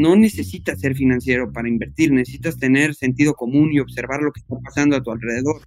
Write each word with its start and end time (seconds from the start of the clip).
no 0.00 0.16
necesitas 0.16 0.80
ser 0.80 0.94
financiero 0.94 1.52
para 1.52 1.68
invertir, 1.68 2.10
necesitas 2.12 2.56
tener 2.56 2.94
sentido 2.94 3.34
común 3.34 3.72
y 3.72 3.80
observar 3.80 4.20
lo 4.22 4.32
que 4.32 4.40
está 4.40 4.56
pasando 4.58 4.96
a 4.96 5.02
tu 5.02 5.10
alrededor 5.10 5.60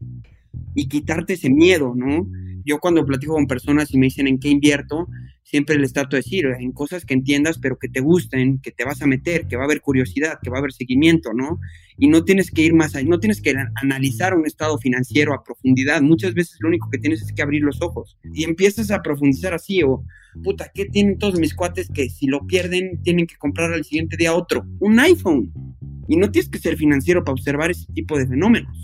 y 0.75 0.87
quitarte 0.87 1.33
ese 1.33 1.49
miedo, 1.49 1.93
¿no? 1.95 2.27
Yo 2.65 2.79
cuando 2.79 3.05
platico 3.05 3.33
con 3.33 3.47
personas 3.47 3.93
y 3.93 3.97
me 3.97 4.07
dicen 4.07 4.27
en 4.27 4.39
qué 4.39 4.49
invierto, 4.49 5.07
siempre 5.43 5.77
les 5.77 5.93
trato 5.93 6.15
de 6.15 6.23
decir 6.23 6.45
en 6.59 6.71
cosas 6.71 7.05
que 7.05 7.13
entiendas, 7.13 7.59
pero 7.59 7.77
que 7.77 7.89
te 7.89 7.99
gusten, 7.99 8.59
que 8.59 8.71
te 8.71 8.85
vas 8.85 9.01
a 9.01 9.07
meter, 9.07 9.45
que 9.47 9.55
va 9.55 9.63
a 9.63 9.65
haber 9.65 9.81
curiosidad, 9.81 10.39
que 10.41 10.49
va 10.49 10.57
a 10.57 10.59
haber 10.59 10.73
seguimiento, 10.73 11.31
¿no? 11.33 11.59
Y 11.97 12.07
no 12.07 12.23
tienes 12.23 12.49
que 12.49 12.63
ir 12.63 12.73
más 12.73 12.95
allá, 12.95 13.07
no 13.07 13.19
tienes 13.19 13.39
que 13.39 13.53
analizar 13.75 14.33
un 14.33 14.47
estado 14.47 14.79
financiero 14.79 15.33
a 15.33 15.43
profundidad. 15.43 16.01
Muchas 16.01 16.33
veces 16.33 16.57
lo 16.59 16.69
único 16.69 16.89
que 16.89 16.97
tienes 16.97 17.21
es 17.21 17.31
que 17.31 17.41
abrir 17.43 17.61
los 17.61 17.81
ojos 17.81 18.17
y 18.33 18.45
empiezas 18.45 18.89
a 18.89 19.03
profundizar 19.03 19.53
así 19.53 19.83
o, 19.83 20.03
puta, 20.43 20.71
¿qué 20.73 20.85
tienen 20.85 21.19
todos 21.19 21.39
mis 21.39 21.53
cuates 21.53 21.89
que 21.93 22.09
si 22.09 22.25
lo 22.25 22.47
pierden 22.47 23.01
tienen 23.03 23.27
que 23.27 23.35
comprar 23.35 23.73
al 23.73 23.83
siguiente 23.83 24.17
día 24.17 24.33
otro? 24.33 24.65
Un 24.79 24.99
iPhone. 24.99 25.53
Y 26.07 26.17
no 26.17 26.31
tienes 26.31 26.49
que 26.49 26.59
ser 26.59 26.77
financiero 26.77 27.23
para 27.23 27.33
observar 27.33 27.71
ese 27.71 27.85
tipo 27.93 28.17
de 28.17 28.27
fenómenos. 28.27 28.83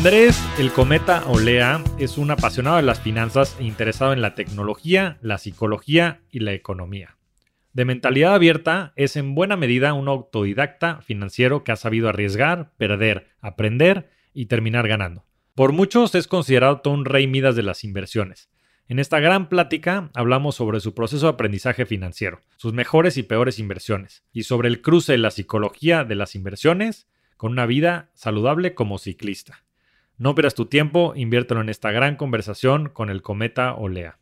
Andrés, 0.00 0.42
el 0.58 0.72
cometa 0.72 1.24
Olea, 1.26 1.84
es 1.98 2.16
un 2.16 2.30
apasionado 2.30 2.76
de 2.76 2.82
las 2.82 3.00
finanzas 3.00 3.58
e 3.60 3.64
interesado 3.64 4.14
en 4.14 4.22
la 4.22 4.34
tecnología, 4.34 5.18
la 5.20 5.36
psicología 5.36 6.22
y 6.30 6.38
la 6.38 6.54
economía. 6.54 7.18
De 7.74 7.84
mentalidad 7.84 8.34
abierta, 8.34 8.94
es 8.96 9.16
en 9.16 9.34
buena 9.34 9.58
medida 9.58 9.92
un 9.92 10.08
autodidacta 10.08 11.02
financiero 11.02 11.64
que 11.64 11.72
ha 11.72 11.76
sabido 11.76 12.08
arriesgar, 12.08 12.72
perder, 12.78 13.26
aprender 13.42 14.08
y 14.32 14.46
terminar 14.46 14.88
ganando. 14.88 15.26
Por 15.54 15.72
muchos 15.72 16.14
es 16.14 16.26
considerado 16.28 16.80
un 16.86 17.04
rey 17.04 17.26
Midas 17.26 17.54
de 17.54 17.62
las 17.62 17.84
inversiones. 17.84 18.48
En 18.88 19.00
esta 19.00 19.20
gran 19.20 19.50
plática 19.50 20.10
hablamos 20.14 20.54
sobre 20.54 20.80
su 20.80 20.94
proceso 20.94 21.26
de 21.26 21.34
aprendizaje 21.34 21.84
financiero, 21.84 22.40
sus 22.56 22.72
mejores 22.72 23.18
y 23.18 23.22
peores 23.22 23.58
inversiones, 23.58 24.24
y 24.32 24.44
sobre 24.44 24.68
el 24.68 24.80
cruce 24.80 25.12
de 25.12 25.18
la 25.18 25.30
psicología 25.30 26.04
de 26.04 26.14
las 26.14 26.34
inversiones 26.34 27.06
con 27.36 27.52
una 27.52 27.66
vida 27.66 28.08
saludable 28.14 28.72
como 28.72 28.96
ciclista. 28.96 29.62
No 30.20 30.34
pierdas 30.34 30.54
tu 30.54 30.66
tiempo, 30.66 31.14
inviértelo 31.16 31.62
en 31.62 31.70
esta 31.70 31.92
gran 31.92 32.16
conversación 32.16 32.90
con 32.90 33.08
el 33.08 33.22
cometa 33.22 33.72
Olea. 33.72 34.18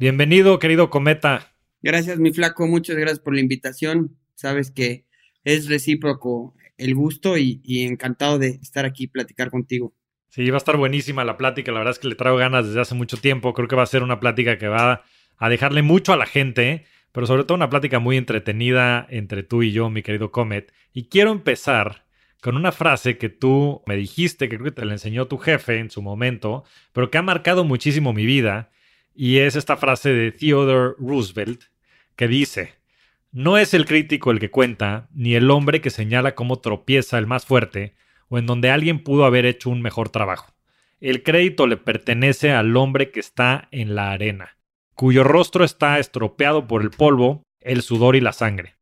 Bienvenido, 0.00 0.58
querido 0.58 0.88
cometa. 0.88 1.52
Gracias, 1.82 2.18
mi 2.18 2.32
flaco, 2.32 2.66
muchas 2.66 2.96
gracias 2.96 3.20
por 3.20 3.34
la 3.34 3.40
invitación. 3.40 4.16
Sabes 4.34 4.70
que 4.70 5.04
es 5.44 5.68
recíproco 5.68 6.54
el 6.78 6.94
gusto 6.94 7.36
y, 7.36 7.60
encantado 7.86 8.38
de 8.38 8.58
estar 8.62 8.86
aquí 8.86 9.04
y 9.04 9.08
platicar 9.08 9.50
contigo. 9.50 9.92
Sí, 10.30 10.48
va 10.48 10.56
a 10.56 10.56
estar 10.56 10.78
buenísima 10.78 11.22
la 11.22 11.36
plática. 11.36 11.70
La 11.70 11.80
verdad 11.80 11.92
es 11.92 11.98
que 11.98 12.08
le 12.08 12.14
traigo 12.14 12.38
ganas 12.38 12.66
desde 12.66 12.80
hace 12.80 12.94
mucho 12.94 13.18
tiempo. 13.18 13.52
Creo 13.52 13.68
que 13.68 13.76
va 13.76 13.82
a 13.82 13.86
ser 13.86 14.02
una 14.02 14.20
plática 14.20 14.56
que 14.56 14.68
va 14.68 15.02
a 15.36 15.48
dejarle 15.50 15.82
mucho 15.82 16.14
a 16.14 16.16
la 16.16 16.24
gente, 16.24 16.86
pero 17.12 17.26
sobre 17.26 17.44
todo 17.44 17.56
una 17.56 17.68
plática 17.68 17.98
muy 17.98 18.16
entretenida 18.16 19.06
entre 19.10 19.42
tú 19.42 19.62
y 19.62 19.72
yo, 19.72 19.90
mi 19.90 20.02
querido 20.02 20.30
Comet. 20.30 20.72
Y 20.94 21.10
quiero 21.10 21.30
empezar 21.30 22.03
con 22.44 22.58
una 22.58 22.72
frase 22.72 23.16
que 23.16 23.30
tú 23.30 23.80
me 23.86 23.96
dijiste, 23.96 24.50
que 24.50 24.58
creo 24.58 24.66
que 24.66 24.82
te 24.82 24.84
la 24.84 24.92
enseñó 24.92 25.28
tu 25.28 25.38
jefe 25.38 25.78
en 25.78 25.88
su 25.88 26.02
momento, 26.02 26.62
pero 26.92 27.10
que 27.10 27.16
ha 27.16 27.22
marcado 27.22 27.64
muchísimo 27.64 28.12
mi 28.12 28.26
vida, 28.26 28.68
y 29.14 29.38
es 29.38 29.56
esta 29.56 29.78
frase 29.78 30.10
de 30.10 30.30
Theodore 30.30 30.94
Roosevelt, 30.98 31.62
que 32.16 32.28
dice, 32.28 32.74
no 33.32 33.56
es 33.56 33.72
el 33.72 33.86
crítico 33.86 34.30
el 34.30 34.40
que 34.40 34.50
cuenta, 34.50 35.08
ni 35.14 35.34
el 35.34 35.50
hombre 35.50 35.80
que 35.80 35.88
señala 35.88 36.34
cómo 36.34 36.58
tropieza 36.58 37.16
el 37.16 37.26
más 37.26 37.46
fuerte, 37.46 37.94
o 38.28 38.36
en 38.36 38.44
donde 38.44 38.68
alguien 38.68 39.02
pudo 39.02 39.24
haber 39.24 39.46
hecho 39.46 39.70
un 39.70 39.80
mejor 39.80 40.10
trabajo. 40.10 40.52
El 41.00 41.22
crédito 41.22 41.66
le 41.66 41.78
pertenece 41.78 42.52
al 42.52 42.76
hombre 42.76 43.10
que 43.10 43.20
está 43.20 43.68
en 43.70 43.94
la 43.94 44.12
arena, 44.12 44.58
cuyo 44.92 45.24
rostro 45.24 45.64
está 45.64 45.98
estropeado 45.98 46.66
por 46.66 46.82
el 46.82 46.90
polvo, 46.90 47.42
el 47.62 47.80
sudor 47.80 48.16
y 48.16 48.20
la 48.20 48.34
sangre 48.34 48.74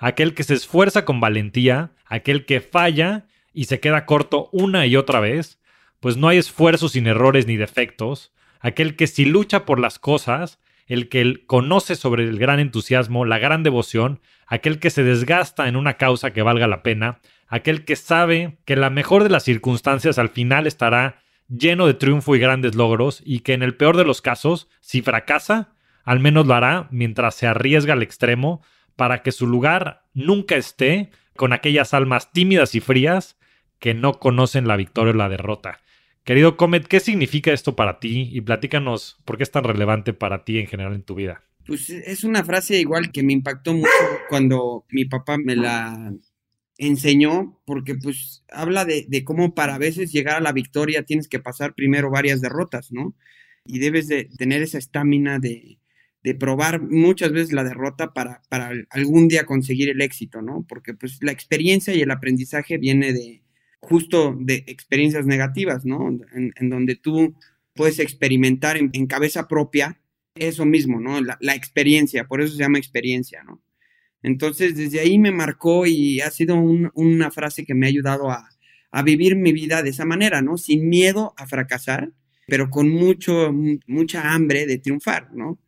aquel 0.00 0.34
que 0.34 0.42
se 0.42 0.54
esfuerza 0.54 1.04
con 1.04 1.20
valentía, 1.20 1.92
aquel 2.06 2.46
que 2.46 2.60
falla 2.60 3.26
y 3.52 3.66
se 3.66 3.78
queda 3.78 4.06
corto 4.06 4.48
una 4.50 4.86
y 4.86 4.96
otra 4.96 5.20
vez, 5.20 5.60
pues 6.00 6.16
no 6.16 6.28
hay 6.28 6.38
esfuerzo 6.38 6.88
sin 6.88 7.06
errores 7.06 7.46
ni 7.46 7.56
defectos, 7.56 8.32
aquel 8.60 8.96
que 8.96 9.06
si 9.06 9.26
lucha 9.26 9.66
por 9.66 9.78
las 9.78 9.98
cosas, 9.98 10.58
el 10.86 11.08
que 11.08 11.44
conoce 11.46 11.94
sobre 11.94 12.24
el 12.24 12.38
gran 12.38 12.58
entusiasmo, 12.58 13.24
la 13.24 13.38
gran 13.38 13.62
devoción, 13.62 14.20
aquel 14.46 14.80
que 14.80 14.90
se 14.90 15.04
desgasta 15.04 15.68
en 15.68 15.76
una 15.76 15.94
causa 15.94 16.32
que 16.32 16.42
valga 16.42 16.66
la 16.66 16.82
pena, 16.82 17.20
aquel 17.46 17.84
que 17.84 17.94
sabe 17.94 18.58
que 18.64 18.76
la 18.76 18.90
mejor 18.90 19.22
de 19.22 19.30
las 19.30 19.44
circunstancias 19.44 20.18
al 20.18 20.30
final 20.30 20.66
estará 20.66 21.22
lleno 21.48 21.86
de 21.86 21.94
triunfo 21.94 22.34
y 22.34 22.38
grandes 22.38 22.74
logros 22.74 23.22
y 23.24 23.40
que 23.40 23.52
en 23.52 23.62
el 23.62 23.76
peor 23.76 23.96
de 23.96 24.04
los 24.04 24.22
casos, 24.22 24.68
si 24.80 25.02
fracasa, 25.02 25.74
al 26.04 26.20
menos 26.20 26.46
lo 26.46 26.54
hará 26.54 26.88
mientras 26.90 27.34
se 27.34 27.46
arriesga 27.46 27.92
al 27.92 28.02
extremo, 28.02 28.62
para 28.96 29.22
que 29.22 29.32
su 29.32 29.46
lugar 29.46 30.04
nunca 30.14 30.56
esté 30.56 31.10
con 31.36 31.52
aquellas 31.52 31.94
almas 31.94 32.32
tímidas 32.32 32.74
y 32.74 32.80
frías 32.80 33.38
que 33.78 33.94
no 33.94 34.18
conocen 34.18 34.68
la 34.68 34.76
victoria 34.76 35.12
o 35.12 35.16
la 35.16 35.28
derrota. 35.28 35.80
Querido 36.24 36.56
Comet, 36.56 36.86
¿qué 36.86 37.00
significa 37.00 37.52
esto 37.52 37.74
para 37.74 37.98
ti? 37.98 38.28
Y 38.32 38.42
platícanos 38.42 39.18
por 39.24 39.36
qué 39.36 39.42
es 39.42 39.50
tan 39.50 39.64
relevante 39.64 40.12
para 40.12 40.44
ti 40.44 40.58
en 40.58 40.66
general 40.66 40.94
en 40.94 41.02
tu 41.02 41.14
vida. 41.14 41.42
Pues 41.66 41.88
es 41.88 42.24
una 42.24 42.44
frase 42.44 42.78
igual 42.78 43.10
que 43.10 43.22
me 43.22 43.32
impactó 43.32 43.72
mucho 43.72 43.88
cuando 44.28 44.84
mi 44.90 45.06
papá 45.06 45.38
me 45.38 45.56
la 45.56 46.12
enseñó, 46.76 47.60
porque 47.64 47.94
pues 47.94 48.44
habla 48.50 48.84
de, 48.84 49.06
de 49.08 49.24
cómo 49.24 49.54
para 49.54 49.78
veces 49.78 50.12
llegar 50.12 50.36
a 50.36 50.40
la 50.40 50.52
victoria 50.52 51.04
tienes 51.04 51.28
que 51.28 51.40
pasar 51.40 51.74
primero 51.74 52.10
varias 52.10 52.40
derrotas, 52.40 52.92
¿no? 52.92 53.14
Y 53.64 53.78
debes 53.78 54.08
de 54.08 54.28
tener 54.36 54.62
esa 54.62 54.78
estamina 54.78 55.38
de, 55.38 55.78
de 56.22 56.34
probar 56.34 56.82
muchas 56.82 57.32
veces 57.32 57.52
la 57.52 57.64
derrota 57.64 58.12
para, 58.12 58.42
para 58.48 58.72
algún 58.90 59.28
día 59.28 59.46
conseguir 59.46 59.88
el 59.88 60.02
éxito, 60.02 60.42
¿no? 60.42 60.66
Porque 60.68 60.94
pues 60.94 61.18
la 61.22 61.32
experiencia 61.32 61.94
y 61.94 62.02
el 62.02 62.10
aprendizaje 62.10 62.76
viene 62.76 63.12
de 63.12 63.42
justo 63.80 64.36
de 64.38 64.64
experiencias 64.66 65.26
negativas, 65.26 65.84
¿no? 65.84 66.18
En, 66.34 66.70
donde 66.70 66.96
tú 66.96 67.34
puedes 67.74 67.98
experimentar 67.98 68.76
en, 68.76 69.06
cabeza 69.06 69.48
propia 69.48 69.98
eso 70.34 70.66
mismo, 70.66 71.00
¿no? 71.00 71.20
La, 71.20 71.54
experiencia, 71.54 72.26
por 72.26 72.42
eso 72.42 72.52
se 72.52 72.60
llama 72.60 72.78
experiencia, 72.78 73.42
¿no? 73.42 73.62
Entonces, 74.22 74.76
desde 74.76 75.00
ahí 75.00 75.18
me 75.18 75.32
marcó 75.32 75.86
y 75.86 76.20
ha 76.20 76.30
sido 76.30 76.56
una 76.56 77.30
frase 77.30 77.64
que 77.64 77.74
me 77.74 77.86
ha 77.86 77.88
ayudado 77.88 78.30
a, 78.30 78.50
a, 78.90 79.02
vivir 79.02 79.34
mi 79.36 79.52
vida 79.52 79.82
de 79.82 79.90
esa 79.90 80.04
manera, 80.04 80.42
¿no? 80.42 80.58
Sin 80.58 80.90
miedo 80.90 81.32
a 81.38 81.46
fracasar, 81.46 82.12
pero 82.46 82.68
con 82.68 82.90
mucho, 82.90 83.50
mucha 83.86 84.34
hambre 84.34 84.66
de 84.66 84.76
triunfar, 84.76 85.32
¿no? 85.32 85.58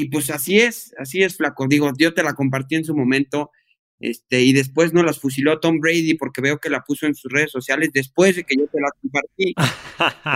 Y 0.00 0.08
pues 0.08 0.30
así 0.30 0.58
es, 0.58 0.94
así 0.98 1.22
es, 1.22 1.36
flaco. 1.36 1.66
Digo, 1.68 1.90
yo 1.98 2.14
te 2.14 2.22
la 2.22 2.32
compartí 2.32 2.76
en 2.76 2.84
su 2.84 2.96
momento, 2.96 3.50
este, 3.98 4.40
y 4.40 4.54
después 4.54 4.94
no 4.94 5.02
las 5.02 5.18
fusiló 5.18 5.60
Tom 5.60 5.78
Brady 5.78 6.14
porque 6.14 6.40
veo 6.40 6.58
que 6.58 6.70
la 6.70 6.80
puso 6.80 7.04
en 7.04 7.14
sus 7.14 7.30
redes 7.30 7.50
sociales 7.50 7.90
después 7.92 8.34
de 8.34 8.44
que 8.44 8.56
yo 8.56 8.66
te 8.66 8.80
la 8.80 8.88
compartí. 8.98 9.54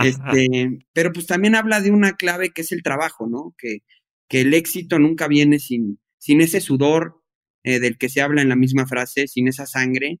este, 0.07 0.85
pero 0.93 1.11
pues 1.11 1.25
también 1.25 1.55
habla 1.55 1.81
de 1.81 1.89
una 1.89 2.13
clave 2.13 2.51
que 2.51 2.61
es 2.61 2.71
el 2.71 2.83
trabajo, 2.83 3.25
¿no? 3.27 3.55
Que, 3.57 3.79
que 4.29 4.41
el 4.41 4.53
éxito 4.53 4.99
nunca 4.99 5.27
viene 5.27 5.57
sin, 5.57 5.99
sin 6.19 6.41
ese 6.41 6.61
sudor 6.61 7.23
eh, 7.63 7.79
del 7.79 7.97
que 7.97 8.09
se 8.09 8.21
habla 8.21 8.43
en 8.43 8.49
la 8.49 8.55
misma 8.55 8.85
frase, 8.85 9.27
sin 9.27 9.47
esa 9.47 9.65
sangre, 9.65 10.19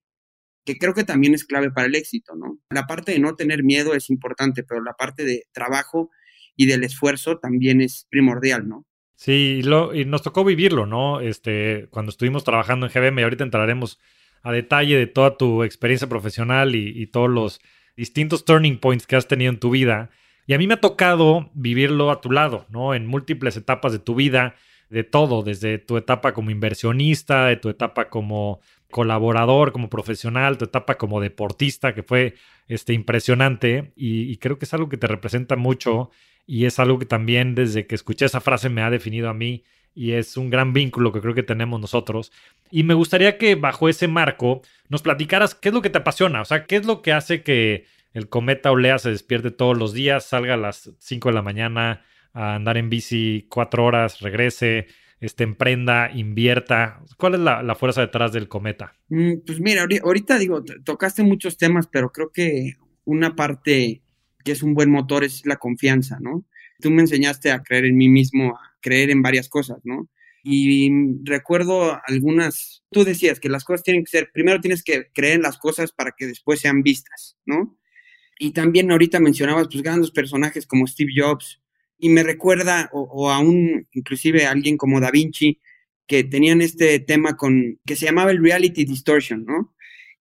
que 0.65 0.79
creo 0.79 0.95
que 0.95 1.03
también 1.03 1.35
es 1.35 1.45
clave 1.45 1.69
para 1.69 1.85
el 1.85 1.93
éxito, 1.93 2.33
¿no? 2.35 2.57
La 2.71 2.87
parte 2.87 3.11
de 3.11 3.19
no 3.19 3.35
tener 3.35 3.63
miedo 3.63 3.93
es 3.93 4.09
importante, 4.09 4.63
pero 4.63 4.81
la 4.83 4.93
parte 4.93 5.23
de 5.23 5.43
trabajo 5.53 6.09
y 6.55 6.65
del 6.65 6.83
esfuerzo 6.83 7.37
también 7.37 7.81
es 7.81 8.07
primordial, 8.09 8.67
¿no? 8.67 8.87
Sí, 9.15 9.61
y, 9.63 10.05
nos 10.05 10.21
tocó 10.21 10.43
vivirlo, 10.43 10.85
¿no? 10.85 11.21
Este, 11.21 11.87
cuando 11.89 12.09
estuvimos 12.09 12.43
trabajando 12.43 12.85
en 12.85 12.91
GBM, 12.91 13.21
y 13.21 13.23
ahorita 13.23 13.43
entraremos 13.43 13.99
a 14.43 14.51
detalle 14.51 14.97
de 14.97 15.07
toda 15.07 15.37
tu 15.37 15.63
experiencia 15.63 16.07
profesional 16.07 16.75
y, 16.75 17.07
todos 17.07 17.29
los 17.29 17.61
distintos 17.97 18.45
turning 18.45 18.77
points 18.77 19.07
que 19.07 19.15
has 19.15 19.27
tenido 19.27 19.51
en 19.51 19.59
tu 19.59 19.71
vida. 19.71 20.09
Y 20.47 20.53
a 20.53 20.57
mí 20.57 20.67
me 20.67 20.75
ha 20.75 20.81
tocado 20.81 21.49
vivirlo 21.53 22.11
a 22.11 22.21
tu 22.21 22.31
lado, 22.31 22.65
¿no? 22.69 22.93
En 22.93 23.07
múltiples 23.07 23.57
etapas 23.57 23.93
de 23.93 23.99
tu 23.99 24.15
vida, 24.15 24.55
de 24.89 25.03
todo, 25.03 25.41
desde 25.41 25.79
tu 25.79 25.97
etapa 25.97 26.33
como 26.33 26.51
inversionista, 26.51 27.47
de 27.47 27.55
tu 27.55 27.69
etapa 27.69 28.09
como 28.09 28.59
colaborador, 28.91 29.71
como 29.71 29.89
profesional, 29.89 30.57
tu 30.57 30.65
etapa 30.65 30.97
como 30.97 31.21
deportista, 31.21 31.95
que 31.95 32.03
fue 32.03 32.35
este, 32.67 32.93
impresionante 32.93 33.93
y, 33.95 34.31
y 34.31 34.37
creo 34.37 34.59
que 34.59 34.65
es 34.65 34.73
algo 34.73 34.89
que 34.89 34.97
te 34.97 35.07
representa 35.07 35.55
mucho 35.55 36.11
y 36.45 36.65
es 36.65 36.79
algo 36.79 36.99
que 36.99 37.05
también 37.05 37.55
desde 37.55 37.87
que 37.87 37.95
escuché 37.95 38.25
esa 38.25 38.41
frase 38.41 38.69
me 38.69 38.81
ha 38.81 38.89
definido 38.89 39.29
a 39.29 39.33
mí 39.33 39.63
y 39.93 40.11
es 40.11 40.35
un 40.37 40.49
gran 40.49 40.73
vínculo 40.73 41.11
que 41.11 41.21
creo 41.21 41.33
que 41.33 41.43
tenemos 41.43 41.79
nosotros. 41.79 42.31
Y 42.69 42.83
me 42.83 42.93
gustaría 42.93 43.37
que 43.37 43.55
bajo 43.55 43.87
ese 43.87 44.07
marco 44.07 44.61
nos 44.89 45.01
platicaras 45.01 45.55
qué 45.55 45.69
es 45.69 45.75
lo 45.75 45.81
que 45.81 45.89
te 45.89 45.99
apasiona, 45.99 46.41
o 46.41 46.45
sea, 46.45 46.65
qué 46.65 46.75
es 46.75 46.85
lo 46.85 47.01
que 47.01 47.13
hace 47.13 47.43
que 47.43 47.85
el 48.13 48.29
cometa 48.29 48.71
Olea 48.71 48.99
se 48.99 49.09
despierte 49.09 49.51
todos 49.51 49.77
los 49.77 49.93
días, 49.93 50.25
salga 50.25 50.53
a 50.53 50.57
las 50.57 50.91
5 50.99 51.29
de 51.29 51.35
la 51.35 51.41
mañana 51.41 52.05
a 52.33 52.55
andar 52.55 52.77
en 52.77 52.89
bici 52.89 53.47
cuatro 53.49 53.85
horas, 53.85 54.19
regrese, 54.19 54.87
este, 55.21 55.45
emprenda, 55.45 56.11
invierta. 56.13 57.01
¿Cuál 57.17 57.35
es 57.35 57.39
la, 57.39 57.75
fuerza 57.75 58.01
detrás 58.01 58.33
del 58.33 58.49
cometa? 58.49 58.93
Mm, 59.07 59.39
pues 59.45 59.59
mira, 59.61 59.85
ahorita 60.03 60.37
digo, 60.37 60.63
tocaste 60.83 61.23
muchos 61.23 61.57
temas, 61.57 61.87
pero 61.87 62.11
creo 62.11 62.31
que 62.31 62.75
una 63.05 63.35
parte 63.35 64.01
que 64.45 64.53
es 64.53 64.63
un 64.63 64.73
buen 64.73 64.91
motor 64.91 65.23
es 65.25 65.45
la 65.45 65.57
confianza, 65.57 66.19
¿no? 66.21 66.45
Tú 66.79 66.91
me 66.91 67.01
enseñaste 67.01 67.51
a 67.51 67.63
creer 67.63 67.85
en 67.85 67.97
mí 67.97 68.07
mismo, 68.07 68.55
a 68.55 68.77
creer 68.79 69.09
en 69.09 69.21
varias 69.21 69.49
cosas, 69.49 69.79
¿no? 69.83 70.07
Y 70.43 70.91
recuerdo 71.23 71.99
algunas, 72.07 72.83
tú 72.91 73.03
decías 73.03 73.39
que 73.39 73.49
las 73.49 73.63
cosas 73.63 73.83
tienen 73.83 74.03
que 74.03 74.11
ser, 74.11 74.29
primero 74.31 74.61
tienes 74.61 74.83
que 74.83 75.07
creer 75.11 75.37
en 75.37 75.41
las 75.41 75.57
cosas 75.57 75.91
para 75.91 76.13
que 76.15 76.27
después 76.27 76.59
sean 76.59 76.83
vistas, 76.83 77.37
¿no? 77.45 77.77
Y 78.37 78.51
también 78.51 78.91
ahorita 78.91 79.19
mencionabas 79.19 79.67
pues 79.71 79.81
grandes 79.81 80.11
personajes 80.11 80.67
como 80.67 80.85
Steve 80.85 81.11
Jobs, 81.15 81.61
y 81.97 82.09
me 82.09 82.21
recuerda, 82.21 82.89
o, 82.93 83.01
o 83.01 83.31
aún 83.31 83.87
inclusive 83.93 84.45
alguien 84.45 84.77
como 84.77 84.99
Da 84.99 85.09
Vinci, 85.09 85.59
que 86.07 86.23
tenían 86.23 86.61
este 86.61 86.99
tema 86.99 87.35
con, 87.35 87.79
que 87.85 87.95
se 87.95 88.05
llamaba 88.05 88.31
el 88.31 88.43
reality 88.43 88.85
distortion, 88.85 89.45
¿no? 89.45 89.73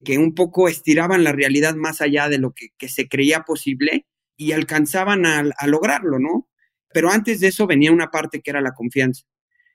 Que 0.02 0.16
un 0.16 0.34
poco 0.34 0.68
estiraban 0.68 1.24
la 1.24 1.32
realidad 1.32 1.74
más 1.74 2.00
allá 2.00 2.28
de 2.30 2.38
lo 2.38 2.52
que, 2.52 2.68
que 2.78 2.88
se 2.88 3.08
creía 3.08 3.42
posible 3.42 4.06
y 4.36 4.52
alcanzaban 4.52 5.26
a, 5.26 5.44
lograrlo, 5.66 6.18
¿no? 6.18 6.48
Pero 6.92 7.10
antes 7.10 7.40
de 7.40 7.48
eso 7.48 7.66
venía 7.66 7.92
una 7.92 8.10
parte 8.10 8.40
que 8.40 8.50
era 8.50 8.60
la 8.60 8.72
confianza. 8.72 9.24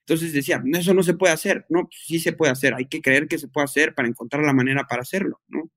Entonces 0.02 0.34
decía, 0.34 0.64
eso 0.74 0.94
no 0.94 1.04
se 1.04 1.14
puede 1.14 1.34
hacer, 1.34 1.66
no, 1.70 1.84
pues 1.84 2.02
sí 2.06 2.20
se 2.20 2.34
puede 2.34 2.52
hacer, 2.52 2.74
hay 2.74 2.88
que 2.88 3.02
creer 3.02 3.28
que 3.28 3.38
se 3.38 3.48
puede 3.48 3.66
hacer 3.66 3.94
para 3.94 4.08
encontrar 4.08 4.44
la 4.44 4.54
manera 4.54 4.86
para 4.88 5.04
hacerlo, 5.04 5.42
¿no? 5.48 5.70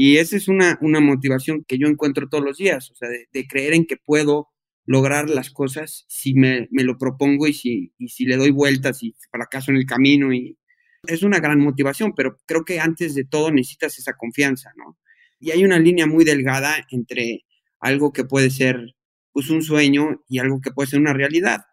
Y 0.00 0.18
esa 0.18 0.36
es 0.36 0.46
una, 0.46 0.78
motivación 0.80 1.64
que 1.66 1.78
yo 1.78 1.88
encuentro 1.88 2.28
todos 2.28 2.44
los 2.44 2.58
días, 2.58 2.90
o 2.90 2.94
sea, 2.94 3.08
de, 3.08 3.46
creer 3.48 3.74
en 3.74 3.84
que 3.84 3.96
puedo 3.96 4.48
lograr 4.86 5.28
las 5.28 5.50
cosas 5.50 6.04
si 6.08 6.34
me, 6.34 6.68
lo 6.70 6.98
propongo 6.98 7.48
y 7.48 7.52
si, 7.52 7.92
y 7.98 8.08
si 8.08 8.24
le 8.24 8.36
doy 8.36 8.52
vueltas 8.52 9.02
y 9.02 9.14
fracaso 9.30 9.72
en 9.72 9.78
el 9.78 9.86
camino. 9.86 10.32
Y 10.32 10.56
es 11.06 11.24
una 11.24 11.40
gran 11.40 11.58
motivación, 11.58 12.14
pero 12.14 12.38
creo 12.46 12.64
que 12.64 12.78
antes 12.78 13.14
de 13.14 13.24
todo 13.24 13.50
necesitas 13.50 13.98
esa 13.98 14.14
confianza, 14.14 14.70
¿no? 14.76 14.96
Y 15.40 15.50
hay 15.50 15.64
una 15.64 15.78
línea 15.78 16.06
muy 16.06 16.24
delgada 16.24 16.76
entre 16.90 17.44
algo 17.80 18.12
que 18.12 18.24
puede 18.24 18.50
ser 18.50 18.94
pues, 19.32 19.50
un 19.50 19.62
sueño 19.62 20.22
y 20.28 20.38
algo 20.38 20.60
que 20.60 20.70
puede 20.70 20.88
ser 20.88 21.00
una 21.00 21.12
realidad. 21.12 21.64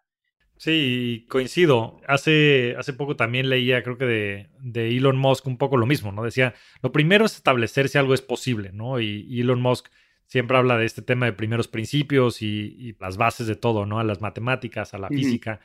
Sí, 0.58 1.26
coincido. 1.28 2.00
Hace, 2.08 2.74
hace 2.78 2.94
poco 2.94 3.16
también 3.16 3.50
leía, 3.50 3.82
creo 3.82 3.98
que 3.98 4.06
de, 4.06 4.50
de, 4.60 4.96
Elon 4.96 5.18
Musk, 5.18 5.46
un 5.46 5.58
poco 5.58 5.76
lo 5.76 5.84
mismo, 5.84 6.12
¿no? 6.12 6.24
Decía, 6.24 6.54
lo 6.82 6.92
primero 6.92 7.26
es 7.26 7.36
establecer 7.36 7.90
si 7.90 7.98
algo 7.98 8.14
es 8.14 8.22
posible, 8.22 8.70
¿no? 8.72 8.98
Y 9.00 9.40
Elon 9.40 9.60
Musk 9.60 9.88
siempre 10.26 10.56
habla 10.56 10.76
de 10.76 10.86
este 10.86 11.02
tema 11.02 11.26
de 11.26 11.32
primeros 11.32 11.68
principios 11.68 12.42
y, 12.42 12.96
las 13.00 13.16
bases 13.16 13.46
de 13.46 13.56
todo, 13.56 13.86
¿no? 13.86 13.98
A 13.98 14.04
las 14.04 14.20
matemáticas, 14.20 14.94
a 14.94 14.98
la 14.98 15.08
física. 15.08 15.60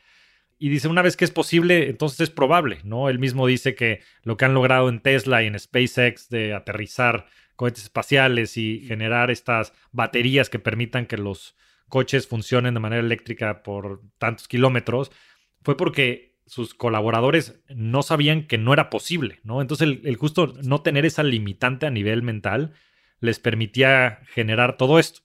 Y 0.57 0.69
dice, 0.69 0.87
una 0.87 1.01
vez 1.01 1.17
que 1.17 1.25
es 1.25 1.31
posible, 1.31 1.89
entonces 1.89 2.19
es 2.21 2.29
probable, 2.29 2.79
¿no? 2.83 3.09
Él 3.09 3.17
mismo 3.17 3.47
dice 3.47 3.73
que 3.73 4.01
lo 4.23 4.37
que 4.37 4.45
han 4.45 4.53
logrado 4.53 4.89
en 4.89 5.01
Tesla 5.01 5.41
y 5.41 5.47
en 5.47 5.57
SpaceX 5.57 6.29
de 6.29 6.53
aterrizar 6.53 7.25
cohetes 7.61 7.83
espaciales 7.83 8.57
y 8.57 8.79
generar 8.87 9.29
estas 9.29 9.71
baterías 9.91 10.49
que 10.49 10.57
permitan 10.57 11.05
que 11.05 11.15
los 11.15 11.55
coches 11.89 12.27
funcionen 12.27 12.73
de 12.73 12.79
manera 12.79 13.03
eléctrica 13.03 13.61
por 13.61 14.01
tantos 14.17 14.47
kilómetros, 14.47 15.11
fue 15.61 15.77
porque 15.77 16.39
sus 16.47 16.73
colaboradores 16.73 17.61
no 17.69 18.01
sabían 18.01 18.47
que 18.47 18.57
no 18.57 18.73
era 18.73 18.89
posible, 18.89 19.41
¿no? 19.43 19.61
Entonces 19.61 19.87
el, 19.87 20.01
el 20.05 20.15
justo 20.15 20.55
no 20.63 20.81
tener 20.81 21.05
esa 21.05 21.21
limitante 21.21 21.85
a 21.85 21.91
nivel 21.91 22.23
mental 22.23 22.73
les 23.19 23.37
permitía 23.37 24.21
generar 24.33 24.75
todo 24.75 24.97
esto. 24.97 25.21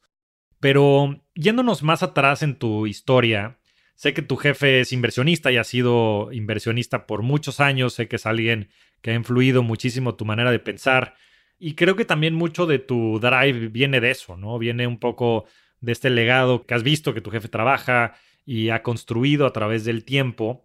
Pero 0.60 1.24
yéndonos 1.34 1.82
más 1.82 2.02
atrás 2.02 2.42
en 2.42 2.56
tu 2.56 2.86
historia, 2.86 3.60
sé 3.94 4.12
que 4.12 4.20
tu 4.20 4.36
jefe 4.36 4.80
es 4.80 4.92
inversionista 4.92 5.50
y 5.50 5.56
ha 5.56 5.64
sido 5.64 6.30
inversionista 6.32 7.06
por 7.06 7.22
muchos 7.22 7.60
años, 7.60 7.94
sé 7.94 8.08
que 8.08 8.16
es 8.16 8.26
alguien 8.26 8.68
que 9.00 9.12
ha 9.12 9.14
influido 9.14 9.62
muchísimo 9.62 10.16
tu 10.16 10.26
manera 10.26 10.50
de 10.50 10.58
pensar 10.58 11.14
y 11.58 11.74
creo 11.74 11.96
que 11.96 12.04
también 12.04 12.34
mucho 12.34 12.66
de 12.66 12.78
tu 12.78 13.18
drive 13.20 13.68
viene 13.68 14.00
de 14.00 14.10
eso, 14.10 14.36
¿no? 14.36 14.58
Viene 14.58 14.86
un 14.86 14.98
poco 14.98 15.46
de 15.80 15.92
este 15.92 16.10
legado 16.10 16.66
que 16.66 16.74
has 16.74 16.82
visto 16.82 17.14
que 17.14 17.20
tu 17.20 17.30
jefe 17.30 17.48
trabaja 17.48 18.14
y 18.44 18.70
ha 18.70 18.82
construido 18.82 19.46
a 19.46 19.52
través 19.52 19.84
del 19.84 20.04
tiempo 20.04 20.64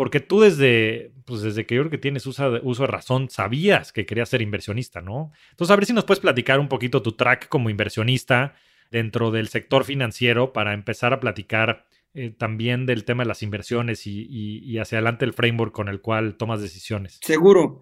porque 0.00 0.20
tú 0.20 0.40
desde, 0.40 1.12
pues 1.26 1.42
desde 1.42 1.66
que 1.66 1.74
yo 1.74 1.82
creo 1.82 1.90
que 1.90 1.98
tienes 1.98 2.26
uso 2.26 2.52
de, 2.52 2.60
uso 2.62 2.84
de 2.84 2.86
razón, 2.86 3.28
sabías 3.28 3.92
que 3.92 4.06
querías 4.06 4.30
ser 4.30 4.40
inversionista, 4.40 5.02
¿no? 5.02 5.30
Entonces, 5.50 5.70
a 5.70 5.76
ver 5.76 5.84
si 5.84 5.92
nos 5.92 6.04
puedes 6.04 6.20
platicar 6.20 6.58
un 6.58 6.68
poquito 6.68 7.02
tu 7.02 7.12
track 7.12 7.48
como 7.48 7.68
inversionista 7.68 8.54
dentro 8.90 9.30
del 9.30 9.48
sector 9.48 9.84
financiero 9.84 10.54
para 10.54 10.72
empezar 10.72 11.12
a 11.12 11.20
platicar 11.20 11.84
eh, 12.14 12.30
también 12.30 12.86
del 12.86 13.04
tema 13.04 13.24
de 13.24 13.28
las 13.28 13.42
inversiones 13.42 14.06
y, 14.06 14.26
y, 14.26 14.78
hacia 14.78 14.96
adelante 14.96 15.26
el 15.26 15.34
framework 15.34 15.72
con 15.72 15.88
el 15.88 16.00
cual 16.00 16.36
tomas 16.38 16.62
decisiones. 16.62 17.18
Seguro. 17.20 17.80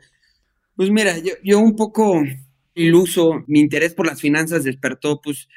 Pues 0.79 0.91
mira, 0.91 1.19
yo, 1.19 1.33
yo 1.43 1.59
un 1.59 1.75
poco 1.75 2.23
iluso, 2.73 3.43
mi 3.49 3.59
interés 3.59 3.95
por 3.95 4.07
las 4.07 4.21
finanzas 4.21 4.63
despertó 4.63 5.21
pues 5.21 5.49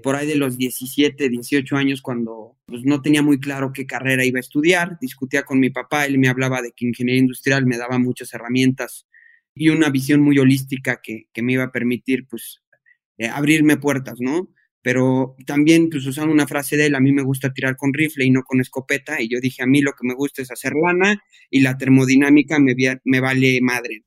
por 0.00 0.14
ahí 0.14 0.28
de 0.28 0.36
los 0.36 0.56
17, 0.58 1.28
18 1.28 1.76
años, 1.76 2.00
cuando 2.00 2.56
pues, 2.66 2.84
no 2.84 3.02
tenía 3.02 3.20
muy 3.20 3.40
claro 3.40 3.72
qué 3.72 3.84
carrera 3.84 4.24
iba 4.24 4.38
a 4.38 4.40
estudiar, 4.46 4.96
discutía 5.00 5.42
con 5.42 5.58
mi 5.58 5.70
papá, 5.70 6.06
él 6.06 6.18
me 6.18 6.28
hablaba 6.28 6.62
de 6.62 6.70
que 6.70 6.86
ingeniería 6.86 7.20
industrial 7.20 7.66
me 7.66 7.78
daba 7.78 7.98
muchas 7.98 8.32
herramientas 8.32 9.08
y 9.56 9.70
una 9.70 9.90
visión 9.90 10.20
muy 10.20 10.38
holística 10.38 11.00
que, 11.02 11.26
me 11.42 11.54
iba 11.54 11.64
a 11.64 11.72
permitir, 11.72 12.28
pues, 12.28 12.62
eh, 13.18 13.26
abrirme 13.26 13.76
puertas, 13.76 14.20
¿no? 14.20 14.50
Pero 14.82 15.34
también, 15.46 15.90
pues, 15.90 16.06
usando 16.06 16.32
una 16.32 16.46
frase 16.46 16.76
de 16.76 16.86
él, 16.86 16.94
a 16.94 17.00
mí 17.00 17.12
me 17.12 17.22
gusta 17.22 17.52
tirar 17.52 17.76
con 17.76 17.92
rifle 17.92 18.24
y 18.24 18.30
no 18.30 18.44
con 18.44 18.60
escopeta, 18.60 19.20
y 19.20 19.28
yo 19.28 19.40
dije, 19.40 19.64
a 19.64 19.66
mí 19.66 19.80
lo 19.80 19.94
que 19.94 20.06
me 20.06 20.14
gusta 20.14 20.42
es 20.42 20.52
hacer 20.52 20.74
lana 20.80 21.20
y 21.50 21.60
la 21.60 21.76
termodinámica 21.76 22.60
me, 22.60 22.76
me 23.02 23.18
vale 23.18 23.58
madre 23.62 24.04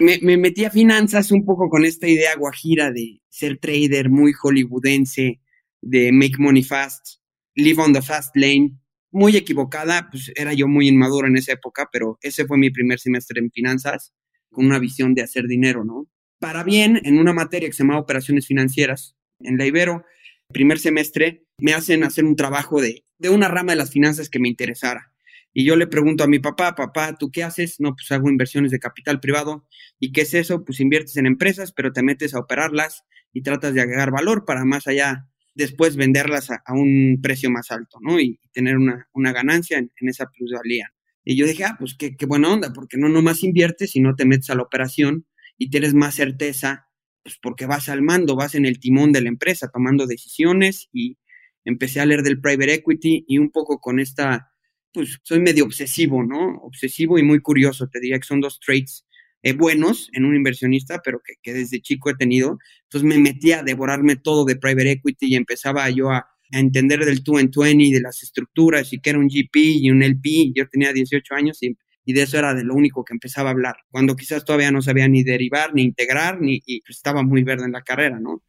me, 0.00 0.36
metí 0.36 0.64
a 0.64 0.70
finanzas 0.70 1.30
un 1.30 1.44
poco 1.44 1.68
con 1.68 1.84
esta 1.84 2.08
idea 2.08 2.36
guajira 2.36 2.90
de 2.90 3.20
ser 3.28 3.58
trader 3.58 4.10
muy 4.10 4.32
hollywoodense, 4.32 5.40
de 5.80 6.12
make 6.12 6.36
money 6.38 6.62
fast, 6.62 7.20
live 7.54 7.80
on 7.82 7.92
the 7.92 8.02
fast 8.02 8.36
lane. 8.36 8.78
Muy 9.10 9.36
equivocada, 9.36 10.08
pues 10.10 10.32
era 10.34 10.52
yo 10.54 10.66
muy 10.66 10.88
inmaduro 10.88 11.28
en 11.28 11.36
esa 11.36 11.52
época, 11.52 11.88
pero 11.92 12.18
ese 12.20 12.46
fue 12.46 12.58
mi 12.58 12.70
primer 12.70 12.98
semestre 12.98 13.40
en 13.40 13.50
finanzas, 13.50 14.12
con 14.50 14.66
una 14.66 14.80
visión 14.80 15.14
de 15.14 15.22
hacer 15.22 15.46
dinero, 15.46 15.84
¿no? 15.84 16.08
Para 16.40 16.64
bien, 16.64 17.00
en 17.04 17.18
una 17.18 17.32
materia 17.32 17.68
que 17.68 17.74
se 17.74 17.84
llama 17.84 17.98
operaciones 17.98 18.46
financieras, 18.46 19.16
en 19.40 19.56
la 19.56 19.66
Ibero, 19.66 20.04
primer 20.52 20.78
semestre, 20.78 21.44
me 21.58 21.74
hacen 21.74 22.02
hacer 22.02 22.24
un 22.24 22.36
trabajo 22.36 22.80
de, 22.80 23.04
de 23.18 23.30
una 23.30 23.48
rama 23.48 23.72
de 23.72 23.76
las 23.76 23.90
finanzas 23.90 24.28
que 24.28 24.40
me 24.40 24.48
interesara. 24.48 25.13
Y 25.56 25.64
yo 25.64 25.76
le 25.76 25.86
pregunto 25.86 26.24
a 26.24 26.26
mi 26.26 26.40
papá, 26.40 26.74
papá, 26.74 27.16
¿tú 27.16 27.30
qué 27.30 27.44
haces? 27.44 27.76
No, 27.78 27.94
pues 27.94 28.10
hago 28.10 28.28
inversiones 28.28 28.72
de 28.72 28.80
capital 28.80 29.20
privado. 29.20 29.66
¿Y 30.00 30.10
qué 30.10 30.22
es 30.22 30.34
eso? 30.34 30.64
Pues 30.64 30.80
inviertes 30.80 31.16
en 31.16 31.26
empresas, 31.26 31.72
pero 31.72 31.92
te 31.92 32.02
metes 32.02 32.34
a 32.34 32.40
operarlas 32.40 33.04
y 33.32 33.42
tratas 33.42 33.72
de 33.72 33.80
agregar 33.80 34.10
valor 34.10 34.44
para 34.44 34.64
más 34.64 34.88
allá 34.88 35.28
después 35.54 35.94
venderlas 35.94 36.50
a, 36.50 36.60
un 36.72 37.20
precio 37.22 37.50
más 37.50 37.70
alto, 37.70 37.98
¿no? 38.00 38.18
Y, 38.18 38.40
tener 38.52 38.76
una, 38.76 39.32
ganancia 39.32 39.78
en, 39.78 39.90
esa 40.08 40.26
plusvalía. 40.26 40.92
Y 41.24 41.36
yo 41.36 41.46
dije, 41.46 41.64
ah, 41.64 41.76
pues 41.78 41.94
qué, 41.96 42.16
qué 42.16 42.26
buena 42.26 42.52
onda, 42.52 42.72
porque 42.72 42.98
no 42.98 43.08
nomás 43.08 43.44
inviertes 43.44 43.94
y 43.94 44.00
no 44.00 44.16
te 44.16 44.26
metes 44.26 44.50
a 44.50 44.56
la 44.56 44.62
operación 44.62 45.26
y 45.56 45.70
tienes 45.70 45.94
más 45.94 46.16
certeza, 46.16 46.88
pues 47.22 47.38
porque 47.40 47.66
vas 47.66 47.88
al 47.88 48.02
mando, 48.02 48.34
vas 48.34 48.56
en 48.56 48.66
el 48.66 48.80
timón 48.80 49.12
de 49.12 49.22
la 49.22 49.28
empresa 49.28 49.70
tomando 49.72 50.06
decisiones 50.06 50.88
y 50.92 51.18
empecé 51.64 52.00
a 52.00 52.06
leer 52.06 52.22
del 52.22 52.40
private 52.40 52.74
equity 52.74 53.24
y 53.26 53.38
un 53.38 53.50
poco 53.50 53.80
con 53.80 54.00
esta 54.00 54.53
pues 54.94 55.18
soy 55.24 55.40
medio 55.40 55.64
obsesivo, 55.64 56.22
¿no? 56.22 56.58
Obsesivo 56.62 57.18
y 57.18 57.24
muy 57.24 57.40
curioso, 57.40 57.88
te 57.88 58.00
diría 58.00 58.18
que 58.18 58.26
son 58.26 58.40
dos 58.40 58.60
traits 58.60 59.04
eh, 59.42 59.52
buenos 59.52 60.08
en 60.14 60.24
un 60.24 60.34
inversionista, 60.36 61.02
pero 61.04 61.20
que, 61.42 61.52
desde 61.52 61.82
chico 61.82 62.08
he 62.08 62.14
tenido. 62.14 62.58
Entonces 62.84 63.06
me 63.06 63.18
metí 63.18 63.52
a 63.52 63.62
devorarme 63.62 64.16
todo 64.16 64.46
de 64.46 64.56
private 64.56 64.92
equity 64.92 65.26
y 65.26 65.34
empezaba 65.34 65.90
yo 65.90 66.10
a, 66.10 66.26
entender 66.50 67.04
del 67.04 67.22
2 67.24 67.40
en 67.40 67.50
20, 67.50 67.94
de 67.96 68.00
las 68.00 68.22
estructuras 68.22 68.92
y 68.92 69.00
que 69.00 69.10
era 69.10 69.18
un 69.18 69.28
GP 69.28 69.56
y 69.56 69.90
un 69.90 70.02
LP. 70.02 70.52
Yo 70.54 70.68
tenía 70.68 70.92
18 70.92 71.34
años 71.34 71.58
y, 71.62 71.76
de 72.06 72.22
eso 72.22 72.38
era 72.38 72.54
de 72.54 72.62
lo 72.64 72.74
único 72.74 73.04
que 73.04 73.12
empezaba 73.12 73.48
a 73.48 73.52
hablar, 73.52 73.76
cuando 73.90 74.14
quizás 74.14 74.44
todavía 74.44 74.70
no 74.70 74.80
sabía 74.80 75.08
ni 75.08 75.24
derivar, 75.24 75.74
ni 75.74 75.82
integrar, 75.82 76.40
ni 76.40 76.62
y 76.64 76.80
pues, 76.82 76.98
estaba 76.98 77.22
muy 77.22 77.42
verde 77.42 77.64
en 77.64 77.72
la 77.72 77.82
carrera, 77.82 78.20
¿no? 78.20 78.42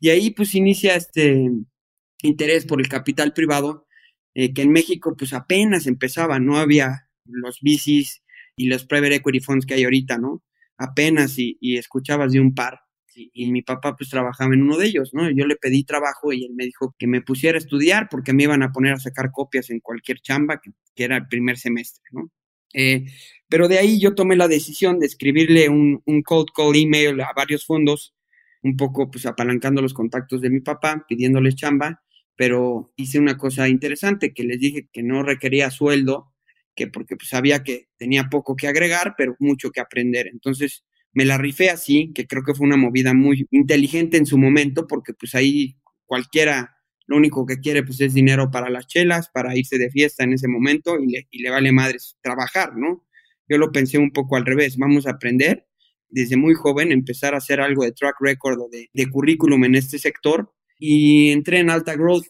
Y 0.00 0.10
ahí 0.10 0.30
pues 0.30 0.54
inicia 0.54 0.94
este 0.94 1.50
interés 2.22 2.66
por 2.66 2.80
el 2.80 2.88
capital 2.88 3.32
privado 3.32 3.87
eh, 4.34 4.52
que 4.52 4.62
en 4.62 4.72
México 4.72 5.14
pues 5.16 5.32
apenas 5.32 5.86
empezaba, 5.86 6.38
no 6.38 6.58
había 6.58 7.08
los 7.24 7.60
bicis 7.60 8.22
y 8.56 8.68
los 8.68 8.84
private 8.84 9.16
equity 9.16 9.40
funds 9.40 9.66
que 9.66 9.74
hay 9.74 9.84
ahorita, 9.84 10.18
¿no? 10.18 10.42
Apenas 10.76 11.34
y, 11.38 11.56
escuchabas 11.76 12.32
de 12.32 12.40
un 12.40 12.54
par. 12.54 12.80
y, 13.14 13.50
mi 13.50 13.62
papá 13.62 13.96
pues 13.96 14.10
trabajaba 14.10 14.54
en 14.54 14.62
uno 14.62 14.76
de 14.76 14.86
ellos, 14.86 15.10
¿no? 15.12 15.30
Yo 15.30 15.46
le 15.46 15.56
pedí 15.56 15.84
trabajo 15.84 16.32
y 16.32 16.44
él 16.44 16.52
me 16.54 16.64
dijo 16.64 16.94
que 16.98 17.06
me 17.06 17.20
pusiera 17.22 17.56
a 17.56 17.60
estudiar 17.60 18.08
porque 18.10 18.32
me 18.32 18.44
iban 18.44 18.62
a 18.62 18.72
poner 18.72 18.94
a 18.94 19.00
sacar 19.00 19.30
copias 19.32 19.70
en 19.70 19.80
cualquier 19.80 20.20
chamba 20.20 20.60
que, 20.60 20.70
que 20.94 21.04
era 21.04 21.16
el 21.16 21.26
primer 21.28 21.58
semestre, 21.58 22.04
¿no? 22.12 22.30
Eh, 22.74 23.06
pero 23.48 23.68
de 23.68 23.78
ahí 23.78 23.98
yo 23.98 24.14
tomé 24.14 24.36
la 24.36 24.48
decisión 24.48 24.98
de 25.00 25.06
escribirle 25.06 25.68
un, 25.68 26.02
un, 26.04 26.22
cold 26.22 26.48
call 26.54 26.76
email 26.76 27.20
a 27.20 27.32
varios 27.34 27.64
fondos, 27.64 28.14
un 28.62 28.76
poco 28.76 29.10
pues 29.10 29.26
apalancando 29.26 29.80
los 29.80 29.94
contactos 29.94 30.40
de 30.42 30.50
mi 30.50 30.60
papá, 30.60 31.04
pidiéndoles 31.08 31.54
chamba, 31.54 32.02
pero 32.38 32.92
hice 32.94 33.18
una 33.18 33.36
cosa 33.36 33.68
interesante 33.68 34.32
que 34.32 34.44
les 34.44 34.60
dije 34.60 34.88
que 34.92 35.02
no 35.02 35.24
requería 35.24 35.72
sueldo, 35.72 36.32
que 36.76 36.86
porque 36.86 37.16
pues, 37.16 37.30
sabía 37.30 37.64
que 37.64 37.88
tenía 37.96 38.28
poco 38.30 38.54
que 38.54 38.68
agregar, 38.68 39.16
pero 39.18 39.34
mucho 39.40 39.72
que 39.72 39.80
aprender. 39.80 40.28
Entonces 40.28 40.84
me 41.12 41.24
la 41.24 41.36
rifé 41.36 41.68
así, 41.68 42.12
que 42.14 42.28
creo 42.28 42.44
que 42.44 42.54
fue 42.54 42.64
una 42.64 42.76
movida 42.76 43.12
muy 43.12 43.48
inteligente 43.50 44.18
en 44.18 44.24
su 44.24 44.38
momento, 44.38 44.86
porque 44.86 45.14
pues 45.14 45.34
ahí 45.34 45.78
cualquiera 46.06 46.76
lo 47.08 47.16
único 47.16 47.44
que 47.44 47.58
quiere 47.58 47.82
pues 47.82 48.00
es 48.00 48.14
dinero 48.14 48.52
para 48.52 48.70
las 48.70 48.86
chelas, 48.86 49.28
para 49.30 49.56
irse 49.56 49.76
de 49.76 49.90
fiesta 49.90 50.22
en 50.22 50.34
ese 50.34 50.46
momento 50.46 50.96
y 50.96 51.10
le, 51.10 51.26
y 51.32 51.42
le 51.42 51.50
vale 51.50 51.72
madres 51.72 52.18
trabajar, 52.22 52.76
¿no? 52.76 53.04
Yo 53.48 53.58
lo 53.58 53.72
pensé 53.72 53.98
un 53.98 54.12
poco 54.12 54.36
al 54.36 54.46
revés, 54.46 54.76
vamos 54.76 55.08
a 55.08 55.12
aprender 55.12 55.66
desde 56.08 56.36
muy 56.36 56.54
joven, 56.54 56.92
empezar 56.92 57.34
a 57.34 57.38
hacer 57.38 57.60
algo 57.60 57.82
de 57.82 57.90
track 57.90 58.14
record 58.20 58.60
o 58.60 58.68
de, 58.70 58.90
de 58.92 59.10
currículum 59.10 59.64
en 59.64 59.74
este 59.74 59.98
sector 59.98 60.52
y 60.78 61.30
entré 61.30 61.58
en 61.58 61.70
Alta 61.70 61.94
Growth, 61.96 62.26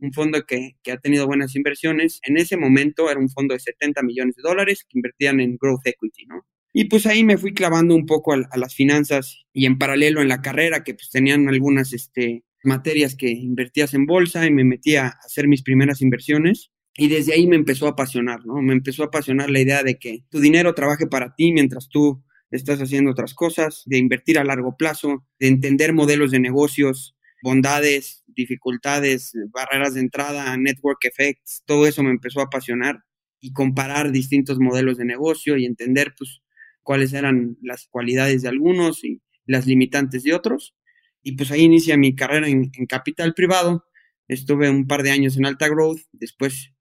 un 0.00 0.12
fondo 0.12 0.44
que, 0.46 0.76
que, 0.82 0.92
ha 0.92 0.98
tenido 0.98 1.26
buenas 1.26 1.56
inversiones. 1.56 2.20
En 2.22 2.36
ese 2.36 2.56
momento 2.56 3.10
era 3.10 3.18
un 3.18 3.28
fondo 3.28 3.54
de 3.54 3.60
70 3.60 4.02
millones 4.02 4.36
de 4.36 4.42
dólares 4.42 4.86
que 4.88 4.98
invertían 4.98 5.40
en 5.40 5.56
growth 5.56 5.86
equity, 5.86 6.26
¿no? 6.26 6.46
Y 6.72 6.84
pues 6.84 7.06
ahí 7.06 7.24
me 7.24 7.38
fui 7.38 7.54
clavando 7.54 7.94
un 7.94 8.06
poco 8.06 8.32
a, 8.32 8.56
las 8.56 8.74
finanzas 8.74 9.44
y 9.52 9.66
en 9.66 9.78
paralelo 9.78 10.20
en 10.20 10.28
la 10.28 10.42
carrera 10.42 10.84
que 10.84 10.94
pues 10.94 11.10
tenían 11.10 11.48
algunas 11.48 11.92
este, 11.92 12.44
materias 12.62 13.16
que 13.16 13.30
invertías 13.30 13.94
en 13.94 14.06
bolsa 14.06 14.46
y 14.46 14.52
me 14.52 14.64
metí 14.64 14.96
a 14.96 15.08
hacer 15.08 15.48
mis 15.48 15.62
primeras 15.62 16.02
inversiones. 16.02 16.70
Y 16.94 17.08
desde 17.08 17.32
ahí 17.32 17.46
me 17.46 17.56
empezó 17.56 17.86
a 17.86 17.90
apasionar, 17.90 18.44
¿no? 18.44 18.60
Me 18.60 18.72
empezó 18.72 19.02
a 19.02 19.06
apasionar 19.06 19.50
la 19.50 19.60
idea 19.60 19.82
de 19.82 19.98
que 19.98 20.24
tu 20.30 20.40
dinero 20.40 20.74
trabaje 20.74 21.06
para 21.06 21.34
ti 21.34 21.52
mientras 21.52 21.88
tú 21.88 22.22
estás 22.50 22.80
haciendo 22.80 23.10
otras 23.10 23.34
cosas, 23.34 23.82
de 23.86 23.98
invertir 23.98 24.38
a 24.38 24.44
largo 24.44 24.76
plazo, 24.76 25.24
de 25.38 25.48
entender 25.48 25.92
modelos 25.92 26.30
de 26.30 26.40
negocios, 26.40 27.16
bondades, 27.42 28.24
dificultades, 28.26 29.32
barreras 29.50 29.94
de 29.94 30.00
entrada, 30.00 30.56
network 30.56 31.04
effects, 31.04 31.62
todo 31.66 31.86
eso 31.86 32.02
me 32.02 32.10
empezó 32.10 32.40
a 32.40 32.44
apasionar 32.44 33.04
y 33.40 33.52
comparar 33.52 34.10
distintos 34.10 34.58
modelos 34.58 34.98
de 34.98 35.04
negocio 35.04 35.56
y 35.56 35.64
entender 35.64 36.14
pues 36.16 36.42
cuáles 36.82 37.12
eran 37.12 37.56
las 37.62 37.86
cualidades 37.88 38.42
de 38.42 38.48
algunos 38.48 39.04
y 39.04 39.20
las 39.46 39.66
limitantes 39.66 40.22
de 40.22 40.34
otros. 40.34 40.74
Y 41.22 41.32
pues 41.32 41.50
ahí 41.50 41.62
inicia 41.62 41.96
mi 41.96 42.14
carrera 42.14 42.48
en, 42.48 42.70
capital 42.88 43.34
privado. 43.34 43.84
Estuve 44.28 44.70
un 44.70 44.86
par 44.86 45.02
de 45.02 45.10
años 45.10 45.36
en 45.36 45.46
Alta 45.46 45.68
Growth, 45.68 46.00
después 46.12 46.72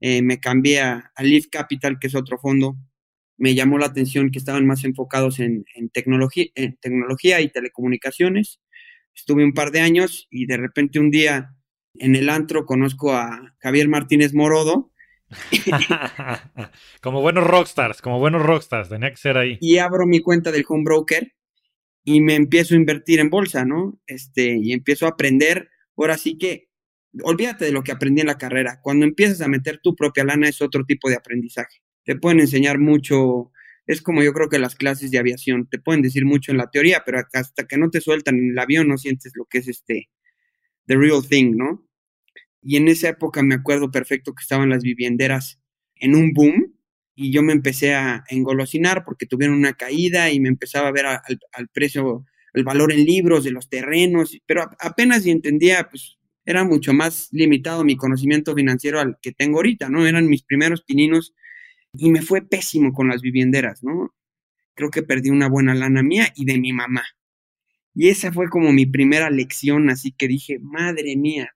eh, 0.00 0.22
me 0.22 0.40
cambié 0.40 0.80
a, 0.80 1.12
Leaf 1.20 1.46
Capital, 1.50 1.98
que 2.00 2.08
es 2.08 2.14
otro 2.14 2.38
fondo. 2.38 2.76
Me 3.38 3.54
llamó 3.54 3.78
la 3.78 3.86
atención 3.86 4.30
que 4.30 4.38
estaban 4.38 4.66
más 4.66 4.84
enfocados 4.84 5.40
en, 5.40 5.64
en, 5.74 5.90
tecnología, 5.90 6.46
en 6.54 6.76
tecnología 6.78 7.40
y 7.40 7.48
telecomunicaciones. 7.50 8.60
Estuve 9.14 9.44
un 9.44 9.52
par 9.52 9.70
de 9.70 9.80
años 9.80 10.26
y 10.30 10.46
de 10.46 10.56
repente 10.56 10.98
un 10.98 11.10
día 11.10 11.54
en 11.94 12.16
el 12.16 12.28
antro 12.28 12.64
conozco 12.64 13.12
a 13.12 13.54
Javier 13.58 13.88
Martínez 13.88 14.34
Morodo. 14.34 14.90
como 17.00 17.22
buenos 17.22 17.46
rockstars, 17.46 18.02
como 18.02 18.18
buenos 18.18 18.42
rockstars, 18.42 18.88
tenía 18.88 19.10
que 19.10 19.16
ser 19.16 19.36
ahí. 19.36 19.58
Y 19.60 19.78
abro 19.78 20.06
mi 20.06 20.20
cuenta 20.20 20.52
del 20.52 20.64
home 20.68 20.84
broker 20.84 21.32
y 22.04 22.20
me 22.20 22.34
empiezo 22.34 22.74
a 22.74 22.78
invertir 22.78 23.20
en 23.20 23.30
bolsa, 23.30 23.64
¿no? 23.64 24.00
Este, 24.06 24.56
y 24.56 24.72
empiezo 24.72 25.06
a 25.06 25.10
aprender. 25.10 25.70
Ahora 25.96 26.18
sí 26.18 26.36
que, 26.36 26.68
olvídate 27.22 27.64
de 27.66 27.72
lo 27.72 27.82
que 27.82 27.92
aprendí 27.92 28.20
en 28.20 28.26
la 28.26 28.38
carrera. 28.38 28.80
Cuando 28.82 29.06
empiezas 29.06 29.40
a 29.40 29.48
meter 29.48 29.80
tu 29.82 29.94
propia 29.94 30.24
lana 30.24 30.48
es 30.48 30.60
otro 30.60 30.84
tipo 30.84 31.08
de 31.08 31.16
aprendizaje. 31.16 31.82
Te 32.04 32.16
pueden 32.16 32.40
enseñar 32.40 32.78
mucho, 32.78 33.51
es 33.86 34.02
como 34.02 34.22
yo 34.22 34.32
creo 34.32 34.48
que 34.48 34.58
las 34.58 34.74
clases 34.74 35.10
de 35.10 35.18
aviación, 35.18 35.68
te 35.68 35.78
pueden 35.78 36.02
decir 36.02 36.24
mucho 36.24 36.52
en 36.52 36.58
la 36.58 36.70
teoría, 36.70 37.02
pero 37.04 37.22
hasta 37.32 37.66
que 37.66 37.76
no 37.76 37.90
te 37.90 38.00
sueltan 38.00 38.38
en 38.38 38.50
el 38.50 38.58
avión 38.58 38.88
no 38.88 38.98
sientes 38.98 39.32
lo 39.34 39.44
que 39.46 39.58
es 39.58 39.68
este, 39.68 40.08
the 40.86 40.96
real 40.96 41.26
thing, 41.26 41.56
¿no? 41.56 41.86
Y 42.62 42.76
en 42.76 42.88
esa 42.88 43.08
época 43.08 43.42
me 43.42 43.56
acuerdo 43.56 43.90
perfecto 43.90 44.34
que 44.34 44.42
estaban 44.42 44.70
las 44.70 44.82
vivienderas 44.82 45.60
en 45.96 46.14
un 46.14 46.32
boom, 46.32 46.74
y 47.14 47.32
yo 47.32 47.42
me 47.42 47.52
empecé 47.52 47.94
a 47.94 48.24
engolosinar 48.28 49.04
porque 49.04 49.26
tuvieron 49.26 49.56
una 49.56 49.74
caída 49.74 50.30
y 50.30 50.40
me 50.40 50.48
empezaba 50.48 50.88
a 50.88 50.92
ver 50.92 51.06
al, 51.06 51.68
precio, 51.72 52.24
el 52.54 52.64
valor 52.64 52.92
en 52.92 53.04
libros 53.04 53.44
de 53.44 53.50
los 53.50 53.68
terrenos, 53.68 54.36
pero 54.46 54.68
apenas 54.80 55.26
entendía, 55.26 55.88
pues 55.90 56.18
era 56.44 56.64
mucho 56.64 56.92
más 56.92 57.28
limitado 57.30 57.84
mi 57.84 57.96
conocimiento 57.96 58.54
financiero 58.54 58.98
al 58.98 59.18
que 59.20 59.32
tengo 59.32 59.58
ahorita, 59.58 59.88
¿no? 59.88 60.06
Eran 60.06 60.26
mis 60.26 60.42
primeros 60.42 60.82
pininos 60.82 61.34
y 61.92 62.10
me 62.10 62.22
fue 62.22 62.42
pésimo 62.42 62.92
con 62.92 63.08
las 63.08 63.22
vivienderas, 63.22 63.82
¿no? 63.82 64.14
Creo 64.74 64.90
que 64.90 65.02
perdí 65.02 65.30
una 65.30 65.48
buena 65.48 65.74
lana 65.74 66.02
mía 66.02 66.32
y 66.34 66.44
de 66.44 66.58
mi 66.58 66.72
mamá. 66.72 67.04
Y 67.94 68.08
esa 68.08 68.32
fue 68.32 68.48
como 68.48 68.72
mi 68.72 68.86
primera 68.86 69.30
lección, 69.30 69.90
así 69.90 70.12
que 70.12 70.28
dije, 70.28 70.58
madre 70.58 71.16
mía. 71.16 71.54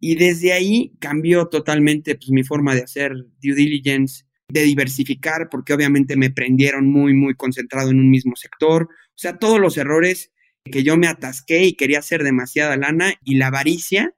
Y 0.00 0.16
desde 0.16 0.52
ahí 0.52 0.92
cambió 1.00 1.48
totalmente 1.48 2.14
pues, 2.14 2.30
mi 2.30 2.44
forma 2.44 2.74
de 2.74 2.82
hacer 2.82 3.14
due 3.42 3.54
diligence, 3.54 4.24
de 4.48 4.62
diversificar, 4.62 5.48
porque 5.50 5.72
obviamente 5.72 6.16
me 6.16 6.30
prendieron 6.30 6.90
muy, 6.90 7.14
muy 7.14 7.34
concentrado 7.34 7.90
en 7.90 7.98
un 7.98 8.10
mismo 8.10 8.36
sector. 8.36 8.84
O 8.84 9.18
sea, 9.18 9.38
todos 9.38 9.58
los 9.58 9.76
errores 9.76 10.30
que 10.64 10.82
yo 10.82 10.96
me 10.98 11.08
atasqué 11.08 11.64
y 11.64 11.74
quería 11.74 12.00
hacer 12.00 12.22
demasiada 12.22 12.76
lana 12.76 13.14
y 13.24 13.36
la 13.36 13.46
avaricia 13.46 14.14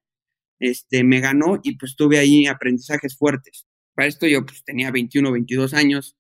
este, 0.58 1.04
me 1.04 1.20
ganó 1.20 1.60
y 1.62 1.76
pues 1.76 1.96
tuve 1.96 2.18
ahí 2.18 2.46
aprendizajes 2.46 3.16
fuertes. 3.16 3.66
Esto 4.06 4.26
yo 4.26 4.44
pues 4.46 4.64
tenía 4.64 4.90
21, 4.90 5.32
22 5.32 5.74
años, 5.74 6.16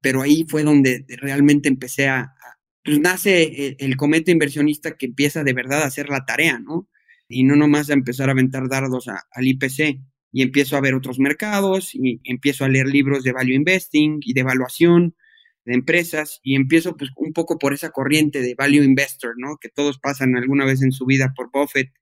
pero 0.00 0.22
ahí 0.22 0.44
fue 0.48 0.62
donde 0.62 1.04
realmente 1.08 1.68
empecé 1.68 2.08
a, 2.08 2.20
a 2.20 2.58
pues 2.84 3.00
nace 3.00 3.66
el, 3.66 3.76
el 3.78 3.96
cometa 3.96 4.30
inversionista 4.30 4.96
que 4.96 5.06
empieza 5.06 5.44
de 5.44 5.52
verdad 5.52 5.82
a 5.82 5.86
hacer 5.86 6.08
la 6.08 6.24
tarea, 6.24 6.58
¿no? 6.58 6.88
Y 7.28 7.44
no 7.44 7.56
nomás 7.56 7.90
a 7.90 7.94
empezar 7.94 8.28
a 8.28 8.32
aventar 8.32 8.68
dardos 8.68 9.08
a, 9.08 9.26
al 9.30 9.46
IPC 9.46 10.00
y 10.32 10.42
empiezo 10.42 10.76
a 10.76 10.80
ver 10.80 10.94
otros 10.94 11.18
mercados 11.18 11.94
y 11.94 12.20
empiezo 12.24 12.64
a 12.64 12.68
leer 12.68 12.86
libros 12.86 13.24
de 13.24 13.32
value 13.32 13.54
investing 13.54 14.20
y 14.22 14.32
de 14.34 14.40
evaluación 14.40 15.14
de 15.64 15.74
empresas 15.74 16.40
y 16.42 16.54
empiezo 16.54 16.96
pues 16.96 17.10
un 17.16 17.32
poco 17.34 17.58
por 17.58 17.74
esa 17.74 17.90
corriente 17.90 18.40
de 18.40 18.54
value 18.54 18.82
investor, 18.82 19.34
¿no? 19.36 19.58
Que 19.60 19.68
todos 19.68 19.98
pasan 19.98 20.36
alguna 20.36 20.64
vez 20.64 20.82
en 20.82 20.92
su 20.92 21.04
vida 21.04 21.34
por 21.36 21.50
Buffett 21.52 21.92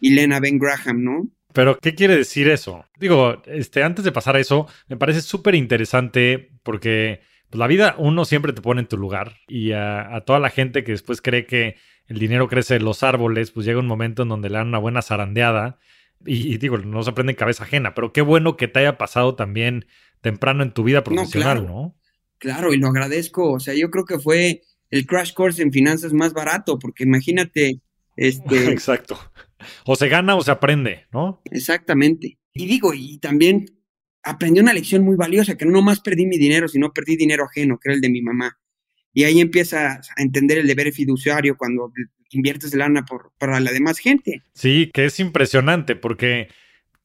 y 0.00 0.10
Lena 0.10 0.40
Ben 0.40 0.58
Graham, 0.58 1.04
¿no? 1.04 1.30
Pero, 1.54 1.78
¿qué 1.78 1.94
quiere 1.94 2.16
decir 2.16 2.48
eso? 2.48 2.84
Digo, 2.98 3.40
este, 3.46 3.84
antes 3.84 4.04
de 4.04 4.10
pasar 4.10 4.34
a 4.34 4.40
eso, 4.40 4.66
me 4.88 4.96
parece 4.96 5.22
súper 5.22 5.54
interesante 5.54 6.50
porque 6.64 7.20
pues, 7.48 7.60
la 7.60 7.68
vida 7.68 7.94
uno 7.96 8.24
siempre 8.24 8.52
te 8.52 8.60
pone 8.60 8.80
en 8.80 8.88
tu 8.88 8.98
lugar 8.98 9.36
y 9.46 9.70
a, 9.70 10.16
a, 10.16 10.22
toda 10.22 10.40
la 10.40 10.50
gente 10.50 10.82
que 10.82 10.90
después 10.90 11.22
cree 11.22 11.46
que 11.46 11.76
el 12.08 12.18
dinero 12.18 12.48
crece 12.48 12.74
en 12.74 12.84
los 12.84 13.04
árboles, 13.04 13.52
pues 13.52 13.64
llega 13.64 13.78
un 13.78 13.86
momento 13.86 14.24
en 14.24 14.30
donde 14.30 14.50
le 14.50 14.58
dan 14.58 14.66
una 14.66 14.78
buena 14.78 15.00
zarandeada 15.00 15.78
y, 16.26 16.52
y, 16.52 16.58
digo, 16.58 16.76
no 16.78 17.04
se 17.04 17.10
aprende 17.10 17.32
en 17.32 17.36
cabeza 17.36 17.62
ajena, 17.62 17.94
pero 17.94 18.12
qué 18.12 18.20
bueno 18.20 18.56
que 18.56 18.66
te 18.66 18.80
haya 18.80 18.98
pasado 18.98 19.36
también 19.36 19.86
temprano 20.22 20.64
en 20.64 20.72
tu 20.72 20.82
vida 20.82 21.04
profesional, 21.04 21.58
¿no? 21.58 21.62
Claro, 21.62 21.72
¿no? 21.72 21.94
claro 22.38 22.74
y 22.74 22.78
lo 22.78 22.88
agradezco. 22.88 23.52
O 23.52 23.60
sea, 23.60 23.74
yo 23.74 23.90
creo 23.90 24.04
que 24.04 24.18
fue 24.18 24.62
el 24.90 25.06
crash 25.06 25.32
course 25.34 25.62
en 25.62 25.70
finanzas 25.70 26.12
más 26.12 26.32
barato, 26.32 26.80
porque 26.80 27.04
imagínate. 27.04 27.80
Este... 28.16 28.68
Exacto. 28.72 29.16
O 29.84 29.96
se 29.96 30.08
gana 30.08 30.36
o 30.36 30.42
se 30.42 30.50
aprende, 30.50 31.06
¿no? 31.12 31.42
Exactamente. 31.50 32.38
Y 32.52 32.66
digo, 32.66 32.92
y 32.94 33.18
también 33.18 33.66
aprendí 34.22 34.60
una 34.60 34.72
lección 34.72 35.02
muy 35.02 35.16
valiosa, 35.16 35.56
que 35.56 35.66
no 35.66 35.72
nomás 35.72 36.00
perdí 36.00 36.26
mi 36.26 36.38
dinero, 36.38 36.68
sino 36.68 36.92
perdí 36.92 37.16
dinero 37.16 37.44
ajeno, 37.44 37.78
que 37.78 37.90
era 37.90 37.94
el 37.94 38.00
de 38.00 38.10
mi 38.10 38.22
mamá. 38.22 38.58
Y 39.12 39.24
ahí 39.24 39.40
empiezas 39.40 40.10
a 40.16 40.22
entender 40.22 40.58
el 40.58 40.66
deber 40.66 40.92
fiduciario 40.92 41.56
cuando 41.56 41.92
inviertes 42.30 42.74
lana 42.74 43.04
por, 43.04 43.32
para 43.38 43.60
la 43.60 43.70
demás 43.70 43.98
gente. 43.98 44.42
Sí, 44.54 44.90
que 44.92 45.04
es 45.04 45.20
impresionante 45.20 45.94
porque 45.94 46.48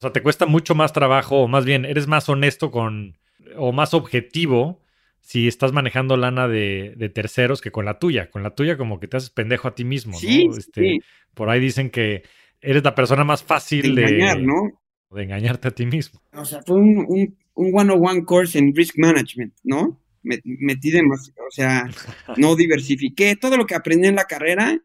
sea, 0.00 0.12
te 0.12 0.22
cuesta 0.22 0.46
mucho 0.46 0.74
más 0.74 0.94
trabajo, 0.94 1.42
o 1.42 1.46
más 1.46 1.66
bien, 1.66 1.84
eres 1.84 2.06
más 2.06 2.26
honesto 2.30 2.70
con, 2.70 3.18
o 3.56 3.70
más 3.72 3.92
objetivo 3.92 4.82
si 5.20 5.46
estás 5.46 5.72
manejando 5.72 6.16
lana 6.16 6.48
de, 6.48 6.94
de 6.96 7.10
terceros 7.10 7.60
que 7.60 7.70
con 7.70 7.84
la 7.84 7.98
tuya. 7.98 8.30
Con 8.30 8.42
la 8.42 8.54
tuya 8.54 8.78
como 8.78 8.98
que 8.98 9.08
te 9.08 9.18
haces 9.18 9.28
pendejo 9.28 9.68
a 9.68 9.74
ti 9.74 9.84
mismo, 9.84 10.18
sí, 10.18 10.48
¿no? 10.48 10.56
Este, 10.56 10.80
sí. 10.80 11.00
Por 11.34 11.50
ahí 11.50 11.60
dicen 11.60 11.90
que 11.90 12.22
eres 12.60 12.84
la 12.84 12.94
persona 12.94 13.24
más 13.24 13.42
fácil 13.42 13.94
de, 13.94 14.02
engañar, 14.02 14.38
de, 14.38 14.42
¿no? 14.44 14.80
de 15.10 15.22
engañarte 15.22 15.68
a 15.68 15.70
ti 15.70 15.86
mismo. 15.86 16.20
O 16.32 16.44
sea, 16.44 16.62
fue 16.64 16.76
un, 16.76 17.04
un, 17.08 17.38
un 17.54 17.78
one-on-one 17.78 18.24
course 18.24 18.58
en 18.58 18.74
risk 18.74 18.96
management, 18.98 19.54
¿no? 19.64 20.00
Me, 20.22 20.40
metí 20.44 20.90
demasiado, 20.90 21.46
o 21.46 21.50
sea, 21.50 21.88
no 22.36 22.56
diversifiqué. 22.56 23.36
Todo 23.36 23.56
lo 23.56 23.66
que 23.66 23.74
aprendí 23.74 24.08
en 24.08 24.16
la 24.16 24.24
carrera, 24.24 24.78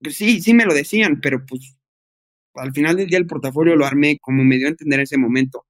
pues 0.00 0.16
sí, 0.16 0.40
sí 0.40 0.54
me 0.54 0.64
lo 0.64 0.74
decían, 0.74 1.20
pero 1.20 1.44
pues 1.46 1.76
al 2.54 2.72
final 2.72 2.96
del 2.96 3.08
día 3.08 3.18
el 3.18 3.26
portafolio 3.26 3.76
lo 3.76 3.86
armé 3.86 4.18
como 4.20 4.44
me 4.44 4.56
dio 4.56 4.66
a 4.66 4.70
entender 4.70 4.98
en 4.98 5.04
ese 5.04 5.18
momento. 5.18 5.64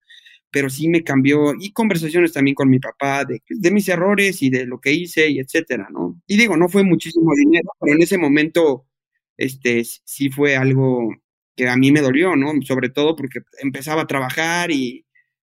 Pero 0.51 0.71
sí 0.71 0.89
me 0.89 1.05
cambió, 1.05 1.53
y 1.61 1.73
conversaciones 1.73 2.33
también 2.33 2.55
con 2.55 2.71
mi 2.71 2.79
papá 2.79 3.27
de, 3.27 3.43
de 3.47 3.71
mis 3.71 3.87
errores 3.89 4.43
y 4.43 4.49
de 4.49 4.65
lo 4.65 4.81
que 4.81 4.93
hice 4.93 5.29
y 5.29 5.41
etcétera, 5.41 5.89
¿no? 5.93 6.23
Y 6.27 6.39
digo, 6.39 6.57
no 6.57 6.71
fue 6.71 6.85
muchísimo 6.85 7.33
dinero, 7.37 7.69
pero 7.79 7.95
en 7.95 8.03
ese 8.03 8.17
momento 8.17 8.87
este, 9.39 9.83
sí 9.85 10.29
fue 10.31 10.57
algo 10.57 11.15
que 11.57 11.69
a 11.69 11.77
mí 11.77 11.91
me 11.91 12.03
dolió, 12.03 12.37
¿no? 12.37 12.53
Sobre 12.63 12.91
todo 12.91 13.17
porque 13.17 13.41
empezaba 13.61 14.03
a 14.03 14.07
trabajar 14.07 14.71
y, 14.71 15.07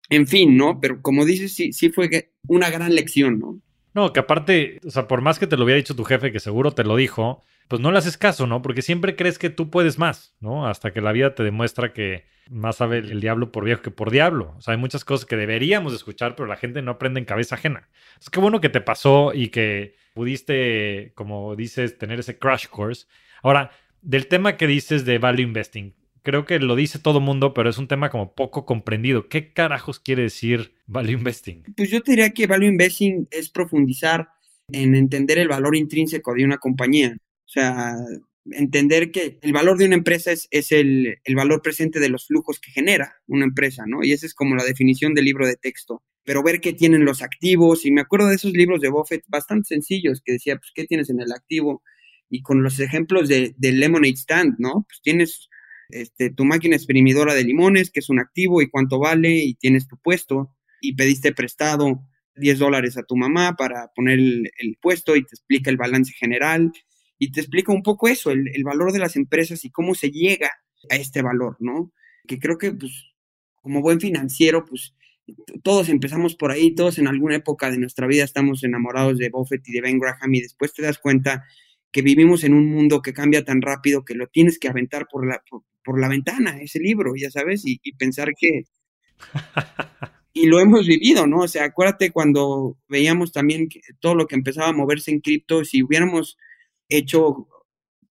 en 0.08 0.26
fin, 0.26 0.56
¿no? 0.56 0.80
Pero 0.80 1.02
como 1.02 1.24
dices, 1.24 1.54
sí, 1.54 1.72
sí 1.72 1.90
fue 1.90 2.32
una 2.48 2.70
gran 2.70 2.94
lección, 2.94 3.38
¿no? 3.38 3.60
No, 3.94 4.12
que 4.12 4.20
aparte, 4.20 4.80
o 4.86 4.90
sea, 4.90 5.06
por 5.06 5.20
más 5.20 5.38
que 5.38 5.46
te 5.46 5.56
lo 5.56 5.64
hubiera 5.64 5.76
dicho 5.76 5.94
tu 5.94 6.04
jefe, 6.04 6.32
que 6.32 6.40
seguro 6.40 6.72
te 6.72 6.84
lo 6.84 6.96
dijo, 6.96 7.42
pues 7.68 7.80
no 7.80 7.92
le 7.92 7.98
haces 7.98 8.16
caso, 8.16 8.46
¿no? 8.46 8.62
Porque 8.62 8.82
siempre 8.82 9.16
crees 9.16 9.38
que 9.38 9.50
tú 9.50 9.70
puedes 9.70 9.98
más, 9.98 10.34
¿no? 10.40 10.66
Hasta 10.66 10.92
que 10.92 11.00
la 11.00 11.12
vida 11.12 11.34
te 11.34 11.42
demuestra 11.42 11.92
que 11.92 12.24
más 12.50 12.76
sabe 12.76 12.98
el, 12.98 13.20
diablo 13.20 13.52
por 13.52 13.64
viejo 13.64 13.82
que 13.82 13.90
por 13.90 14.10
diablo. 14.10 14.54
O 14.56 14.60
sea, 14.60 14.72
hay 14.72 14.80
muchas 14.80 15.04
cosas 15.04 15.26
que 15.26 15.36
deberíamos 15.36 15.92
escuchar, 15.94 16.34
pero 16.36 16.46
la 16.46 16.56
gente 16.56 16.82
no 16.82 16.92
aprende 16.92 17.20
en 17.20 17.26
cabeza 17.26 17.54
ajena. 17.54 17.88
Es 18.20 18.30
que 18.30 18.40
bueno 18.40 18.60
que 18.60 18.68
te 18.68 18.80
pasó 18.80 19.32
y 19.34 19.48
que 19.48 19.94
pudiste, 20.14 21.12
como 21.14 21.54
dices, 21.56 21.98
tener 21.98 22.18
ese 22.20 22.38
crash 22.38 22.66
course. 22.66 23.06
Ahora, 23.42 23.70
del 24.00 24.28
tema 24.28 24.56
que 24.56 24.66
dices 24.66 25.04
de 25.04 25.18
value 25.18 25.42
investing, 25.42 25.94
creo 26.22 26.44
que 26.44 26.58
lo 26.58 26.76
dice 26.76 26.98
todo 26.98 27.20
mundo, 27.20 27.54
pero 27.54 27.68
es 27.68 27.78
un 27.78 27.88
tema 27.88 28.10
como 28.10 28.34
poco 28.34 28.64
comprendido. 28.64 29.28
¿Qué 29.28 29.52
carajos 29.52 30.00
quiere 30.00 30.22
decir 30.22 30.74
value 30.86 31.12
investing? 31.12 31.64
Pues 31.76 31.90
yo 31.90 32.02
te 32.02 32.12
diría 32.12 32.30
que 32.30 32.46
value 32.46 32.68
investing 32.68 33.28
es 33.30 33.50
profundizar 33.50 34.28
en 34.68 34.94
entender 34.94 35.38
el 35.38 35.48
valor 35.48 35.76
intrínseco 35.76 36.34
de 36.34 36.44
una 36.44 36.58
compañía. 36.58 37.16
O 37.18 37.48
sea, 37.48 37.96
entender 38.50 39.10
que 39.10 39.38
el 39.42 39.52
valor 39.52 39.78
de 39.78 39.86
una 39.86 39.96
empresa 39.96 40.32
es, 40.32 40.72
el, 40.72 41.18
el, 41.24 41.34
valor 41.34 41.62
presente 41.62 42.00
de 42.00 42.08
los 42.08 42.26
flujos 42.26 42.60
que 42.60 42.70
genera 42.70 43.20
una 43.26 43.44
empresa, 43.44 43.84
¿no? 43.86 44.02
Y 44.02 44.12
esa 44.12 44.26
es 44.26 44.34
como 44.34 44.56
la 44.56 44.64
definición 44.64 45.14
del 45.14 45.26
libro 45.26 45.46
de 45.46 45.56
texto. 45.56 46.02
Pero 46.24 46.42
ver 46.42 46.60
qué 46.60 46.72
tienen 46.72 47.04
los 47.04 47.20
activos, 47.20 47.84
y 47.84 47.90
me 47.90 48.00
acuerdo 48.00 48.28
de 48.28 48.36
esos 48.36 48.52
libros 48.52 48.80
de 48.80 48.90
Buffett 48.90 49.24
bastante 49.26 49.66
sencillos, 49.66 50.22
que 50.24 50.32
decía, 50.32 50.56
pues, 50.56 50.70
¿qué 50.72 50.84
tienes 50.86 51.10
en 51.10 51.20
el 51.20 51.32
activo? 51.32 51.82
Y 52.34 52.40
con 52.40 52.62
los 52.62 52.80
ejemplos 52.80 53.28
de, 53.28 53.54
de 53.58 53.72
Lemonade 53.72 54.16
Stand, 54.16 54.54
¿no? 54.58 54.86
Pues 54.88 55.02
tienes 55.02 55.50
este, 55.92 56.30
tu 56.30 56.46
máquina 56.46 56.74
exprimidora 56.74 57.34
de 57.34 57.44
limones, 57.44 57.90
que 57.90 58.00
es 58.00 58.08
un 58.08 58.18
activo 58.18 58.62
y 58.62 58.70
cuánto 58.70 58.98
vale, 58.98 59.36
y 59.36 59.54
tienes 59.54 59.86
tu 59.86 59.98
puesto, 59.98 60.50
y 60.80 60.94
pediste 60.94 61.32
prestado 61.32 62.02
10 62.36 62.58
dólares 62.58 62.96
a 62.96 63.02
tu 63.02 63.14
mamá 63.14 63.54
para 63.56 63.88
poner 63.94 64.18
el, 64.18 64.78
puesto 64.80 65.16
y 65.16 65.22
te 65.22 65.34
explica 65.34 65.70
el 65.70 65.76
balance 65.76 66.12
general 66.14 66.72
y 67.18 67.30
te 67.30 67.40
explica 67.40 67.72
un 67.72 67.82
poco 67.82 68.08
eso, 68.08 68.30
el, 68.30 68.64
valor 68.64 68.92
de 68.92 68.98
las 68.98 69.16
empresas 69.16 69.64
y 69.66 69.70
cómo 69.70 69.94
se 69.94 70.10
llega 70.10 70.50
a 70.90 70.96
este 70.96 71.20
valor, 71.20 71.56
¿no? 71.60 71.92
Que 72.26 72.38
creo 72.38 72.56
que, 72.56 72.72
pues, 72.72 73.12
como 73.56 73.82
buen 73.82 74.00
financiero, 74.00 74.64
pues, 74.64 74.94
todos 75.62 75.88
empezamos 75.90 76.34
por 76.34 76.50
ahí, 76.50 76.74
todos 76.74 76.98
en 76.98 77.06
alguna 77.06 77.36
época 77.36 77.70
de 77.70 77.78
nuestra 77.78 78.06
vida 78.06 78.24
estamos 78.24 78.64
enamorados 78.64 79.18
de 79.18 79.28
Buffett 79.28 79.68
y 79.68 79.72
de 79.72 79.82
Ben 79.82 79.98
Graham 79.98 80.34
y 80.34 80.40
después 80.40 80.72
te 80.72 80.82
das 80.82 80.98
cuenta 80.98 81.44
que 81.92 82.02
vivimos 82.02 82.42
en 82.44 82.54
un 82.54 82.66
mundo 82.70 83.02
que 83.02 83.12
cambia 83.12 83.44
tan 83.44 83.60
rápido 83.62 84.04
que 84.04 84.14
lo 84.14 84.26
tienes 84.26 84.58
que 84.58 84.68
aventar 84.68 85.06
por 85.10 85.26
la, 85.26 85.42
por, 85.84 86.00
la 86.00 86.08
ventana, 86.08 86.58
ese 86.60 86.80
libro, 86.80 87.12
ya 87.16 87.30
sabes, 87.30 87.66
y, 87.66 87.80
y 87.82 87.92
pensar 87.94 88.30
que... 88.36 88.64
y 90.32 90.46
lo 90.46 90.58
hemos 90.60 90.86
vivido, 90.86 91.26
¿no? 91.26 91.40
O 91.40 91.48
sea, 91.48 91.64
acuérdate 91.64 92.10
cuando 92.10 92.78
veíamos 92.88 93.32
también 93.32 93.68
todo 94.00 94.14
lo 94.14 94.26
que 94.26 94.34
empezaba 94.34 94.68
a 94.68 94.72
moverse 94.72 95.10
en 95.10 95.20
cripto, 95.20 95.64
si 95.64 95.82
hubiéramos 95.82 96.38
hecho 96.88 97.48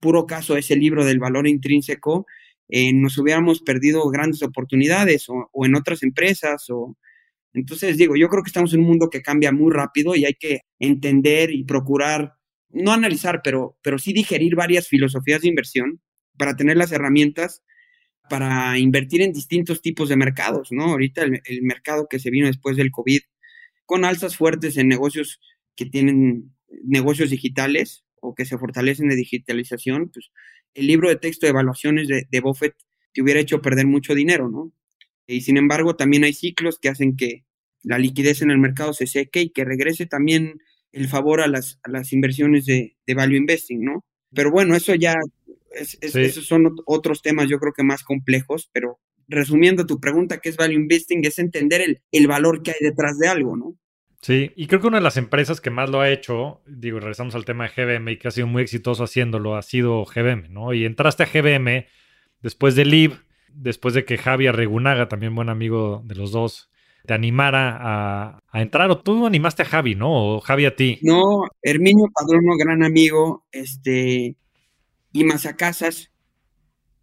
puro 0.01 0.27
caso 0.27 0.55
a 0.55 0.59
ese 0.59 0.77
libro 0.77 1.05
del 1.05 1.21
valor 1.21 1.47
intrínseco, 1.47 2.27
eh, 2.69 2.93
nos 2.93 3.17
hubiéramos 3.19 3.63
perdido 3.63 4.09
grandes 4.11 4.43
oportunidades 4.43 5.29
o, 5.29 5.49
o, 5.53 5.67
en 5.67 5.75
otras 5.75 6.03
empresas. 6.03 6.69
O... 6.71 6.97
Entonces, 7.55 7.97
digo, 7.97 8.17
yo 8.17 8.29
creo 8.29 8.43
que 8.43 8.49
estamos 8.49 8.75
en 8.75 8.81
un 8.81 8.87
mundo 8.87 9.09
que 9.11 9.23
cambia 9.23 9.53
muy 9.53 9.73
rápido 9.73 10.15
y 10.15 10.25
hay 10.25 10.35
que 10.35 10.63
entender 10.79 11.51
y 11.51 11.65
procurar 11.65 12.38
no 12.71 12.93
analizar, 12.93 13.41
pero, 13.43 13.77
pero 13.83 13.99
sí 13.99 14.13
digerir 14.13 14.55
varias 14.55 14.89
filosofías 14.89 15.43
de 15.43 15.49
inversión 15.49 16.01
para 16.37 16.57
tener 16.57 16.77
las 16.77 16.93
herramientas 16.93 17.63
para 18.29 18.79
invertir 18.79 19.23
en 19.23 19.33
distintos 19.33 19.81
tipos 19.81 20.09
de 20.09 20.17
mercados, 20.17 20.69
¿no? 20.71 20.85
Ahorita 20.85 21.23
el, 21.23 21.63
mercado 21.63 22.09
que 22.09 22.19
se 22.19 22.31
vino 22.31 22.47
después 22.47 22.77
del 22.77 22.91
COVID, 22.91 23.21
con 23.87 24.05
alzas 24.05 24.37
fuertes 24.37 24.77
en 24.77 24.89
negocios 24.89 25.41
que 25.75 25.87
tienen 25.87 26.55
negocios 26.85 27.31
digitales 27.31 28.05
o 28.21 28.35
que 28.35 28.45
se 28.45 28.59
fortalecen 28.59 29.09
de 29.09 29.17
digitalización, 29.17 30.11
pues 30.11 30.31
el 30.75 30.87
libro 30.87 31.09
de 31.09 31.17
texto 31.17 31.47
de 31.47 31.51
evaluaciones 31.51 32.09
de, 32.09 32.27
de 32.31 32.41
Buffett 32.41 32.75
te 33.13 33.23
hubiera 33.23 33.41
hecho 33.41 33.63
perder 33.63 33.87
mucho 33.87 34.15
dinero, 34.15 34.51
¿no? 34.51 34.73
Y 35.27 35.41
sin 35.43 35.57
embargo, 35.57 35.97
también 35.97 36.25
hay 36.25 36.35
ciclos 36.35 36.79
que 36.79 36.89
hacen 36.89 37.17
que 37.17 37.45
la 37.83 37.99
liquidez 37.99 38.43
en 38.43 38.51
el 38.51 38.59
mercado 38.59 38.93
se 38.93 39.07
seque 39.07 39.41
y 39.43 39.51
que 39.51 39.65
regrese 39.65 40.07
también 40.07 40.61
el 40.93 41.09
favor 41.09 41.41
a 41.41 41.47
las, 41.47 41.79
a 41.83 41.91
las 41.91 42.13
inversiones 42.13 42.67
de, 42.67 42.97
de, 43.07 43.15
value 43.15 43.37
investing, 43.37 43.85
¿no? 43.85 44.05
Pero 44.35 44.51
bueno, 44.51 44.75
eso 44.75 44.95
ya, 44.95 45.15
es, 45.73 45.99
esos 46.01 46.47
son 46.47 46.77
otros 46.87 47.23
temas 47.23 47.49
yo 47.49 47.59
creo 47.59 47.73
que 47.73 47.83
más 47.83 48.05
complejos, 48.05 48.71
pero 48.73 48.99
resumiendo 49.29 49.87
tu 49.87 50.01
pregunta, 50.01 50.39
¿qué 50.39 50.49
es 50.49 50.57
value 50.57 50.75
investing? 50.75 51.25
Es 51.25 51.39
entender 51.39 51.81
el, 51.83 52.03
el 52.13 52.27
valor 52.27 52.63
que 52.63 52.73
hay 52.73 52.79
detrás 52.81 53.19
de 53.19 53.29
algo, 53.29 53.57
¿no? 53.57 53.77
Sí, 54.21 54.51
y 54.57 54.67
creo 54.67 54.81
que 54.81 54.89
una 54.89 54.99
de 54.99 55.05
las 55.05 55.17
empresas 55.17 55.61
que 55.61 55.71
más 55.71 55.91
lo 55.91 56.01
ha 56.01 56.11
hecho, 56.11 56.61
digo, 56.67 56.99
regresamos 56.99 57.35
al 57.37 57.45
tema 57.45 57.69
de 57.69 57.71
GBM 57.77 58.11
y 58.11 58.17
que 58.19 58.29
ha 58.29 58.33
sido 58.33 58.49
muy 58.49 58.63
exitoso 58.63 59.05
haciéndolo, 59.05 59.55
ha 59.55 59.63
sido 59.63 60.05
GBM, 60.05 60.49
¿no? 60.49 60.75
Y 60.75 60.85
entraste 60.85 61.23
a 61.23 61.27
GBM 61.27 61.87
después 62.43 62.75
de 62.75 62.85
Live, 62.85 63.17
después 63.53 63.95
de 63.95 64.05
que 64.05 64.19
Javier 64.19 64.57
Regunaga, 64.57 65.09
también 65.09 65.37
buen 65.37 65.49
amigo 65.49 66.03
de 66.05 66.17
los 66.17 66.33
dos, 66.33 66.69
te 67.09 67.15
animara 67.15 67.79
a, 67.81 68.61
entrar. 68.61 68.91
O 68.91 68.99
tú 68.99 69.27
animaste 69.27 69.63
a 69.63 69.65
Javi, 69.65 69.95
¿no? 69.95 70.37
O 70.37 70.41
Javi 70.41 70.67
a 70.67 70.77
ti. 70.77 70.99
No, 71.01 71.49
Herminio 71.63 72.09
Padrono, 72.15 72.55
gran 72.59 72.85
amigo, 72.85 73.47
este, 73.51 74.37
y 75.13 75.29
Casas, 75.57 76.13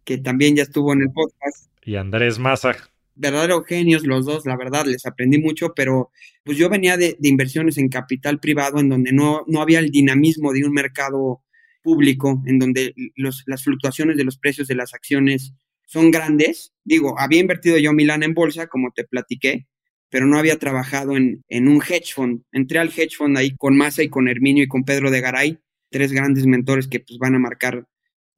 que 0.04 0.18
también 0.18 0.54
ya 0.54 0.62
estuvo 0.62 0.92
en 0.92 1.02
el 1.02 1.10
podcast. 1.10 1.68
Y 1.82 1.96
Andrés 1.96 2.38
Maza. 2.38 2.76
Verdaderos 3.16 3.66
genios 3.66 4.04
los 4.04 4.26
dos, 4.26 4.46
la 4.46 4.56
verdad, 4.56 4.86
les 4.86 5.06
aprendí 5.06 5.38
mucho, 5.38 5.72
pero 5.74 6.12
pues 6.44 6.56
yo 6.56 6.68
venía 6.68 6.96
de, 6.96 7.16
inversiones 7.22 7.76
en 7.76 7.88
capital 7.88 8.38
privado 8.38 8.78
en 8.78 8.88
donde 8.88 9.10
no, 9.12 9.42
no 9.48 9.60
había 9.60 9.80
el 9.80 9.90
dinamismo 9.90 10.52
de 10.52 10.64
un 10.64 10.72
mercado 10.72 11.42
público, 11.82 12.42
en 12.46 12.60
donde 12.60 12.94
los, 13.16 13.42
las 13.46 13.64
fluctuaciones 13.64 14.16
de 14.16 14.24
los 14.24 14.38
precios 14.38 14.68
de 14.68 14.76
las 14.76 14.94
acciones 14.94 15.52
son 15.86 16.12
grandes. 16.12 16.72
Digo, 16.84 17.18
había 17.18 17.40
invertido 17.40 17.76
yo 17.78 17.92
Milán 17.92 18.22
en 18.22 18.34
bolsa, 18.34 18.68
como 18.68 18.92
te 18.94 19.04
platiqué, 19.04 19.66
pero 20.10 20.26
no 20.26 20.38
había 20.38 20.58
trabajado 20.58 21.16
en, 21.16 21.44
en, 21.48 21.68
un 21.68 21.82
hedge 21.82 22.12
fund. 22.14 22.42
Entré 22.52 22.78
al 22.78 22.88
hedge 22.88 23.16
fund 23.16 23.36
ahí 23.36 23.56
con 23.56 23.76
Massa 23.76 24.02
y 24.02 24.08
con 24.08 24.28
Herminio 24.28 24.64
y 24.64 24.68
con 24.68 24.84
Pedro 24.84 25.10
de 25.10 25.20
Garay, 25.20 25.58
tres 25.90 26.12
grandes 26.12 26.46
mentores 26.46 26.88
que 26.88 27.00
pues, 27.00 27.18
van 27.18 27.34
a 27.34 27.38
marcar 27.38 27.86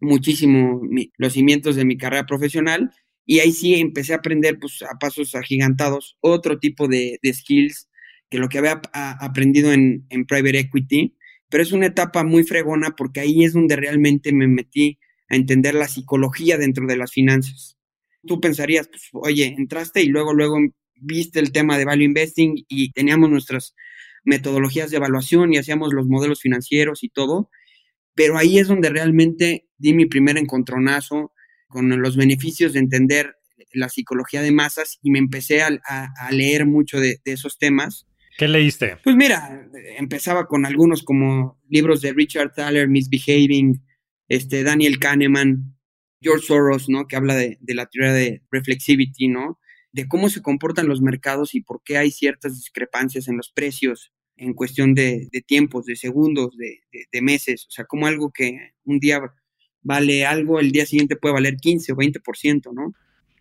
muchísimo 0.00 0.80
los 1.16 1.32
cimientos 1.32 1.76
de 1.76 1.84
mi 1.84 1.96
carrera 1.96 2.26
profesional. 2.26 2.92
Y 3.26 3.40
ahí 3.40 3.52
sí 3.52 3.74
empecé 3.74 4.14
a 4.14 4.16
aprender 4.16 4.58
pues, 4.58 4.82
a 4.82 4.98
pasos 4.98 5.34
agigantados 5.34 6.16
otro 6.20 6.58
tipo 6.58 6.88
de, 6.88 7.18
de 7.22 7.34
skills 7.34 7.88
que 8.30 8.38
lo 8.38 8.48
que 8.48 8.58
había 8.58 8.80
aprendido 8.92 9.72
en, 9.72 10.06
en 10.10 10.24
private 10.26 10.60
equity. 10.60 11.16
Pero 11.50 11.62
es 11.62 11.72
una 11.72 11.86
etapa 11.86 12.24
muy 12.24 12.44
fregona 12.44 12.94
porque 12.96 13.20
ahí 13.20 13.44
es 13.44 13.52
donde 13.52 13.76
realmente 13.76 14.32
me 14.32 14.46
metí 14.46 14.98
a 15.28 15.36
entender 15.36 15.74
la 15.74 15.88
psicología 15.88 16.58
dentro 16.58 16.86
de 16.86 16.96
las 16.96 17.12
finanzas. 17.12 17.78
Tú 18.26 18.40
pensarías, 18.40 18.88
pues, 18.88 19.08
oye, 19.12 19.54
entraste 19.56 20.02
y 20.02 20.06
luego, 20.06 20.34
luego 20.34 20.58
viste 21.00 21.40
el 21.40 21.52
tema 21.52 21.78
de 21.78 21.84
value 21.84 22.04
investing 22.04 22.64
y 22.68 22.92
teníamos 22.92 23.30
nuestras 23.30 23.74
metodologías 24.24 24.90
de 24.90 24.98
evaluación 24.98 25.52
y 25.52 25.58
hacíamos 25.58 25.92
los 25.92 26.06
modelos 26.06 26.40
financieros 26.40 27.02
y 27.02 27.08
todo, 27.08 27.50
pero 28.14 28.36
ahí 28.36 28.58
es 28.58 28.68
donde 28.68 28.90
realmente 28.90 29.68
di 29.78 29.94
mi 29.94 30.06
primer 30.06 30.38
encontronazo 30.38 31.32
con 31.68 31.88
los 32.00 32.16
beneficios 32.16 32.72
de 32.72 32.80
entender 32.80 33.36
la 33.72 33.88
psicología 33.88 34.42
de 34.42 34.52
masas 34.52 34.98
y 35.02 35.10
me 35.10 35.18
empecé 35.18 35.62
a, 35.62 35.70
leer 36.30 36.66
mucho 36.66 36.98
de, 37.00 37.20
esos 37.24 37.58
temas. 37.58 38.06
¿Qué 38.36 38.48
leíste? 38.48 38.96
Pues 39.02 39.16
mira, 39.16 39.68
empezaba 39.98 40.46
con 40.46 40.64
algunos 40.64 41.02
como 41.02 41.60
libros 41.68 42.00
de 42.00 42.12
Richard 42.12 42.54
Thaler, 42.54 42.88
Misbehaving, 42.88 43.82
este, 44.28 44.62
Daniel 44.62 44.98
Kahneman, 44.98 45.76
George 46.20 46.46
Soros, 46.46 46.88
¿no? 46.88 47.06
Que 47.06 47.16
habla 47.16 47.34
de, 47.34 47.58
de 47.60 47.74
la 47.74 47.86
teoría 47.86 48.12
de 48.12 48.42
reflexivity, 48.50 49.28
¿no? 49.28 49.58
De 49.98 50.06
cómo 50.06 50.28
se 50.28 50.42
comportan 50.42 50.86
los 50.86 51.02
mercados 51.02 51.56
y 51.56 51.60
por 51.60 51.82
qué 51.82 51.98
hay 51.98 52.12
ciertas 52.12 52.54
discrepancias 52.54 53.26
en 53.26 53.36
los 53.36 53.50
precios 53.50 54.12
en 54.36 54.54
cuestión 54.54 54.94
de, 54.94 55.28
tiempos, 55.44 55.86
de 55.86 55.96
segundos, 55.96 56.56
de, 56.56 57.20
meses. 57.20 57.66
O 57.66 57.70
sea, 57.72 57.84
como 57.84 58.06
algo 58.06 58.30
que 58.30 58.74
un 58.84 59.00
día 59.00 59.20
vale 59.82 60.24
algo, 60.24 60.60
el 60.60 60.70
día 60.70 60.86
siguiente 60.86 61.16
puede 61.16 61.34
valer 61.34 61.56
15 61.56 61.94
o 61.94 61.96
20%, 61.96 62.72
¿no? 62.72 62.92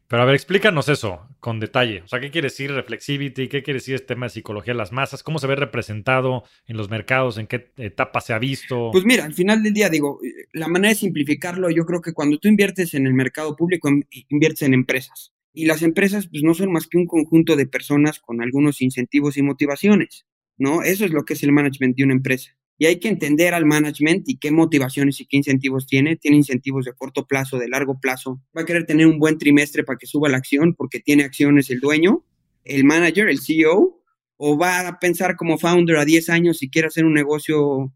Pero 0.07 0.23
a 0.23 0.25
ver, 0.25 0.33
explícanos 0.33 0.89
eso 0.89 1.27
con 1.39 1.59
detalle. 1.59 2.01
O 2.01 2.07
sea, 2.07 2.19
¿qué 2.19 2.31
quiere 2.31 2.47
decir 2.47 2.71
reflexivity? 2.71 3.49
¿Qué 3.49 3.61
quiere 3.61 3.77
decir 3.77 3.93
este 3.93 4.07
tema 4.07 4.25
de 4.25 4.31
psicología 4.31 4.73
de 4.73 4.79
las 4.79 4.91
masas? 4.91 5.21
¿Cómo 5.21 5.37
se 5.37 5.45
ve 5.45 5.55
representado 5.55 6.43
en 6.65 6.75
los 6.75 6.89
mercados? 6.89 7.37
¿En 7.37 7.45
qué 7.45 7.71
etapa 7.77 8.19
se 8.19 8.33
ha 8.33 8.39
visto? 8.39 8.89
Pues 8.91 9.05
mira, 9.05 9.25
al 9.25 9.35
final 9.35 9.61
del 9.61 9.75
día, 9.75 9.89
digo, 9.89 10.19
la 10.53 10.67
manera 10.67 10.89
de 10.89 10.99
simplificarlo, 10.99 11.69
yo 11.69 11.85
creo 11.85 12.01
que 12.01 12.13
cuando 12.13 12.39
tú 12.39 12.47
inviertes 12.47 12.95
en 12.95 13.05
el 13.05 13.13
mercado 13.13 13.55
público, 13.55 13.91
inviertes 14.29 14.63
en 14.63 14.73
empresas. 14.73 15.33
Y 15.57 15.65
las 15.65 15.81
empresas 15.81 16.27
pues 16.27 16.43
no 16.43 16.53
son 16.53 16.71
más 16.71 16.85
que 16.85 16.99
un 16.99 17.07
conjunto 17.07 17.55
de 17.55 17.65
personas 17.65 18.19
con 18.19 18.43
algunos 18.43 18.79
incentivos 18.79 19.37
y 19.37 19.41
motivaciones, 19.41 20.27
¿no? 20.55 20.83
Eso 20.83 21.03
es 21.03 21.09
lo 21.09 21.25
que 21.25 21.33
es 21.33 21.41
el 21.41 21.51
management 21.51 21.97
de 21.97 22.03
una 22.03 22.13
empresa. 22.13 22.51
Y 22.77 22.85
hay 22.85 22.99
que 22.99 23.07
entender 23.07 23.55
al 23.55 23.65
management 23.65 24.29
y 24.29 24.37
qué 24.37 24.51
motivaciones 24.51 25.19
y 25.19 25.25
qué 25.25 25.35
incentivos 25.35 25.87
tiene. 25.87 26.15
Tiene 26.15 26.37
incentivos 26.37 26.85
de 26.85 26.93
corto 26.93 27.25
plazo, 27.25 27.57
de 27.57 27.69
largo 27.69 27.99
plazo. 27.99 28.39
Va 28.55 28.61
a 28.61 28.65
querer 28.65 28.85
tener 28.85 29.07
un 29.07 29.17
buen 29.17 29.39
trimestre 29.39 29.83
para 29.83 29.97
que 29.97 30.05
suba 30.05 30.29
la 30.29 30.37
acción 30.37 30.75
porque 30.75 30.99
tiene 30.99 31.23
acciones 31.23 31.71
el 31.71 31.79
dueño, 31.79 32.23
el 32.63 32.83
manager, 32.83 33.27
el 33.27 33.39
CEO, 33.39 33.99
o 34.35 34.59
va 34.59 34.87
a 34.87 34.99
pensar 34.99 35.35
como 35.37 35.57
founder 35.57 35.97
a 35.97 36.05
10 36.05 36.29
años 36.29 36.59
si 36.59 36.69
quiere 36.69 36.89
hacer 36.89 37.03
un 37.03 37.15
negocio 37.15 37.91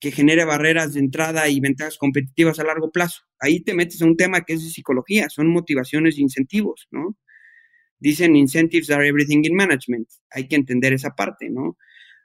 que 0.00 0.12
genere 0.12 0.44
barreras 0.44 0.94
de 0.94 1.00
entrada 1.00 1.48
y 1.48 1.60
ventajas 1.60 1.98
competitivas 1.98 2.58
a 2.58 2.64
largo 2.64 2.90
plazo. 2.92 3.22
Ahí 3.40 3.60
te 3.60 3.74
metes 3.74 4.00
a 4.02 4.06
un 4.06 4.16
tema 4.16 4.42
que 4.42 4.54
es 4.54 4.64
de 4.64 4.70
psicología, 4.70 5.28
son 5.28 5.48
motivaciones 5.48 6.18
e 6.18 6.22
incentivos, 6.22 6.88
¿no? 6.90 7.16
Dicen 7.98 8.36
incentives 8.36 8.90
are 8.90 9.06
everything 9.06 9.42
in 9.44 9.54
management. 9.54 10.08
Hay 10.30 10.46
que 10.46 10.56
entender 10.56 10.92
esa 10.92 11.16
parte, 11.16 11.50
¿no? 11.50 11.76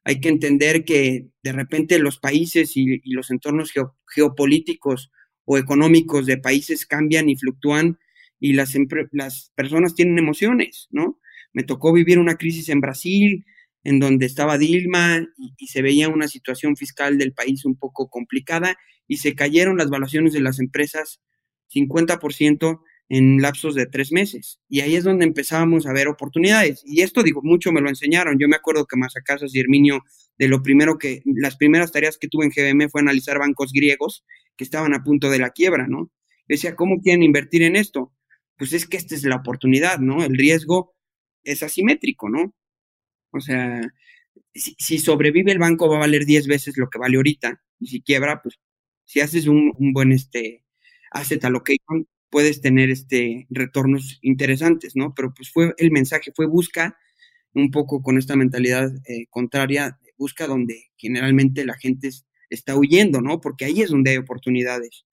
hay 0.03 0.19
que 0.19 0.29
entender 0.29 0.83
que 0.83 1.29
de 1.43 1.51
repente 1.51 1.99
los 1.99 2.19
países 2.19 2.75
y, 2.75 3.01
los 3.11 3.31
entornos 3.31 3.71
geopolíticos 4.07 5.11
o 5.45 5.57
económicos 5.57 6.25
de 6.25 6.37
países 6.37 6.85
cambian 6.85 7.29
y 7.29 7.37
fluctúan 7.37 7.99
y 8.39 8.53
las, 8.53 8.75
las 9.11 9.51
personas 9.55 9.95
tienen 9.95 10.19
emociones, 10.19 10.87
¿no? 10.91 11.19
Me 11.53 11.63
tocó 11.63 11.93
vivir 11.93 12.19
una 12.19 12.35
crisis 12.35 12.69
en 12.69 12.81
Brasil, 12.81 13.45
en 13.83 13.99
donde 13.99 14.25
estaba 14.25 14.57
Dilma 14.57 15.25
y, 15.37 15.67
se 15.67 15.81
veía 15.81 16.09
una 16.09 16.27
situación 16.27 16.75
fiscal 16.75 17.17
del 17.17 17.33
país 17.33 17.65
un 17.65 17.75
poco 17.75 18.09
complicada 18.09 18.77
y 19.07 19.17
se 19.17 19.35
cayeron 19.35 19.77
las 19.77 19.89
valuaciones 19.89 20.33
de 20.33 20.41
las 20.41 20.59
empresas 20.59 21.21
50% 21.73 22.81
en 23.09 23.41
lapsos 23.41 23.75
de 23.75 23.85
tres 23.85 24.11
meses. 24.11 24.59
Y 24.69 24.81
ahí 24.81 24.95
es 24.95 25.03
donde 25.03 25.25
empezábamos 25.25 25.85
a 25.85 25.93
ver 25.93 26.07
oportunidades. 26.07 26.81
Y 26.85 27.01
esto, 27.01 27.21
digo, 27.21 27.41
mucho 27.43 27.71
me 27.71 27.81
lo 27.81 27.89
enseñaron. 27.89 28.39
Yo 28.39 28.47
me 28.47 28.55
acuerdo 28.55 28.85
que 28.85 28.97
Masacasas 28.97 29.53
y 29.53 29.59
Herminio, 29.59 30.01
de 30.37 30.47
lo 30.47 30.63
primero 30.63 30.97
que, 30.97 31.21
las 31.25 31.57
primeras 31.57 31.91
tareas 31.91 32.17
que 32.17 32.27
tuve 32.27 32.45
en 32.45 32.51
GBM 32.51 32.89
fue 32.89 33.01
analizar 33.01 33.39
bancos 33.39 33.71
griegos 33.73 34.23
que 34.55 34.63
estaban 34.63 34.93
a 34.93 35.03
punto 35.03 35.29
de 35.29 35.39
la 35.39 35.49
quiebra, 35.49 35.87
¿no? 35.87 36.11
decía, 36.47 36.75
¿cómo 36.75 37.01
quieren 37.01 37.23
invertir 37.23 37.63
en 37.63 37.75
esto? 37.75 38.13
Pues 38.57 38.73
es 38.73 38.87
que 38.87 38.97
esta 38.97 39.15
es 39.15 39.23
la 39.23 39.37
oportunidad, 39.37 39.99
¿no? 39.99 40.23
El 40.23 40.37
riesgo 40.37 40.93
es 41.43 41.63
asimétrico, 41.63 42.29
¿no? 42.29 42.53
O 43.33 43.41
sea, 43.41 43.81
si, 44.53 44.99
sobrevive 44.99 45.51
el 45.51 45.59
banco 45.59 45.89
va 45.89 45.97
a 45.97 46.01
valer 46.01 46.25
10 46.25 46.47
veces 46.47 46.77
lo 46.77 46.89
que 46.89 46.99
vale 46.99 47.17
ahorita. 47.17 47.61
Y 47.79 47.87
si 47.87 48.01
quiebra, 48.01 48.41
pues 48.41 48.59
si 49.05 49.19
haces 49.19 49.47
un, 49.47 49.73
buen 49.93 50.11
este, 50.11 50.63
asset 51.11 51.43
allocation, 51.45 52.07
puedes 52.29 52.61
tener 52.61 52.89
este, 52.89 53.47
retornos 53.49 54.19
interesantes, 54.21 54.95
¿no? 54.95 55.13
Pero 55.15 55.33
pues 55.33 55.51
fue 55.51 55.73
el 55.77 55.91
mensaje, 55.91 56.31
fue 56.35 56.47
busca 56.47 56.97
un 57.53 57.71
poco 57.71 58.01
con 58.01 58.17
esta 58.17 58.35
mentalidad 58.35 58.91
eh, 59.07 59.27
contraria, 59.29 59.99
busca 60.17 60.47
donde 60.47 60.91
generalmente 60.97 61.65
la 61.65 61.75
gente 61.75 62.09
está 62.49 62.75
huyendo, 62.75 63.21
¿no? 63.21 63.41
Porque 63.41 63.65
ahí 63.65 63.81
es 63.81 63.89
donde 63.89 64.11
hay 64.11 64.17
oportunidades. 64.17 65.05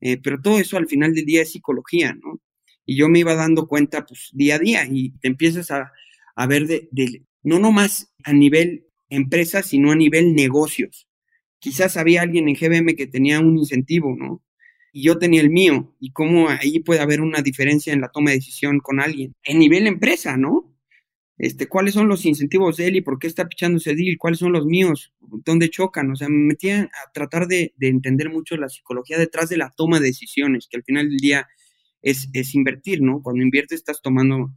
Eh, 0.00 0.18
pero 0.22 0.40
todo 0.40 0.58
eso 0.58 0.76
al 0.76 0.86
final 0.86 1.14
del 1.14 1.26
día 1.26 1.42
es 1.42 1.52
psicología, 1.52 2.14
¿no? 2.14 2.40
Y 2.86 2.96
yo 2.96 3.08
me 3.08 3.20
iba 3.20 3.34
dando 3.34 3.66
cuenta, 3.66 4.04
pues, 4.04 4.30
día 4.32 4.56
a 4.56 4.58
día 4.58 4.86
y 4.90 5.10
te 5.20 5.28
empiezas 5.28 5.70
a, 5.70 5.92
a 6.36 6.46
ver 6.46 6.66
de, 6.66 6.88
de, 6.92 7.24
no 7.44 7.58
nomás 7.60 8.12
a 8.24 8.32
nivel 8.32 8.88
empresa, 9.08 9.62
sino 9.62 9.92
a 9.92 9.96
nivel 9.96 10.34
negocios. 10.34 11.08
Quizás 11.60 11.96
había 11.96 12.22
alguien 12.22 12.48
en 12.48 12.56
GBM 12.56 12.96
que 12.96 13.06
tenía 13.06 13.40
un 13.40 13.56
incentivo, 13.58 14.16
¿no? 14.16 14.42
y 14.94 15.02
yo 15.02 15.18
tenía 15.18 15.40
el 15.40 15.50
mío, 15.50 15.92
y 15.98 16.12
cómo 16.12 16.48
ahí 16.48 16.78
puede 16.78 17.00
haber 17.00 17.20
una 17.20 17.42
diferencia 17.42 17.92
en 17.92 18.00
la 18.00 18.10
toma 18.10 18.30
de 18.30 18.36
decisión 18.36 18.78
con 18.78 19.00
alguien. 19.00 19.34
En 19.42 19.58
nivel 19.58 19.88
empresa, 19.88 20.36
¿no? 20.36 20.72
Este, 21.36 21.66
¿Cuáles 21.66 21.94
son 21.94 22.06
los 22.06 22.24
incentivos 22.24 22.76
de 22.76 22.86
él 22.86 22.96
y 22.96 23.00
por 23.00 23.18
qué 23.18 23.26
está 23.26 23.48
pichando 23.48 23.78
ese 23.78 23.96
deal? 23.96 24.16
¿Cuáles 24.18 24.38
son 24.38 24.52
los 24.52 24.66
míos? 24.66 25.12
¿Dónde 25.20 25.68
chocan? 25.68 26.12
O 26.12 26.16
sea, 26.16 26.28
me 26.28 26.36
metía 26.36 26.82
a 26.82 27.12
tratar 27.12 27.48
de, 27.48 27.74
entender 27.80 28.30
mucho 28.30 28.56
la 28.56 28.68
psicología 28.68 29.18
detrás 29.18 29.48
de 29.48 29.56
la 29.56 29.70
toma 29.76 29.98
de 29.98 30.06
decisiones, 30.06 30.68
que 30.70 30.76
al 30.76 30.84
final 30.84 31.08
del 31.08 31.18
día 31.18 31.48
es, 32.00 32.28
es 32.32 32.54
invertir, 32.54 33.02
¿no? 33.02 33.20
Cuando 33.20 33.42
inviertes 33.42 33.80
estás 33.80 34.00
tomando, 34.00 34.54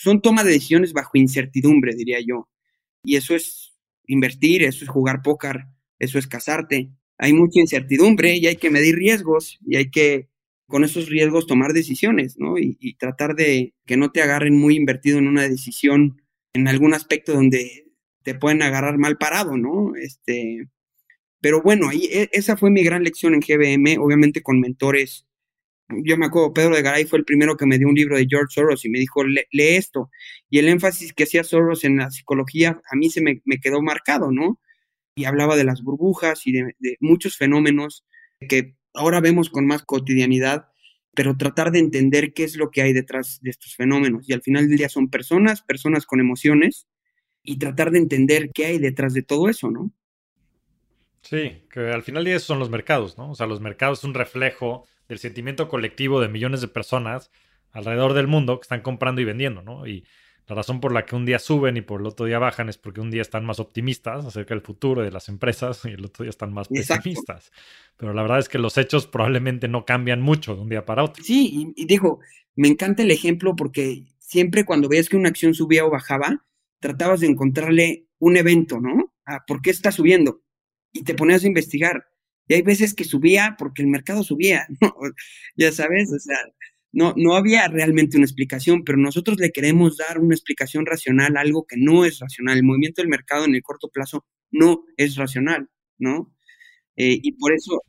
son 0.00 0.22
toma 0.22 0.44
de 0.44 0.52
decisiones 0.52 0.92
bajo 0.92 1.18
incertidumbre, 1.18 1.94
diría 1.94 2.18
yo. 2.20 2.48
Y 3.02 3.16
eso 3.16 3.34
es 3.34 3.74
invertir, 4.06 4.62
eso 4.62 4.84
es 4.84 4.90
jugar 4.90 5.22
póker, 5.22 5.66
eso 5.98 6.18
es 6.18 6.26
casarte, 6.26 6.90
hay 7.18 7.32
mucha 7.32 7.60
incertidumbre 7.60 8.36
y 8.36 8.46
hay 8.46 8.56
que 8.56 8.70
medir 8.70 8.94
riesgos 8.94 9.58
y 9.66 9.76
hay 9.76 9.90
que 9.90 10.28
con 10.68 10.84
esos 10.84 11.08
riesgos 11.08 11.46
tomar 11.46 11.72
decisiones, 11.72 12.38
¿no? 12.38 12.58
Y, 12.58 12.94
tratar 12.98 13.34
de 13.34 13.74
que 13.86 13.96
no 13.96 14.12
te 14.12 14.22
agarren 14.22 14.54
muy 14.54 14.76
invertido 14.76 15.18
en 15.18 15.26
una 15.26 15.48
decisión 15.48 16.22
en 16.52 16.68
algún 16.68 16.94
aspecto 16.94 17.32
donde 17.32 17.86
te 18.22 18.34
pueden 18.34 18.62
agarrar 18.62 18.98
mal 18.98 19.16
parado, 19.16 19.56
¿no? 19.56 19.94
Este, 19.96 20.68
pero 21.40 21.62
bueno, 21.62 21.88
ahí 21.88 22.08
e, 22.12 22.28
esa 22.32 22.56
fue 22.56 22.70
mi 22.70 22.84
gran 22.84 23.02
lección 23.02 23.34
en 23.34 23.40
GBM, 23.40 23.98
obviamente 23.98 24.42
con 24.42 24.60
mentores. 24.60 25.26
Yo 26.04 26.16
me 26.18 26.26
acuerdo, 26.26 26.52
Pedro 26.52 26.76
de 26.76 26.82
Garay 26.82 27.06
fue 27.06 27.18
el 27.18 27.24
primero 27.24 27.56
que 27.56 27.66
me 27.66 27.78
dio 27.78 27.88
un 27.88 27.94
libro 27.94 28.16
de 28.16 28.26
George 28.28 28.52
Soros 28.54 28.84
y 28.84 28.90
me 28.90 28.98
dijo, 28.98 29.24
lee, 29.24 29.46
esto. 29.52 30.10
Y 30.50 30.58
el 30.58 30.68
énfasis 30.68 31.12
que 31.12 31.24
hacía 31.24 31.44
Soros 31.44 31.84
en 31.84 31.96
la 31.96 32.10
psicología 32.10 32.80
a 32.90 32.96
mí 32.96 33.10
se 33.10 33.22
me, 33.22 33.40
me 33.44 33.58
quedó 33.58 33.80
marcado, 33.82 34.30
¿no? 34.30 34.60
y 35.18 35.24
hablaba 35.24 35.56
de 35.56 35.64
las 35.64 35.82
burbujas 35.82 36.46
y 36.46 36.52
de, 36.52 36.74
muchos 37.00 37.36
fenómenos 37.36 38.06
que 38.48 38.76
ahora 38.94 39.20
vemos 39.20 39.50
con 39.50 39.66
más 39.66 39.82
cotidianidad, 39.82 40.68
pero 41.12 41.36
tratar 41.36 41.72
de 41.72 41.80
entender 41.80 42.32
qué 42.32 42.44
es 42.44 42.54
lo 42.54 42.70
que 42.70 42.82
hay 42.82 42.92
detrás 42.92 43.40
de 43.42 43.50
estos 43.50 43.74
fenómenos. 43.74 44.28
Y 44.28 44.32
al 44.32 44.42
final 44.42 44.68
del 44.68 44.78
día 44.78 44.88
son 44.88 45.10
personas, 45.10 45.62
personas 45.62 46.06
con 46.06 46.20
emociones, 46.20 46.86
y 47.42 47.58
tratar 47.58 47.90
de 47.90 47.98
entender 47.98 48.50
qué 48.54 48.66
hay 48.66 48.78
detrás 48.78 49.12
de 49.12 49.22
todo 49.22 49.48
eso, 49.48 49.72
¿no? 49.72 49.90
Sí, 51.22 51.64
que 51.70 51.90
al 51.90 52.02
final 52.02 52.24
del 52.24 52.32
día 52.32 52.40
son 52.40 52.58
los 52.58 52.70
mercados, 52.70 53.18
¿no? 53.18 53.30
O 53.30 53.34
sea, 53.34 53.46
los 53.46 53.60
mercados 53.60 54.00
son 54.00 54.10
un 54.10 54.14
reflejo 54.14 54.86
del 55.08 55.18
sentimiento 55.18 55.68
colectivo 55.68 56.20
de 56.20 56.28
millones 56.28 56.60
de 56.60 56.68
personas 56.68 57.30
alrededor 57.72 58.14
del 58.14 58.26
mundo 58.26 58.58
que 58.58 58.64
están 58.64 58.82
comprando 58.82 59.20
y 59.20 59.24
vendiendo, 59.24 59.62
¿no? 59.62 59.86
Y 59.86 60.04
la 60.48 60.54
razón 60.54 60.80
por 60.80 60.92
la 60.92 61.04
que 61.04 61.14
un 61.14 61.26
día 61.26 61.38
suben 61.38 61.76
y 61.76 61.82
por 61.82 62.00
el 62.00 62.06
otro 62.06 62.24
día 62.24 62.38
bajan 62.38 62.70
es 62.70 62.78
porque 62.78 63.02
un 63.02 63.10
día 63.10 63.20
están 63.20 63.44
más 63.44 63.60
optimistas 63.60 64.24
acerca 64.24 64.54
del 64.54 64.62
futuro 64.62 65.02
de 65.02 65.10
las 65.10 65.28
empresas 65.28 65.84
y 65.84 65.88
el 65.88 66.06
otro 66.06 66.22
día 66.24 66.30
están 66.30 66.54
más 66.54 66.68
pesimistas. 66.68 67.52
Pero 67.98 68.14
la 68.14 68.22
verdad 68.22 68.38
es 68.38 68.48
que 68.48 68.58
los 68.58 68.78
hechos 68.78 69.06
probablemente 69.06 69.68
no 69.68 69.84
cambian 69.84 70.22
mucho 70.22 70.54
de 70.54 70.62
un 70.62 70.70
día 70.70 70.86
para 70.86 71.04
otro. 71.04 71.22
Sí, 71.22 71.74
y, 71.76 71.84
dijo, 71.84 72.20
me 72.56 72.68
encanta 72.68 73.02
el 73.02 73.10
ejemplo 73.10 73.54
porque 73.56 74.06
siempre 74.18 74.64
cuando 74.64 74.88
veías 74.88 75.10
que 75.10 75.18
una 75.18 75.28
acción 75.28 75.52
subía 75.52 75.84
o 75.84 75.90
bajaba, 75.90 76.46
tratabas 76.80 77.20
de 77.20 77.26
encontrarle 77.26 78.06
un 78.18 78.38
evento, 78.38 78.80
¿no? 78.80 79.12
Ah, 79.26 79.44
¿Por 79.46 79.60
qué 79.60 79.68
está 79.68 79.92
subiendo? 79.92 80.40
Y 80.92 81.02
te 81.02 81.14
ponías 81.14 81.44
a 81.44 81.48
investigar. 81.48 82.06
Y 82.48 82.54
hay 82.54 82.62
veces 82.62 82.94
que 82.94 83.04
subía 83.04 83.56
porque 83.58 83.82
el 83.82 83.88
mercado 83.88 84.22
subía, 84.22 84.66
¿no? 84.80 84.94
Ya 85.56 85.72
sabes, 85.72 86.12
o 86.12 86.18
sea, 86.18 86.38
no, 86.92 87.14
no 87.16 87.36
había 87.36 87.68
realmente 87.68 88.16
una 88.16 88.26
explicación, 88.26 88.82
pero 88.84 88.98
nosotros 88.98 89.38
le 89.38 89.52
queremos 89.52 89.98
dar 89.98 90.18
una 90.18 90.34
explicación 90.34 90.86
racional 90.86 91.36
a 91.36 91.40
algo 91.40 91.66
que 91.66 91.76
no 91.76 92.04
es 92.04 92.18
racional. 92.18 92.56
El 92.56 92.64
movimiento 92.64 93.02
del 93.02 93.10
mercado 93.10 93.44
en 93.44 93.54
el 93.54 93.62
corto 93.62 93.88
plazo 93.88 94.24
no 94.50 94.84
es 94.96 95.16
racional, 95.16 95.68
¿no? 95.98 96.34
Eh, 96.96 97.18
y 97.22 97.32
por 97.32 97.52
eso, 97.52 97.82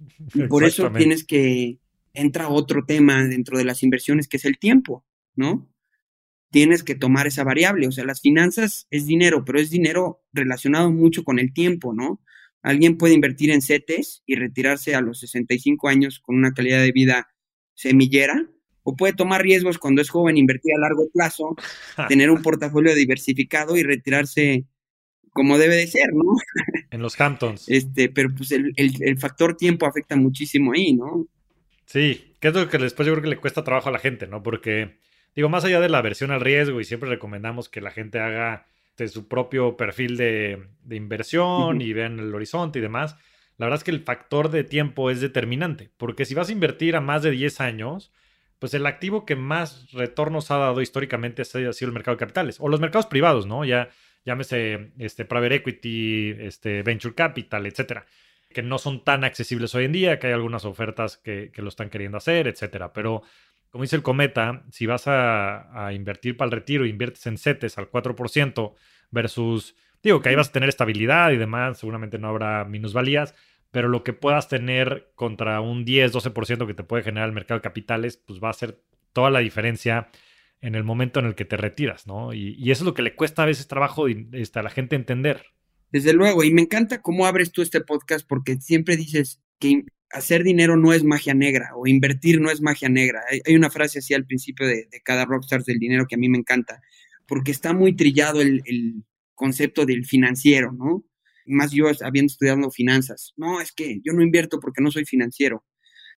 por 0.50 0.64
eso 0.64 0.92
tienes 0.92 1.26
que 1.26 1.80
entra 2.14 2.50
otro 2.50 2.86
tema 2.86 3.24
dentro 3.24 3.58
de 3.58 3.64
las 3.64 3.82
inversiones 3.82 4.28
que 4.28 4.38
es 4.38 4.46
el 4.46 4.60
tiempo, 4.60 5.06
¿no? 5.36 5.68
Tienes 6.52 6.84
que 6.84 6.96
tomar 6.96 7.28
esa 7.28 7.44
variable, 7.44 7.88
o 7.88 7.92
sea, 7.92 8.04
las 8.06 8.22
finanzas 8.22 8.88
es 8.92 9.06
dinero, 9.08 9.46
pero 9.46 9.60
es 9.60 9.70
dinero 9.70 10.24
relacionado 10.34 10.92
mucho 10.92 11.24
con 11.24 11.40
el 11.40 11.54
tiempo, 11.54 11.94
¿no? 11.94 12.22
Alguien 12.62 12.98
puede 12.98 13.14
invertir 13.14 13.52
en 13.52 13.62
CETES 13.62 14.24
y 14.26 14.36
retirarse 14.36 14.96
a 14.96 15.02
los 15.02 15.20
65 15.20 15.88
años 15.88 16.20
con 16.20 16.36
una 16.36 16.54
calidad 16.54 16.82
de 16.82 16.92
vida 16.92 17.30
semillera, 17.74 18.50
o 18.84 18.96
puede 18.96 19.14
tomar 19.14 19.42
riesgos 19.42 19.78
cuando 19.78 20.02
es 20.02 20.10
joven, 20.10 20.38
invertir 20.38 20.74
a 20.76 20.80
largo 20.82 21.10
plazo, 21.14 21.56
tener 22.10 22.30
un 22.30 22.42
portafolio 22.42 22.94
diversificado 22.96 23.78
y 23.78 23.84
retirarse 23.84 24.66
como 25.32 25.58
debe 25.58 25.76
de 25.76 25.88
ser, 25.88 26.08
¿no? 26.14 26.36
En 26.92 27.02
los 27.02 27.20
Hamptons. 27.22 27.70
Este, 27.70 28.10
pero 28.10 28.30
pues 28.36 28.52
el, 28.52 29.18
factor 29.20 29.56
tiempo 29.56 29.86
afecta 29.86 30.16
muchísimo 30.16 30.74
ahí, 30.74 30.94
¿no? 30.94 31.28
Sí, 31.86 32.34
que 32.40 32.50
es 32.50 32.54
lo 32.54 32.68
que 32.68 32.78
después 32.78 33.06
yo 33.06 33.14
creo 33.14 33.24
que 33.24 33.30
le 33.30 33.38
cuesta 33.38 33.64
trabajo 33.64 33.90
a 33.90 33.92
la 33.92 34.00
gente, 34.00 34.28
¿no? 34.28 34.42
Porque, 34.42 34.98
digo, 35.36 35.50
más 35.50 35.64
allá 35.66 35.80
de 35.80 35.90
la 35.90 36.00
aversión 36.00 36.32
al 36.32 36.42
riesgo, 36.42 36.82
y 36.82 36.84
siempre 36.84 37.10
recomendamos 37.10 37.70
que 37.70 37.80
la 37.80 37.92
gente 37.92 38.20
haga 38.20 38.68
de 39.04 39.10
su 39.10 39.28
propio 39.28 39.78
perfil 39.78 40.18
de, 40.18 40.68
inversión 40.90 41.82
y 41.82 41.94
vean 41.94 42.20
el 42.20 42.34
horizonte 42.34 42.80
y 42.80 42.82
demás, 42.82 43.16
la 43.58 43.66
verdad 43.66 43.80
es 43.80 43.84
que 43.84 43.92
el 43.92 44.04
factor 44.04 44.50
de 44.50 44.64
tiempo 44.64 45.10
es 45.10 45.22
determinante, 45.22 45.92
porque 45.98 46.26
si 46.26 46.34
vas 46.34 46.50
a 46.50 46.54
invertir 46.54 46.96
a 46.96 47.02
más 47.02 47.24
de 47.24 47.32
10 47.32 47.62
años, 47.62 48.12
pues 48.60 48.74
el 48.74 48.86
activo 48.86 49.26
que 49.26 49.36
más 49.36 49.92
retornos 49.92 50.52
ha 50.52 50.58
dado 50.58 50.82
históricamente 50.82 51.42
ha 51.42 51.46
sido 51.46 51.72
el 51.72 51.92
mercado 51.92 52.16
de 52.16 52.20
capitales 52.20 52.58
o 52.60 52.68
los 52.68 52.80
mercados 52.80 53.06
privados, 53.06 53.48
¿no? 53.48 53.66
Ya 53.66 53.90
llámese 54.26 54.92
este 54.98 55.26
private 55.26 55.56
equity, 55.56 56.36
este 56.40 56.84
venture 56.84 57.16
capital, 57.16 57.66
etcétera, 57.66 58.06
que 58.50 58.64
no 58.64 58.78
son 58.78 59.04
tan 59.04 59.24
accesibles 59.24 59.74
hoy 59.76 59.86
en 59.86 59.92
día, 59.92 60.20
que 60.20 60.28
hay 60.28 60.34
algunas 60.34 60.66
ofertas 60.66 61.18
que, 61.18 61.52
lo 61.56 61.70
están 61.70 61.90
queriendo 61.90 62.18
hacer, 62.18 62.48
etcétera. 62.48 62.94
Pero 62.94 63.22
como 63.70 63.84
dice 63.84 63.96
el 63.96 64.04
Cometa, 64.04 64.64
si 64.72 64.86
vas 64.86 65.04
a, 65.06 65.92
invertir 65.94 66.38
para 66.38 66.48
el 66.48 66.52
retiro, 66.54 66.86
inviertes 66.86 67.26
en 67.28 67.38
CETES 67.38 67.78
al 67.78 67.90
4% 67.90 68.74
versus 69.12 69.76
Digo 70.02 70.22
que 70.22 70.30
ahí 70.30 70.36
vas 70.36 70.50
a 70.50 70.54
tener 70.54 70.70
estabilidad 70.70 71.32
y 71.32 71.38
demás, 71.38 71.78
seguramente 71.78 72.18
no 72.20 72.30
habrá 72.30 72.64
minusvalías, 72.66 73.36
pero 73.72 73.90
lo 73.90 74.04
que 74.04 74.14
puedas 74.14 74.48
tener 74.48 75.12
contra 75.16 75.60
un 75.62 75.84
10, 75.84 76.14
12% 76.14 76.66
que 76.66 76.74
te 76.74 76.84
puede 76.84 77.04
generar 77.04 77.28
el 77.28 77.36
mercado 77.36 77.60
de 77.60 77.64
capitales, 77.64 78.18
pues 78.18 78.40
va 78.42 78.50
a 78.50 78.54
ser 78.54 78.82
toda 79.14 79.30
la 79.30 79.40
diferencia 79.40 80.10
en 80.62 80.76
el 80.76 80.84
momento 80.84 81.20
en 81.20 81.26
el 81.26 81.36
que 81.36 81.46
te 81.46 81.58
retiras, 81.58 82.08
¿no? 82.08 82.34
Y, 82.34 82.72
eso 82.72 82.84
es 82.84 82.86
lo 82.86 82.94
que 82.94 83.02
le 83.02 83.16
cuesta 83.16 83.44
a 83.44 83.46
veces 83.46 83.68
trabajo 83.68 84.08
este, 84.08 84.60
a 84.60 84.64
la 84.64 84.70
gente 84.70 84.96
entender. 84.96 85.46
Desde 85.92 86.14
luego, 86.14 86.44
y 86.44 86.54
me 86.54 86.62
encanta 86.62 87.02
cómo 87.02 87.26
abres 87.26 87.52
tú 87.52 87.62
este 87.62 87.82
podcast 87.82 88.28
porque 88.28 88.56
siempre 88.58 88.96
dices 88.96 89.42
que 89.60 89.86
hacer 90.12 90.44
dinero 90.44 90.76
no 90.76 90.94
es 90.94 91.04
magia 91.04 91.34
negra 91.34 91.72
o 91.76 91.88
invertir 91.88 92.42
no 92.42 92.50
es 92.50 92.62
magia 92.62 92.90
negra. 92.90 93.22
Hay, 93.46 93.56
una 93.56 93.70
frase 93.70 94.00
así 94.00 94.14
al 94.14 94.26
principio 94.26 94.68
de, 94.68 94.88
cada 95.04 95.26
Rockstars 95.26 95.66
del 95.66 95.80
dinero 95.80 96.06
que 96.08 96.16
a 96.16 96.18
mí 96.18 96.30
me 96.30 96.38
encanta, 96.38 96.82
porque 97.28 97.52
está 97.52 97.74
muy 97.74 97.96
trillado 97.96 98.42
el, 98.42 98.62
el 98.66 99.04
concepto 99.36 99.86
del 99.86 100.06
financiero, 100.06 100.72
¿no? 100.72 101.06
Más 101.46 101.72
yo 101.72 101.88
habiendo 102.04 102.32
estudiado 102.32 102.70
finanzas. 102.72 103.34
No, 103.38 103.62
es 103.62 103.72
que 103.72 104.02
yo 104.04 104.14
no 104.14 104.22
invierto 104.22 104.60
porque 104.60 104.82
no 104.82 104.92
soy 104.92 105.06
financiero. 105.06 105.64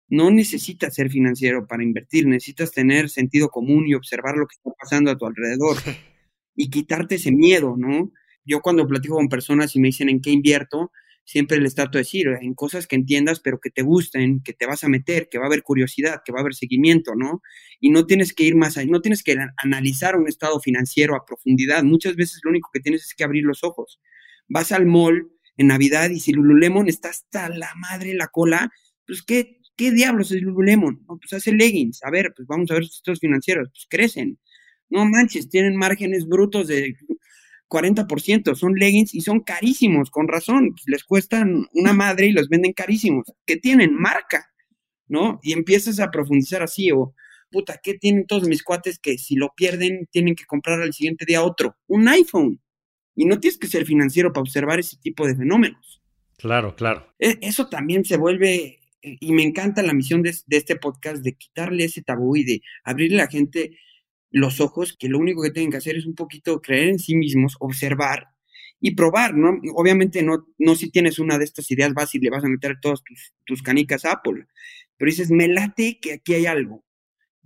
No 0.09 0.29
necesitas 0.29 0.93
ser 0.93 1.09
financiero 1.09 1.67
para 1.67 1.83
invertir, 1.83 2.27
necesitas 2.27 2.71
tener 2.71 3.09
sentido 3.09 3.49
común 3.49 3.87
y 3.87 3.93
observar 3.93 4.35
lo 4.35 4.45
que 4.45 4.55
está 4.55 4.71
pasando 4.77 5.09
a 5.09 5.17
tu 5.17 5.25
alrededor 5.25 5.77
y 6.55 6.69
quitarte 6.69 7.15
ese 7.15 7.31
miedo, 7.31 7.75
¿no? 7.77 8.11
Yo 8.43 8.61
cuando 8.61 8.87
platico 8.87 9.15
con 9.15 9.29
personas 9.29 9.75
y 9.75 9.79
me 9.79 9.89
dicen 9.89 10.09
en 10.09 10.19
qué 10.19 10.31
invierto, 10.31 10.91
siempre 11.23 11.59
les 11.59 11.75
trato 11.75 11.97
de 11.97 12.03
decir, 12.03 12.27
en 12.41 12.53
cosas 12.53 12.87
que 12.87 12.95
entiendas, 12.95 13.39
pero 13.39 13.59
que 13.59 13.69
te 13.69 13.81
gusten, 13.81 14.41
que 14.43 14.53
te 14.53 14.65
vas 14.65 14.83
a 14.83 14.89
meter, 14.89 15.29
que 15.29 15.37
va 15.37 15.45
a 15.45 15.47
haber 15.47 15.63
curiosidad, 15.63 16.21
que 16.25 16.31
va 16.31 16.39
a 16.39 16.41
haber 16.41 16.55
seguimiento, 16.55 17.13
¿no? 17.15 17.41
Y 17.79 17.89
no 17.89 18.05
tienes 18.05 18.33
que 18.33 18.43
ir 18.43 18.55
más 18.55 18.77
allá, 18.77 18.89
no 18.91 19.01
tienes 19.01 19.23
que 19.23 19.37
analizar 19.57 20.17
un 20.17 20.27
estado 20.27 20.59
financiero 20.59 21.15
a 21.15 21.25
profundidad. 21.25 21.83
Muchas 21.83 22.15
veces 22.15 22.41
lo 22.43 22.49
único 22.51 22.69
que 22.73 22.79
tienes 22.79 23.05
es 23.05 23.13
que 23.13 23.23
abrir 23.23 23.43
los 23.43 23.63
ojos. 23.63 23.99
Vas 24.47 24.71
al 24.71 24.85
mall 24.85 25.31
en 25.57 25.67
Navidad 25.67 26.09
y 26.09 26.19
si 26.19 26.33
Lululemon 26.33 26.89
está 26.89 27.09
hasta 27.09 27.49
la 27.49 27.71
madre 27.75 28.13
la 28.13 28.27
cola, 28.27 28.71
pues 29.05 29.23
¿qué, 29.23 29.59
qué 29.77 29.91
diablos 29.91 30.31
es 30.31 30.41
Lululemon? 30.41 31.05
pues 31.05 31.33
hace 31.33 31.53
leggings. 31.53 32.03
A 32.03 32.11
ver, 32.11 32.33
pues 32.35 32.47
vamos 32.47 32.69
a 32.71 32.75
ver 32.75 32.83
estos 32.83 33.19
financieros, 33.19 33.69
pues 33.69 33.87
crecen. 33.89 34.39
No 34.89 35.05
manches, 35.05 35.49
tienen 35.49 35.77
márgenes 35.77 36.27
brutos 36.27 36.67
de 36.67 36.95
40%, 37.71 38.53
son 38.53 38.73
leggings 38.73 39.15
y 39.15 39.21
son 39.21 39.39
carísimos, 39.39 40.11
con 40.11 40.27
razón, 40.27 40.71
pues, 40.71 40.83
les 40.87 41.03
cuestan 41.05 41.67
una 41.73 41.93
madre 41.93 42.27
y 42.27 42.33
los 42.33 42.49
venden 42.49 42.73
carísimos. 42.73 43.25
¿Qué 43.45 43.55
tienen? 43.55 43.95
Marca, 43.95 44.51
¿no? 45.07 45.39
Y 45.41 45.53
empiezas 45.53 46.01
a 46.01 46.11
profundizar 46.11 46.61
así, 46.61 46.91
o 46.91 47.15
puta, 47.49 47.79
¿qué 47.81 47.93
tienen 47.93 48.27
todos 48.27 48.47
mis 48.47 48.61
cuates 48.61 48.99
que 48.99 49.17
si 49.17 49.35
lo 49.35 49.53
pierden 49.55 50.07
tienen 50.11 50.35
que 50.35 50.45
comprar 50.45 50.81
al 50.81 50.93
siguiente 50.93 51.23
día 51.25 51.43
otro? 51.43 51.77
Un 51.87 52.09
iPhone. 52.09 52.59
Y 53.15 53.25
no 53.25 53.39
tienes 53.39 53.57
que 53.57 53.67
ser 53.67 53.85
financiero 53.85 54.33
para 54.33 54.41
observar 54.41 54.79
ese 54.79 54.97
tipo 54.97 55.25
de 55.25 55.35
fenómenos. 55.35 56.01
Claro, 56.37 56.75
claro. 56.75 57.07
E, 57.19 57.37
eso 57.41 57.69
también 57.69 58.03
se 58.03 58.17
vuelve, 58.17 58.79
eh, 59.01 59.17
y 59.19 59.31
me 59.31 59.43
encanta 59.43 59.81
la 59.81 59.93
misión 59.93 60.23
de, 60.23 60.35
de 60.45 60.57
este 60.57 60.75
podcast, 60.75 61.23
de 61.23 61.33
quitarle 61.33 61.85
ese 61.85 62.01
tabú 62.01 62.35
y 62.35 62.43
de 62.43 62.61
abrirle 62.83 63.21
a 63.21 63.25
la 63.25 63.31
gente 63.31 63.77
los 64.31 64.61
ojos, 64.61 64.95
que 64.97 65.09
lo 65.09 65.19
único 65.19 65.43
que 65.43 65.51
tienen 65.51 65.71
que 65.71 65.77
hacer 65.77 65.97
es 65.97 66.05
un 66.05 66.15
poquito 66.15 66.61
creer 66.61 66.89
en 66.89 66.99
sí 66.99 67.15
mismos, 67.15 67.55
observar 67.59 68.29
y 68.79 68.95
probar, 68.95 69.35
¿no? 69.35 69.59
Obviamente 69.75 70.23
no, 70.23 70.47
no 70.57 70.75
si 70.75 70.89
tienes 70.89 71.19
una 71.19 71.37
de 71.37 71.43
estas 71.43 71.69
ideas 71.69 71.93
vas 71.93 72.15
y 72.15 72.19
le 72.19 72.29
vas 72.29 72.43
a 72.43 72.47
meter 72.47 72.79
todas 72.81 73.03
tus, 73.03 73.33
tus 73.45 73.61
canicas 73.61 74.05
a 74.05 74.13
Apple, 74.13 74.47
pero 74.97 75.09
dices, 75.09 75.29
me 75.31 75.47
late 75.47 75.99
que 76.01 76.13
aquí 76.13 76.33
hay 76.33 76.45
algo, 76.45 76.83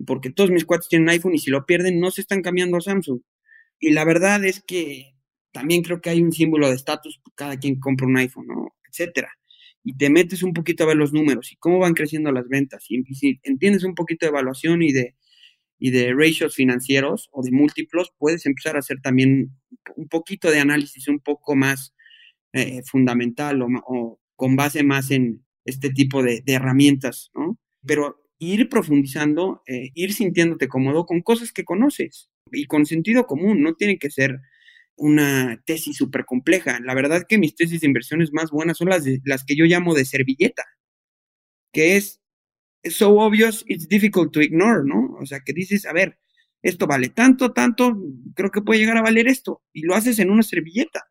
porque 0.06 0.30
todos 0.30 0.50
mis 0.50 0.64
cuates 0.64 0.88
tienen 0.88 1.08
iPhone 1.10 1.34
y 1.34 1.38
si 1.38 1.50
lo 1.50 1.66
pierden 1.66 2.00
no 2.00 2.10
se 2.10 2.20
están 2.22 2.42
cambiando 2.42 2.76
a 2.76 2.80
Samsung. 2.80 3.20
Y 3.78 3.90
la 3.90 4.04
verdad 4.04 4.44
es 4.44 4.62
que 4.66 5.14
también 5.52 5.82
creo 5.82 6.00
que 6.00 6.10
hay 6.10 6.22
un 6.22 6.32
símbolo 6.32 6.68
de 6.68 6.76
estatus, 6.76 7.20
cada 7.34 7.58
quien 7.58 7.80
compra 7.80 8.06
un 8.06 8.16
iPhone, 8.16 8.46
¿no? 8.46 8.74
Etcétera. 8.88 9.30
Y 9.82 9.96
te 9.96 10.10
metes 10.10 10.42
un 10.42 10.52
poquito 10.52 10.84
a 10.84 10.86
ver 10.86 10.96
los 10.96 11.12
números 11.12 11.52
y 11.52 11.56
cómo 11.56 11.78
van 11.78 11.94
creciendo 11.94 12.32
las 12.32 12.48
ventas. 12.48 12.84
Y, 12.88 13.04
y 13.08 13.40
entiendes 13.42 13.84
un 13.84 13.94
poquito 13.94 14.26
de 14.26 14.30
evaluación 14.30 14.82
y 14.82 14.92
de, 14.92 15.14
y 15.78 15.90
de 15.90 16.12
ratios 16.14 16.54
financieros 16.54 17.28
o 17.32 17.42
de 17.42 17.52
múltiplos, 17.52 18.12
puedes 18.18 18.46
empezar 18.46 18.76
a 18.76 18.80
hacer 18.80 19.00
también 19.02 19.50
un 19.96 20.08
poquito 20.08 20.50
de 20.50 20.60
análisis 20.60 21.08
un 21.08 21.20
poco 21.20 21.54
más 21.54 21.94
eh, 22.52 22.82
fundamental 22.84 23.60
o, 23.62 24.20
con 24.34 24.56
base 24.56 24.82
más 24.82 25.10
en 25.10 25.44
este 25.64 25.90
tipo 25.90 26.22
de, 26.22 26.42
herramientas, 26.46 27.30
¿no? 27.34 27.58
Pero 27.86 28.22
ir 28.38 28.68
profundizando, 28.68 29.62
eh, 29.66 29.90
ir 29.94 30.12
sintiéndote 30.12 30.68
cómodo 30.68 31.06
con 31.06 31.22
cosas 31.22 31.52
que 31.52 31.64
conoces 31.64 32.30
y 32.52 32.66
con 32.66 32.86
sentido 32.86 33.26
común, 33.26 33.62
no 33.62 33.74
tiene 33.74 33.98
que 33.98 34.10
ser 34.10 34.40
una 34.96 35.62
tesis 35.66 35.96
súper 35.96 36.24
compleja. 36.24 36.80
La 36.80 36.94
verdad 36.94 37.24
que 37.28 37.38
mis 37.38 37.54
tesis 37.54 37.80
de 37.80 37.86
inversiones 37.86 38.32
más 38.32 38.50
buenas 38.50 38.78
son 38.78 38.88
las, 38.88 39.04
las 39.24 39.44
que 39.44 39.56
yo 39.56 39.64
llamo 39.64 39.94
de 39.94 40.04
servilleta, 40.04 40.64
que 41.72 41.96
es 41.96 42.20
so 42.90 43.18
obvious, 43.18 43.64
it's 43.66 43.88
difficult 43.88 44.32
to 44.32 44.40
ignore, 44.40 44.82
¿no? 44.84 45.16
O 45.20 45.26
sea, 45.26 45.40
que 45.40 45.52
dices, 45.52 45.86
a 45.86 45.92
ver, 45.92 46.18
esto 46.62 46.86
vale 46.86 47.08
tanto, 47.08 47.52
tanto, 47.52 47.96
creo 48.34 48.50
que 48.50 48.62
puede 48.62 48.80
llegar 48.80 48.96
a 48.96 49.02
valer 49.02 49.28
esto, 49.28 49.62
y 49.72 49.82
lo 49.82 49.94
haces 49.94 50.18
en 50.18 50.30
una 50.30 50.42
servilleta. 50.42 51.04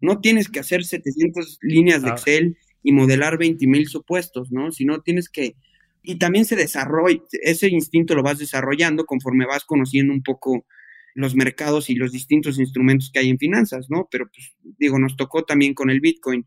No 0.00 0.20
tienes 0.20 0.48
que 0.48 0.60
hacer 0.60 0.84
700 0.84 1.58
líneas 1.62 2.02
de 2.02 2.10
Excel 2.10 2.58
y 2.82 2.92
modelar 2.92 3.38
20 3.38 3.66
mil 3.66 3.86
supuestos, 3.88 4.50
¿no? 4.50 4.72
Sino 4.72 5.00
tienes 5.02 5.28
que, 5.28 5.56
y 6.02 6.16
también 6.16 6.44
se 6.44 6.56
desarrolla, 6.56 7.20
ese 7.42 7.68
instinto 7.68 8.14
lo 8.14 8.22
vas 8.22 8.38
desarrollando 8.38 9.04
conforme 9.06 9.46
vas 9.46 9.64
conociendo 9.64 10.12
un 10.12 10.22
poco 10.22 10.66
los 11.14 11.34
mercados 11.34 11.90
y 11.90 11.94
los 11.94 12.12
distintos 12.12 12.58
instrumentos 12.58 13.10
que 13.12 13.20
hay 13.20 13.30
en 13.30 13.38
finanzas, 13.38 13.86
¿no? 13.88 14.08
Pero 14.10 14.26
pues 14.26 14.54
digo, 14.78 14.98
nos 14.98 15.16
tocó 15.16 15.44
también 15.44 15.72
con 15.74 15.88
el 15.90 16.00
Bitcoin 16.00 16.46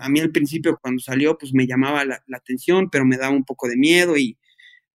a 0.00 0.08
mí 0.08 0.20
al 0.20 0.30
principio 0.30 0.78
cuando 0.80 1.00
salió 1.00 1.36
pues 1.38 1.52
me 1.52 1.66
llamaba 1.66 2.04
la, 2.04 2.22
atención, 2.32 2.88
pero 2.90 3.04
me 3.04 3.16
daba 3.16 3.34
un 3.34 3.44
poco 3.44 3.68
de 3.68 3.76
miedo 3.76 4.16
y, 4.16 4.38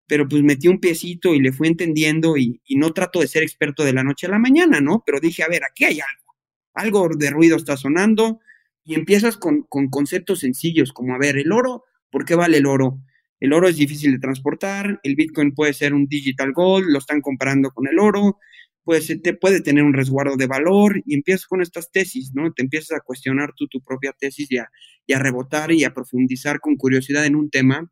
pero 0.06 0.28
pues 0.28 0.42
metí 0.42 0.68
un 0.68 0.80
piecito 0.80 1.34
y 1.34 1.40
le 1.40 1.52
fui 1.52 1.68
entendiendo 1.68 2.36
y, 2.36 2.60
no 2.70 2.92
trato 2.92 3.20
de 3.20 3.28
ser 3.28 3.42
experto 3.42 3.84
de 3.84 3.92
la 3.92 4.04
noche 4.04 4.26
a 4.26 4.30
la 4.30 4.38
mañana, 4.38 4.80
¿no? 4.80 5.02
Pero 5.06 5.20
dije, 5.20 5.42
a 5.42 5.48
ver, 5.48 5.64
aquí 5.64 5.84
hay 5.84 6.00
algo, 6.00 6.36
algo 6.74 7.16
de 7.16 7.30
ruido 7.30 7.56
está 7.56 7.76
sonando 7.76 8.40
y 8.84 8.94
empiezas 8.94 9.36
con, 9.36 9.62
con 9.62 9.88
conceptos 9.88 10.40
sencillos 10.40 10.92
como, 10.92 11.14
a 11.14 11.18
ver, 11.18 11.38
el 11.38 11.52
oro, 11.52 11.84
¿por 12.10 12.24
qué 12.24 12.34
vale 12.34 12.58
el 12.58 12.66
oro? 12.66 13.00
El 13.40 13.52
oro 13.52 13.68
es 13.68 13.76
difícil 13.76 14.12
de 14.12 14.18
transportar, 14.18 15.00
el 15.02 15.16
Bitcoin 15.16 15.54
puede 15.54 15.74
ser 15.74 15.92
un 15.92 16.06
digital 16.06 16.52
gold, 16.52 16.86
lo 16.88 16.98
están 16.98 17.20
comparando 17.20 17.70
con 17.70 17.86
el 17.86 17.98
oro, 17.98 18.38
pues 18.84 19.06
te 19.22 19.34
puede 19.34 19.60
tener 19.62 19.82
un 19.82 19.94
resguardo 19.94 20.36
de 20.36 20.46
valor 20.46 21.02
y 21.06 21.14
empiezas 21.14 21.46
con 21.46 21.62
estas 21.62 21.90
tesis, 21.90 22.32
¿no? 22.34 22.52
Te 22.52 22.62
empiezas 22.62 22.98
a 22.98 23.00
cuestionar 23.00 23.54
tu 23.54 23.80
propia 23.82 24.12
tesis 24.12 24.50
y 24.50 24.58
a, 24.58 24.68
y 25.06 25.14
a 25.14 25.18
rebotar 25.18 25.72
y 25.72 25.84
a 25.84 25.94
profundizar 25.94 26.60
con 26.60 26.76
curiosidad 26.76 27.24
en 27.24 27.36
un 27.36 27.50
tema 27.50 27.90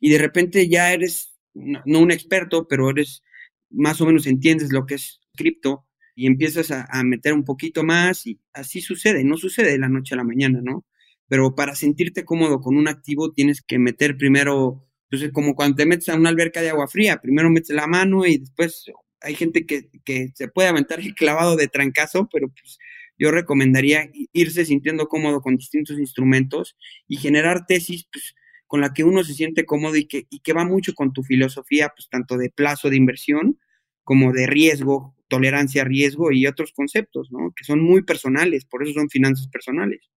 y 0.00 0.10
de 0.10 0.18
repente 0.18 0.68
ya 0.68 0.92
eres, 0.92 1.34
no, 1.54 2.00
un 2.00 2.10
experto, 2.10 2.68
pero 2.68 2.90
eres, 2.90 3.22
más 3.70 4.00
o 4.00 4.06
menos 4.06 4.26
entiendes 4.26 4.72
lo 4.72 4.86
que 4.86 4.96
es 4.96 5.20
cripto 5.34 5.86
y 6.14 6.26
empiezas 6.26 6.70
a, 6.70 6.86
a, 6.90 7.02
meter 7.04 7.32
un 7.32 7.44
poquito 7.44 7.84
más 7.84 8.26
y 8.26 8.40
así 8.52 8.80
sucede, 8.80 9.24
no 9.24 9.36
sucede 9.36 9.72
de 9.72 9.78
la 9.78 9.88
noche 9.88 10.14
a 10.14 10.18
la 10.18 10.24
mañana, 10.24 10.60
¿no? 10.62 10.84
Pero 11.26 11.54
para 11.54 11.74
sentirte 11.74 12.24
cómodo 12.24 12.60
con 12.60 12.76
un 12.76 12.86
activo 12.88 13.32
tienes 13.32 13.62
que 13.62 13.78
meter 13.78 14.16
primero, 14.18 14.86
pues 15.08 15.30
como 15.32 15.54
cuando 15.54 15.76
te 15.76 15.86
metes 15.86 16.10
a 16.10 16.16
una 16.16 16.28
alberca 16.28 16.60
de 16.60 16.70
agua 16.70 16.86
fría, 16.86 17.20
primero 17.22 17.48
metes 17.50 17.74
la 17.74 17.86
mano 17.86 18.26
y 18.26 18.38
después 18.38 18.84
hay 19.24 19.34
gente 19.34 19.66
que, 19.66 19.90
se 20.34 20.48
puede 20.48 20.68
aventar 20.68 21.00
el 21.00 21.14
clavado 21.14 21.56
de 21.56 21.68
trancazo, 21.68 22.28
pero 22.32 22.48
pues 22.48 22.78
yo 23.18 23.30
recomendaría 23.30 24.10
irse 24.32 24.64
sintiendo 24.64 25.08
cómodo 25.08 25.40
con 25.40 25.56
distintos 25.56 25.98
instrumentos 25.98 26.76
y 27.08 27.16
generar 27.16 27.66
tesis 27.66 28.06
pues, 28.12 28.34
con 28.66 28.80
la 28.80 28.92
que 28.92 29.04
uno 29.04 29.24
se 29.24 29.34
siente 29.34 29.64
cómodo 29.64 29.96
y 29.96 30.06
que, 30.06 30.26
y 30.30 30.40
que 30.40 30.52
va 30.52 30.64
mucho 30.64 30.94
con 30.94 31.12
tu 31.12 31.22
filosofía, 31.22 31.92
pues 31.96 32.08
tanto 32.08 32.36
de 32.36 32.50
plazo 32.50 32.90
de 32.90 32.96
inversión 32.96 33.58
como 34.02 34.32
de 34.32 34.46
riesgo, 34.46 35.14
tolerancia 35.28 35.82
a 35.82 35.86
riesgo 35.86 36.30
y 36.30 36.46
otros 36.46 36.72
conceptos, 36.72 37.32
¿no? 37.32 37.52
Que 37.56 37.64
son 37.64 37.80
muy 37.80 38.02
personales, 38.02 38.64
por 38.66 38.82
eso 38.82 38.92
son 38.92 39.08
finanzas 39.08 39.48
personales. 39.48 40.10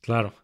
Claro. 0.00 0.34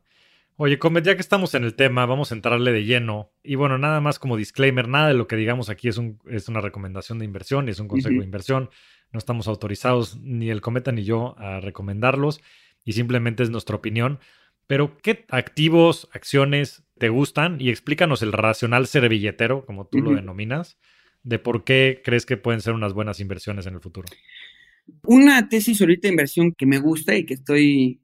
Oye, 0.62 0.78
Comet, 0.78 1.02
ya 1.02 1.14
que 1.14 1.22
estamos 1.22 1.54
en 1.54 1.64
el 1.64 1.74
tema, 1.74 2.04
vamos 2.04 2.32
a 2.32 2.34
entrarle 2.34 2.70
de 2.70 2.84
lleno. 2.84 3.32
Y 3.42 3.54
bueno, 3.54 3.78
nada 3.78 4.02
más 4.02 4.18
como 4.18 4.36
disclaimer, 4.36 4.88
nada 4.88 5.08
de 5.08 5.14
lo 5.14 5.26
que 5.26 5.36
digamos 5.36 5.70
aquí 5.70 5.88
es, 5.88 5.96
un, 5.96 6.18
es 6.28 6.50
una 6.50 6.60
recomendación 6.60 7.18
de 7.18 7.24
inversión 7.24 7.66
y 7.66 7.70
es 7.70 7.80
un 7.80 7.88
consejo 7.88 8.18
de 8.18 8.26
inversión. 8.26 8.68
No 9.10 9.16
estamos 9.16 9.48
autorizados 9.48 10.18
ni 10.20 10.50
el 10.50 10.60
Cometa 10.60 10.92
ni 10.92 11.02
yo 11.02 11.34
a 11.38 11.60
recomendarlos 11.60 12.42
y 12.84 12.92
simplemente 12.92 13.42
es 13.42 13.48
nuestra 13.48 13.74
opinión. 13.74 14.18
Pero, 14.66 14.98
¿qué 14.98 15.24
activos, 15.30 16.10
acciones 16.12 16.82
te 16.98 17.08
gustan? 17.08 17.58
Y 17.58 17.70
explícanos 17.70 18.20
el 18.20 18.32
racional 18.32 18.86
servilletero, 18.86 19.64
como 19.64 19.86
tú 19.86 20.02
lo 20.02 20.10
denominas, 20.10 20.76
de 21.22 21.38
por 21.38 21.64
qué 21.64 22.02
crees 22.04 22.26
que 22.26 22.36
pueden 22.36 22.60
ser 22.60 22.74
unas 22.74 22.92
buenas 22.92 23.18
inversiones 23.20 23.64
en 23.64 23.76
el 23.76 23.80
futuro. 23.80 24.08
Una 25.04 25.48
tesis 25.48 25.80
ahorita 25.80 26.06
de 26.06 26.12
inversión 26.12 26.52
que 26.52 26.66
me 26.66 26.76
gusta 26.80 27.16
y 27.16 27.24
que 27.24 27.32
estoy 27.32 28.02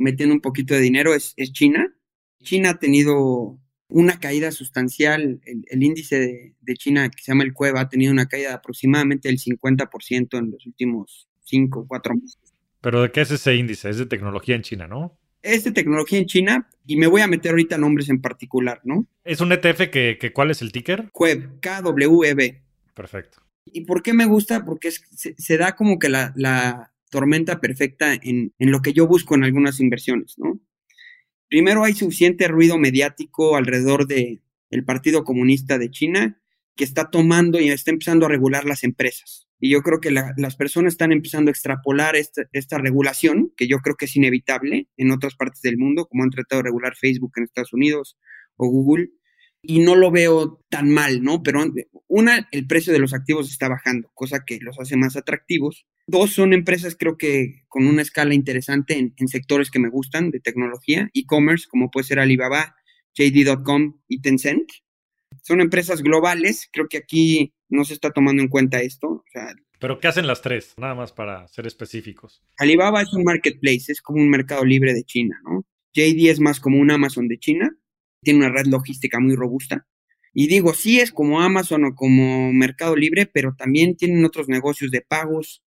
metiendo 0.00 0.34
un 0.34 0.40
poquito 0.40 0.74
de 0.74 0.80
dinero 0.80 1.14
es, 1.14 1.34
China. 1.52 1.94
China 2.42 2.70
ha 2.70 2.78
tenido 2.78 3.58
una 3.88 4.18
caída 4.18 4.50
sustancial, 4.50 5.40
el, 5.44 5.82
índice 5.82 6.54
de, 6.60 6.74
China 6.74 7.08
que 7.10 7.22
se 7.22 7.32
llama 7.32 7.44
el 7.44 7.52
Cueva 7.52 7.82
ha 7.82 7.88
tenido 7.88 8.12
una 8.12 8.26
caída 8.26 8.48
de 8.48 8.54
aproximadamente 8.54 9.28
del 9.28 9.38
50% 9.38 10.38
en 10.38 10.50
los 10.52 10.66
últimos 10.66 11.28
5 11.44 11.80
o 11.80 11.86
4 11.86 12.14
meses. 12.14 12.38
¿Pero 12.80 13.02
de 13.02 13.12
qué 13.12 13.20
es 13.20 13.30
ese 13.30 13.56
índice? 13.56 13.90
Es 13.90 13.98
de 13.98 14.06
tecnología 14.06 14.56
en 14.56 14.62
China, 14.62 14.86
¿no? 14.86 15.18
Es 15.42 15.64
de 15.64 15.72
tecnología 15.72 16.18
en 16.18 16.26
China 16.26 16.68
y 16.86 16.96
me 16.96 17.06
voy 17.06 17.20
a 17.20 17.26
meter 17.26 17.50
ahorita 17.50 17.78
nombres 17.78 18.08
en 18.08 18.20
particular, 18.20 18.80
¿no? 18.84 19.06
Es 19.24 19.40
un 19.40 19.52
ETF 19.52 19.90
que, 19.90 20.18
que 20.20 20.32
¿cuál 20.32 20.50
es 20.50 20.62
el 20.62 20.72
ticker? 20.72 21.10
KWEB, 21.12 21.60
K-W-E-B. 21.60 22.62
Perfecto. 22.94 23.42
¿Y 23.66 23.82
por 23.82 24.02
qué 24.02 24.12
me 24.12 24.26
gusta? 24.26 24.64
Porque 24.64 24.90
se, 24.90 25.58
da 25.58 25.76
como 25.76 25.98
que 25.98 26.08
la, 26.08 26.92
tormenta 27.10 27.60
perfecta 27.60 28.14
en, 28.14 28.54
en, 28.58 28.70
lo 28.70 28.80
que 28.80 28.92
yo 28.92 29.06
busco 29.06 29.34
en 29.34 29.44
algunas 29.44 29.80
inversiones, 29.80 30.38
¿no? 30.38 30.60
Primero 31.48 31.84
hay 31.84 31.94
suficiente 31.94 32.46
ruido 32.48 32.78
mediático 32.78 33.56
alrededor 33.56 34.06
del 34.06 34.40
el 34.70 34.84
Partido 34.84 35.24
Comunista 35.24 35.78
de 35.78 35.90
China 35.90 36.40
que 36.76 36.84
está 36.84 37.10
tomando 37.10 37.60
y 37.60 37.68
está 37.68 37.90
empezando 37.90 38.26
a 38.26 38.28
regular 38.28 38.64
las 38.64 38.84
empresas. 38.84 39.48
Y 39.58 39.68
yo 39.70 39.82
creo 39.82 40.00
que 40.00 40.10
las 40.10 40.56
personas 40.56 40.94
están 40.94 41.12
empezando 41.12 41.50
a 41.50 41.52
extrapolar 41.52 42.16
esta, 42.16 42.44
esta, 42.52 42.78
regulación, 42.78 43.52
que 43.56 43.68
yo 43.68 43.80
creo 43.80 43.96
que 43.96 44.06
es 44.06 44.16
inevitable 44.16 44.88
en 44.96 45.10
otras 45.10 45.34
partes 45.34 45.60
del 45.60 45.76
mundo, 45.76 46.06
como 46.06 46.22
han 46.22 46.30
tratado 46.30 46.60
de 46.60 46.68
regular 46.68 46.96
Facebook 46.96 47.32
en 47.36 47.44
Estados 47.44 47.74
Unidos 47.74 48.16
o 48.56 48.68
Google, 48.68 49.10
y 49.62 49.80
no 49.80 49.96
lo 49.96 50.10
veo 50.10 50.64
tan 50.70 50.88
mal, 50.88 51.22
¿no? 51.22 51.42
Pero 51.42 51.62
una, 52.06 52.48
el 52.50 52.66
precio 52.66 52.94
de 52.94 52.98
los 52.98 53.12
activos 53.12 53.50
está 53.50 53.68
bajando, 53.68 54.10
cosa 54.14 54.44
que 54.46 54.58
los 54.60 54.80
hace 54.80 54.96
más 54.96 55.16
atractivos. 55.16 55.86
Dos, 56.10 56.32
son 56.32 56.52
empresas 56.52 56.96
creo 56.98 57.16
que 57.16 57.62
con 57.68 57.86
una 57.86 58.02
escala 58.02 58.34
interesante 58.34 58.98
en, 58.98 59.14
en 59.16 59.28
sectores 59.28 59.70
que 59.70 59.78
me 59.78 59.88
gustan 59.88 60.30
de 60.30 60.40
tecnología, 60.40 61.08
e-commerce, 61.14 61.66
como 61.68 61.90
puede 61.90 62.06
ser 62.06 62.18
Alibaba, 62.18 62.74
JD.com 63.14 64.00
y 64.08 64.20
Tencent. 64.20 64.68
Son 65.42 65.60
empresas 65.60 66.02
globales, 66.02 66.68
creo 66.72 66.88
que 66.88 66.98
aquí 66.98 67.54
no 67.68 67.84
se 67.84 67.94
está 67.94 68.10
tomando 68.10 68.42
en 68.42 68.48
cuenta 68.48 68.80
esto. 68.80 69.24
¿Pero 69.78 70.00
qué 70.00 70.08
hacen 70.08 70.26
las 70.26 70.42
tres? 70.42 70.74
Nada 70.76 70.94
más 70.94 71.12
para 71.12 71.46
ser 71.48 71.66
específicos. 71.66 72.42
Alibaba 72.58 73.02
es 73.02 73.12
un 73.14 73.22
marketplace, 73.22 73.92
es 73.92 74.02
como 74.02 74.20
un 74.20 74.28
mercado 74.28 74.64
libre 74.64 74.92
de 74.92 75.04
China, 75.04 75.40
¿no? 75.44 75.64
JD 75.94 76.28
es 76.28 76.40
más 76.40 76.60
como 76.60 76.78
un 76.78 76.90
Amazon 76.90 77.28
de 77.28 77.38
China, 77.38 77.70
tiene 78.22 78.40
una 78.40 78.50
red 78.50 78.66
logística 78.66 79.20
muy 79.20 79.36
robusta. 79.36 79.86
Y 80.32 80.46
digo, 80.46 80.74
sí 80.74 81.00
es 81.00 81.12
como 81.12 81.40
Amazon 81.40 81.84
o 81.84 81.94
como 81.94 82.52
Mercado 82.52 82.94
Libre, 82.94 83.26
pero 83.26 83.54
también 83.56 83.96
tienen 83.96 84.24
otros 84.24 84.48
negocios 84.48 84.90
de 84.90 85.00
pagos. 85.00 85.62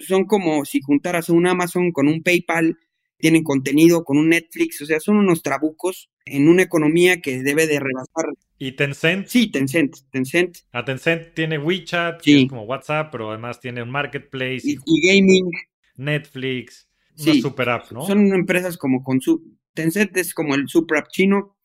Son 0.00 0.24
como 0.24 0.64
si 0.64 0.80
juntaras 0.80 1.28
un 1.28 1.46
Amazon 1.46 1.92
con 1.92 2.08
un 2.08 2.22
PayPal 2.22 2.76
tienen 3.20 3.44
contenido 3.44 4.02
con 4.04 4.18
un 4.18 4.30
Netflix, 4.30 4.80
o 4.80 4.86
sea, 4.86 4.98
son 4.98 5.18
unos 5.18 5.42
trabucos 5.42 6.10
en 6.24 6.48
una 6.48 6.62
economía 6.62 7.20
que 7.20 7.42
debe 7.42 7.66
de 7.66 7.78
rebasar. 7.78 8.32
¿Y 8.58 8.72
Tencent? 8.72 9.26
Sí, 9.26 9.50
Tencent, 9.50 9.96
Tencent. 10.10 10.58
A 10.72 10.84
Tencent 10.84 11.34
tiene 11.34 11.58
WeChat, 11.58 12.20
que 12.22 12.42
es 12.42 12.48
como 12.48 12.64
WhatsApp, 12.64 13.10
pero 13.12 13.30
además 13.30 13.60
tiene 13.60 13.82
un 13.82 13.90
marketplace. 13.90 14.62
Y, 14.64 15.06
gaming. 15.06 15.50
Netflix, 15.96 16.88
una 17.18 17.34
super 17.34 17.68
app, 17.68 17.92
¿no? 17.92 18.06
Son 18.06 18.32
empresas 18.32 18.76
como 18.76 19.02
con 19.04 19.20
su... 19.20 19.58
Tencent 19.74 20.16
es 20.16 20.34
como 20.34 20.54
el 20.54 20.68
super 20.68 20.98
app 20.98 21.08
chino, 21.10 21.56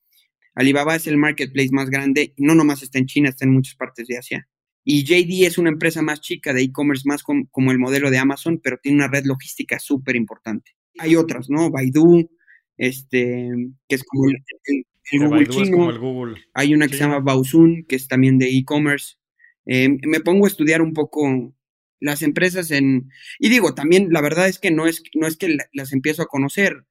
Alibaba 0.53 0.95
es 0.95 1.07
el 1.07 1.17
marketplace 1.17 1.69
más 1.71 1.89
grande, 1.89 2.33
y 2.35 2.43
no 2.43 2.55
nomás 2.55 2.83
está 2.83 2.99
en 2.99 3.07
China, 3.07 3.29
está 3.29 3.45
en 3.45 3.51
muchas 3.51 3.75
partes 3.75 4.07
de 4.07 4.17
Asia. 4.17 4.47
Y 4.85 5.03
JD 5.03 5.45
es 5.45 5.57
una 5.57 5.69
empresa 5.69 6.01
más 6.01 6.21
chica 6.21 6.53
de 6.53 6.61
e-commerce, 6.61 7.03
más 7.05 7.23
como 7.23 7.71
el 7.71 7.79
modelo 7.79 8.09
de 8.11 8.19
Amazon, 8.19 8.61
pero 8.63 8.77
tiene 8.77 8.99
una 8.99 9.07
red 9.07 9.25
logística 9.25 9.79
súper 9.79 10.15
importante 10.15 10.75
hay 10.97 11.15
otras, 11.15 11.49
¿no? 11.49 11.69
Baidu, 11.69 12.29
este, 12.77 13.51
que 13.87 13.95
es 13.95 14.03
como 14.03 14.29
el, 14.29 14.37
Google 15.11 15.47
chino. 15.47 15.89
el 15.89 15.99
Google. 15.99 16.35
Hay 16.53 16.73
una 16.73 16.87
que 16.87 16.93
se 16.93 16.99
llama 17.01 17.19
Baozun, 17.19 17.85
que 17.87 17.95
es 17.95 18.07
también 18.07 18.37
de 18.37 18.49
e-commerce. 18.49 19.15
Eh, 19.65 19.89
me 20.07 20.19
pongo 20.19 20.45
a 20.45 20.49
estudiar 20.49 20.81
un 20.81 20.93
poco 20.93 21.53
las 21.99 22.21
empresas 22.21 22.71
en... 22.71 23.09
Y 23.39 23.49
digo, 23.49 23.73
también 23.73 24.09
la 24.11 24.21
verdad 24.21 24.47
es 24.47 24.59
que 24.59 24.71
no 24.71 24.87
es, 24.87 25.03
no 25.13 25.27
es 25.27 25.37
que 25.37 25.57
las 25.73 25.93
empiezo 25.93 26.23
a 26.23 26.27
conocer. 26.27 26.85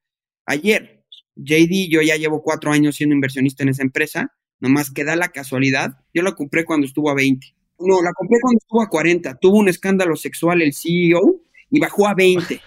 Ayer, 0.47 1.05
JD, 1.37 1.89
yo 1.91 2.03
ya 2.03 2.17
llevo 2.17 2.43
cuatro 2.43 2.73
años 2.73 2.97
siendo 2.97 3.15
inversionista 3.15 3.63
en 3.63 3.71
esa 3.71 3.83
empresa, 3.83 4.35
nomás 4.61 4.91
que 4.91 5.05
da 5.05 5.17
la 5.17 5.29
casualidad. 5.29 5.99
Yo 6.13 6.23
la 6.23 6.33
compré 6.33 6.65
cuando 6.65 6.87
estuvo 6.87 7.11
a 7.11 7.15
20. 7.15 7.55
No, 7.85 8.03
la 8.03 8.13
compré 8.13 8.39
cuando 8.41 8.59
estuvo 8.59 8.83
a 8.83 8.89
40. 8.89 9.37
Tuvo 9.37 9.59
un 9.59 9.69
escándalo 9.69 10.17
sexual 10.17 10.63
el 10.63 10.73
CEO 10.75 11.41
y 11.71 11.81
bajó 11.81 12.09
a 12.09 12.15
20. 12.15 12.61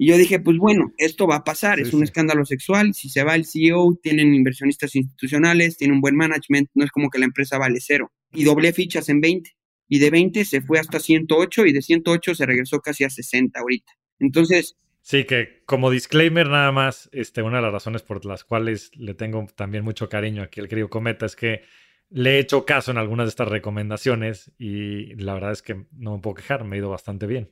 Y 0.00 0.06
yo 0.06 0.16
dije, 0.16 0.38
pues 0.38 0.56
bueno, 0.58 0.92
esto 0.96 1.26
va 1.26 1.36
a 1.36 1.44
pasar, 1.44 1.80
es 1.80 1.92
un 1.92 2.04
escándalo 2.04 2.44
sexual, 2.44 2.94
si 2.94 3.08
se 3.08 3.24
va 3.24 3.34
el 3.34 3.44
CEO, 3.44 3.98
tienen 4.00 4.32
inversionistas 4.32 4.94
institucionales, 4.94 5.76
tiene 5.76 5.92
un 5.92 6.00
buen 6.00 6.14
management, 6.14 6.68
no 6.74 6.84
es 6.84 6.92
como 6.92 7.10
que 7.10 7.18
la 7.18 7.24
empresa 7.24 7.58
vale 7.58 7.80
cero. 7.80 8.12
Y 8.32 8.44
doblé 8.44 8.72
fichas 8.72 9.08
en 9.08 9.20
20. 9.20 9.50
Y 9.88 9.98
de 9.98 10.10
20 10.10 10.44
se 10.44 10.60
fue 10.60 10.78
hasta 10.78 11.00
108 11.00 11.66
y 11.66 11.72
de 11.72 11.82
108 11.82 12.34
se 12.36 12.46
regresó 12.46 12.78
casi 12.78 13.02
a 13.04 13.10
60 13.10 13.58
ahorita. 13.58 13.92
Entonces... 14.20 14.76
Sí, 15.02 15.24
que 15.24 15.62
como 15.64 15.90
disclaimer 15.90 16.48
nada 16.48 16.70
más, 16.70 17.08
este, 17.12 17.42
una 17.42 17.56
de 17.56 17.62
las 17.62 17.72
razones 17.72 18.02
por 18.02 18.24
las 18.24 18.44
cuales 18.44 18.90
le 18.94 19.14
tengo 19.14 19.46
también 19.56 19.82
mucho 19.82 20.08
cariño 20.08 20.42
aquí 20.42 20.60
al 20.60 20.68
querido 20.68 20.90
Cometa 20.90 21.26
es 21.26 21.34
que 21.34 21.62
le 22.10 22.36
he 22.36 22.38
hecho 22.38 22.64
caso 22.64 22.90
en 22.90 22.98
algunas 22.98 23.26
de 23.26 23.30
estas 23.30 23.48
recomendaciones 23.48 24.50
y 24.58 25.14
la 25.16 25.34
verdad 25.34 25.52
es 25.52 25.62
que 25.62 25.86
no 25.92 26.16
me 26.16 26.22
puedo 26.22 26.34
quejar, 26.34 26.64
me 26.64 26.76
ha 26.76 26.78
ido 26.78 26.90
bastante 26.90 27.26
bien. 27.26 27.50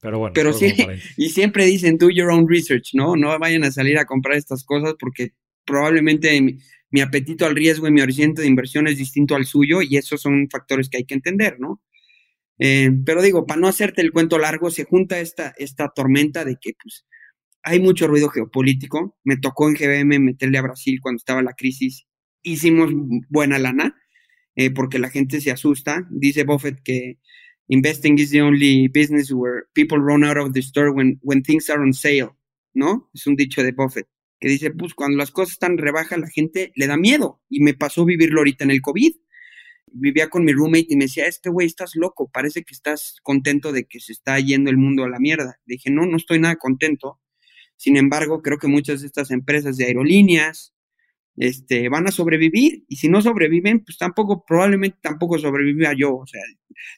Pero 0.00 0.18
bueno. 0.18 0.32
Pero 0.34 0.52
sí, 0.52 0.74
y 1.16 1.30
siempre 1.30 1.64
dicen, 1.64 1.98
do 1.98 2.08
your 2.08 2.30
own 2.30 2.48
research, 2.48 2.90
¿no? 2.94 3.16
No 3.16 3.36
vayan 3.38 3.64
a 3.64 3.70
salir 3.70 3.98
a 3.98 4.04
comprar 4.04 4.36
estas 4.36 4.64
cosas 4.64 4.94
porque 4.98 5.32
probablemente 5.64 6.40
mi, 6.90 7.00
apetito 7.00 7.44
al 7.46 7.56
riesgo 7.56 7.88
y 7.88 7.92
mi 7.92 8.00
horizonte 8.00 8.42
de 8.42 8.48
inversión 8.48 8.86
es 8.86 8.96
distinto 8.96 9.34
al 9.34 9.44
suyo 9.44 9.82
y 9.82 9.96
esos 9.96 10.20
son 10.20 10.48
factores 10.50 10.88
que 10.88 10.98
hay 10.98 11.04
que 11.04 11.14
entender, 11.14 11.58
¿no? 11.58 11.82
Eh, 12.60 12.90
pero 13.04 13.22
digo, 13.22 13.46
para 13.46 13.60
no 13.60 13.68
hacerte 13.68 14.00
el 14.00 14.12
cuento 14.12 14.38
largo, 14.38 14.70
se 14.70 14.84
junta 14.84 15.20
esta, 15.20 15.54
esta 15.58 15.90
tormenta 15.90 16.44
de 16.44 16.56
que 16.60 16.72
pues, 16.82 17.06
hay 17.62 17.80
mucho 17.80 18.06
ruido 18.06 18.30
geopolítico. 18.30 19.16
Me 19.24 19.36
tocó 19.36 19.68
en 19.68 19.74
GBM 19.74 20.18
meterle 20.20 20.58
a 20.58 20.62
Brasil 20.62 21.00
cuando 21.02 21.18
estaba 21.18 21.42
la 21.42 21.52
crisis. 21.52 22.06
Hicimos 22.42 22.90
buena 23.28 23.58
lana 23.58 23.97
eh, 24.58 24.72
porque 24.72 24.98
la 24.98 25.08
gente 25.08 25.40
se 25.40 25.52
asusta. 25.52 26.04
Dice 26.10 26.42
Buffett 26.42 26.82
que 26.82 27.18
investing 27.68 28.18
is 28.18 28.30
the 28.30 28.42
only 28.42 28.88
business 28.88 29.30
where 29.30 29.66
people 29.72 29.98
run 29.98 30.24
out 30.24 30.36
of 30.36 30.52
the 30.52 30.60
store 30.60 30.90
when, 30.90 31.20
when 31.22 31.44
things 31.44 31.70
are 31.70 31.80
on 31.80 31.92
sale, 31.92 32.30
¿no? 32.74 33.08
Es 33.14 33.28
un 33.28 33.36
dicho 33.36 33.62
de 33.62 33.70
Buffett, 33.70 34.08
que 34.40 34.48
dice, 34.48 34.72
pues 34.72 34.94
cuando 34.94 35.16
las 35.16 35.30
cosas 35.30 35.52
están 35.52 35.78
rebajas, 35.78 36.18
la 36.18 36.28
gente 36.28 36.72
le 36.74 36.88
da 36.88 36.96
miedo. 36.96 37.40
Y 37.48 37.60
me 37.60 37.74
pasó 37.74 38.04
vivirlo 38.04 38.40
ahorita 38.40 38.64
en 38.64 38.72
el 38.72 38.82
COVID. 38.82 39.12
Vivía 39.92 40.28
con 40.28 40.44
mi 40.44 40.52
roommate 40.52 40.88
y 40.88 40.96
me 40.96 41.04
decía, 41.04 41.26
este 41.26 41.50
güey, 41.50 41.68
estás 41.68 41.92
loco, 41.94 42.28
parece 42.28 42.64
que 42.64 42.74
estás 42.74 43.18
contento 43.22 43.70
de 43.70 43.84
que 43.84 44.00
se 44.00 44.10
está 44.10 44.40
yendo 44.40 44.70
el 44.70 44.76
mundo 44.76 45.04
a 45.04 45.08
la 45.08 45.20
mierda. 45.20 45.60
Le 45.66 45.74
dije, 45.74 45.90
no, 45.90 46.04
no 46.04 46.16
estoy 46.16 46.40
nada 46.40 46.56
contento. 46.56 47.20
Sin 47.76 47.96
embargo, 47.96 48.42
creo 48.42 48.58
que 48.58 48.66
muchas 48.66 49.02
de 49.02 49.06
estas 49.06 49.30
empresas 49.30 49.76
de 49.76 49.84
aerolíneas, 49.84 50.74
este, 51.38 51.88
van 51.88 52.06
a 52.08 52.10
sobrevivir 52.10 52.84
y 52.88 52.96
si 52.96 53.08
no 53.08 53.22
sobreviven, 53.22 53.84
pues 53.84 53.96
tampoco, 53.96 54.44
probablemente 54.44 54.98
tampoco 55.00 55.38
sobreviva 55.38 55.92
yo. 55.96 56.16
O 56.16 56.26
sea, 56.26 56.42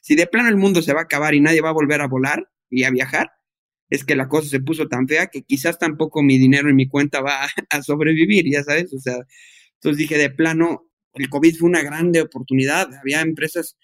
si 0.01 0.15
de 0.15 0.27
plano 0.27 0.49
el 0.49 0.57
mundo 0.57 0.81
se 0.81 0.93
va 0.93 1.01
a 1.01 1.03
acabar 1.03 1.35
y 1.35 1.41
nadie 1.41 1.61
va 1.61 1.69
a 1.69 1.73
volver 1.73 2.01
a 2.01 2.07
volar 2.07 2.49
y 2.69 2.83
a 2.83 2.89
viajar, 2.89 3.31
es 3.89 4.03
que 4.03 4.15
la 4.15 4.27
cosa 4.27 4.49
se 4.49 4.59
puso 4.59 4.87
tan 4.87 5.07
fea 5.07 5.27
que 5.27 5.43
quizás 5.43 5.77
tampoco 5.77 6.23
mi 6.23 6.39
dinero 6.39 6.69
en 6.69 6.75
mi 6.75 6.87
cuenta 6.87 7.21
va 7.21 7.45
a, 7.69 7.83
sobrevivir, 7.83 8.45
ya 8.51 8.63
sabes. 8.63 8.93
O 8.93 8.99
sea, 8.99 9.17
entonces 9.75 9.97
dije, 9.97 10.17
de 10.17 10.31
plano, 10.31 10.89
el 11.13 11.29
COVID 11.29 11.57
fue 11.57 11.69
una 11.69 11.83
grande 11.83 12.21
oportunidad. 12.21 12.89
Había 12.95 13.21
empresas 13.21 13.77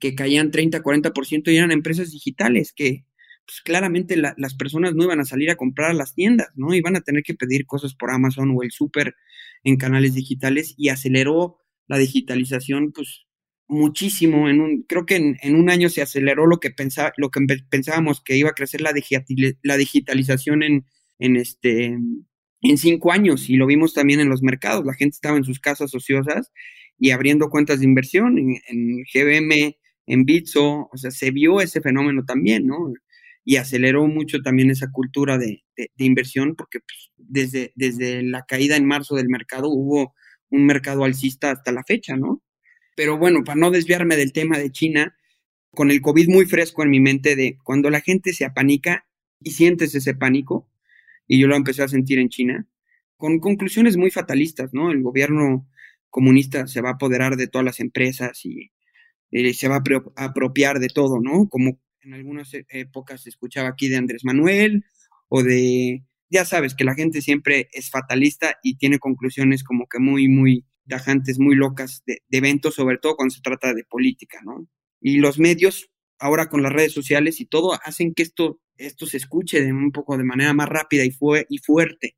que 0.00 0.14
caían 0.14 0.50
30, 0.50 0.82
40% 0.82 1.52
y 1.52 1.56
eran 1.56 1.70
empresas 1.70 2.10
digitales 2.10 2.72
que 2.74 3.04
pues 3.44 3.60
claramente 3.60 4.16
las 4.16 4.54
personas 4.54 4.94
no 4.94 5.04
iban 5.04 5.20
a 5.20 5.24
salir 5.24 5.50
a 5.50 5.56
comprar 5.56 5.90
a 5.90 5.94
las 5.94 6.14
tiendas, 6.14 6.48
¿no? 6.54 6.74
Iban 6.74 6.96
a 6.96 7.00
tener 7.00 7.24
que 7.24 7.34
pedir 7.34 7.66
cosas 7.66 7.94
por 7.94 8.10
Amazon 8.10 8.52
o 8.56 8.62
el 8.62 8.70
súper 8.70 9.16
en 9.64 9.76
canales 9.76 10.14
digitales 10.14 10.74
y 10.76 10.88
aceleró 10.88 11.58
la 11.86 11.98
digitalización, 11.98 12.92
pues 12.92 13.26
muchísimo. 13.68 14.48
En 14.48 14.60
un, 14.60 14.82
creo 14.82 15.06
que 15.06 15.16
en, 15.16 15.56
un 15.56 15.70
año 15.70 15.88
se 15.88 16.02
aceleró 16.02 16.46
lo 16.46 16.60
que, 16.60 16.70
pensaba, 16.70 17.12
lo 17.16 17.30
que 17.30 17.40
pensábamos 17.68 18.22
que 18.22 18.36
iba 18.36 18.50
a 18.50 18.54
crecer 18.54 18.80
la, 18.80 18.92
la 19.62 19.76
digitalización 19.76 20.62
en, 20.62 20.86
en, 21.18 21.36
este, 21.36 21.86
en 21.86 22.78
cinco 22.78 23.12
años 23.12 23.48
y 23.50 23.56
lo 23.56 23.66
vimos 23.66 23.94
también 23.94 24.20
en 24.20 24.28
los 24.28 24.42
mercados. 24.42 24.84
La 24.84 24.94
gente 24.94 25.14
estaba 25.14 25.36
en 25.36 25.44
sus 25.44 25.60
casas 25.60 25.94
ociosas 25.94 26.52
y 26.98 27.10
abriendo 27.10 27.50
cuentas 27.50 27.80
de 27.80 27.86
inversión 27.86 28.38
en, 28.38 28.56
en 28.68 29.04
GBM, 29.12 29.76
en 30.06 30.24
Bitso, 30.24 30.88
o 30.92 30.96
sea, 30.96 31.10
se 31.10 31.30
vio 31.30 31.60
ese 31.60 31.80
fenómeno 31.80 32.24
también, 32.24 32.66
¿no? 32.66 32.92
Y 33.44 33.56
aceleró 33.56 34.06
mucho 34.06 34.40
también 34.42 34.70
esa 34.70 34.90
cultura 34.90 35.38
de, 35.38 35.64
inversión 35.96 36.54
porque 36.54 36.80
pues, 36.80 37.10
desde, 37.16 37.72
desde 37.74 38.22
la 38.22 38.44
caída 38.46 38.76
en 38.76 38.86
marzo 38.86 39.16
del 39.16 39.28
mercado 39.28 39.68
hubo 39.68 40.14
un 40.50 40.66
mercado 40.66 41.04
alcista 41.04 41.50
hasta 41.50 41.72
la 41.72 41.82
fecha, 41.84 42.16
¿no? 42.16 42.42
Pero 42.94 43.18
bueno, 43.18 43.42
para 43.44 43.58
no 43.58 43.70
desviarme 43.70 44.16
del 44.16 44.32
tema 44.32 44.58
de 44.58 44.70
China, 44.70 45.16
con 45.70 45.90
el 45.90 46.02
COVID 46.02 46.28
muy 46.28 46.44
fresco 46.44 46.82
en 46.82 46.90
mi 46.90 47.00
mente 47.00 47.34
de 47.36 47.58
cuando 47.64 47.88
la 47.90 48.00
gente 48.00 48.32
se 48.34 48.44
apanica 48.44 49.06
y 49.40 49.52
sientes 49.52 49.94
ese 49.94 50.14
pánico, 50.14 50.68
y 51.26 51.40
yo 51.40 51.46
lo 51.46 51.56
empecé 51.56 51.82
a 51.82 51.88
sentir 51.88 52.18
en 52.18 52.28
China, 52.28 52.66
con 53.16 53.38
conclusiones 53.38 53.96
muy 53.96 54.10
fatalistas, 54.10 54.74
¿no? 54.74 54.90
El 54.90 55.02
gobierno 55.02 55.66
comunista 56.10 56.66
se 56.66 56.82
va 56.82 56.90
a 56.90 56.92
apoderar 56.94 57.36
de 57.36 57.48
todas 57.48 57.64
las 57.64 57.80
empresas 57.80 58.44
y 58.44 58.70
eh, 59.30 59.54
se 59.54 59.68
va 59.68 59.82
a 60.16 60.24
apropiar 60.24 60.78
de 60.78 60.88
todo, 60.88 61.20
¿no? 61.20 61.48
Como 61.48 61.80
en 62.02 62.14
algunas 62.14 62.52
e-, 62.54 62.66
épocas 62.68 63.22
se 63.22 63.30
escuchaba 63.30 63.68
aquí 63.68 63.88
de 63.88 63.96
Andrés 63.96 64.24
Manuel 64.24 64.84
o 65.28 65.42
de, 65.42 66.04
ya 66.28 66.44
sabes, 66.44 66.74
que 66.74 66.84
la 66.84 66.94
gente 66.94 67.22
siempre 67.22 67.68
es 67.72 67.90
fatalista 67.90 68.56
y 68.62 68.76
tiene 68.76 68.98
conclusiones 68.98 69.64
como 69.64 69.86
que 69.86 69.98
muy, 69.98 70.28
muy 70.28 70.66
tajantes, 70.88 71.38
muy 71.38 71.54
locas 71.54 72.02
de, 72.06 72.22
eventos, 72.30 72.74
sobre 72.74 72.98
todo 72.98 73.16
cuando 73.16 73.34
se 73.34 73.40
trata 73.40 73.72
de 73.72 73.84
política, 73.84 74.40
¿no? 74.44 74.66
Y 75.00 75.18
los 75.18 75.38
medios, 75.38 75.90
ahora 76.18 76.48
con 76.48 76.62
las 76.62 76.72
redes 76.72 76.92
sociales 76.92 77.40
y 77.40 77.46
todo, 77.46 77.78
hacen 77.84 78.14
que 78.14 78.22
esto, 78.22 78.60
esto 78.76 79.06
se 79.06 79.16
escuche 79.16 79.62
de 79.62 79.72
un 79.72 79.92
poco 79.92 80.16
de 80.16 80.24
manera 80.24 80.52
más 80.52 80.68
rápida 80.68 81.04
y, 81.04 81.10
fue, 81.10 81.46
y 81.48 81.58
fuerte. 81.58 82.16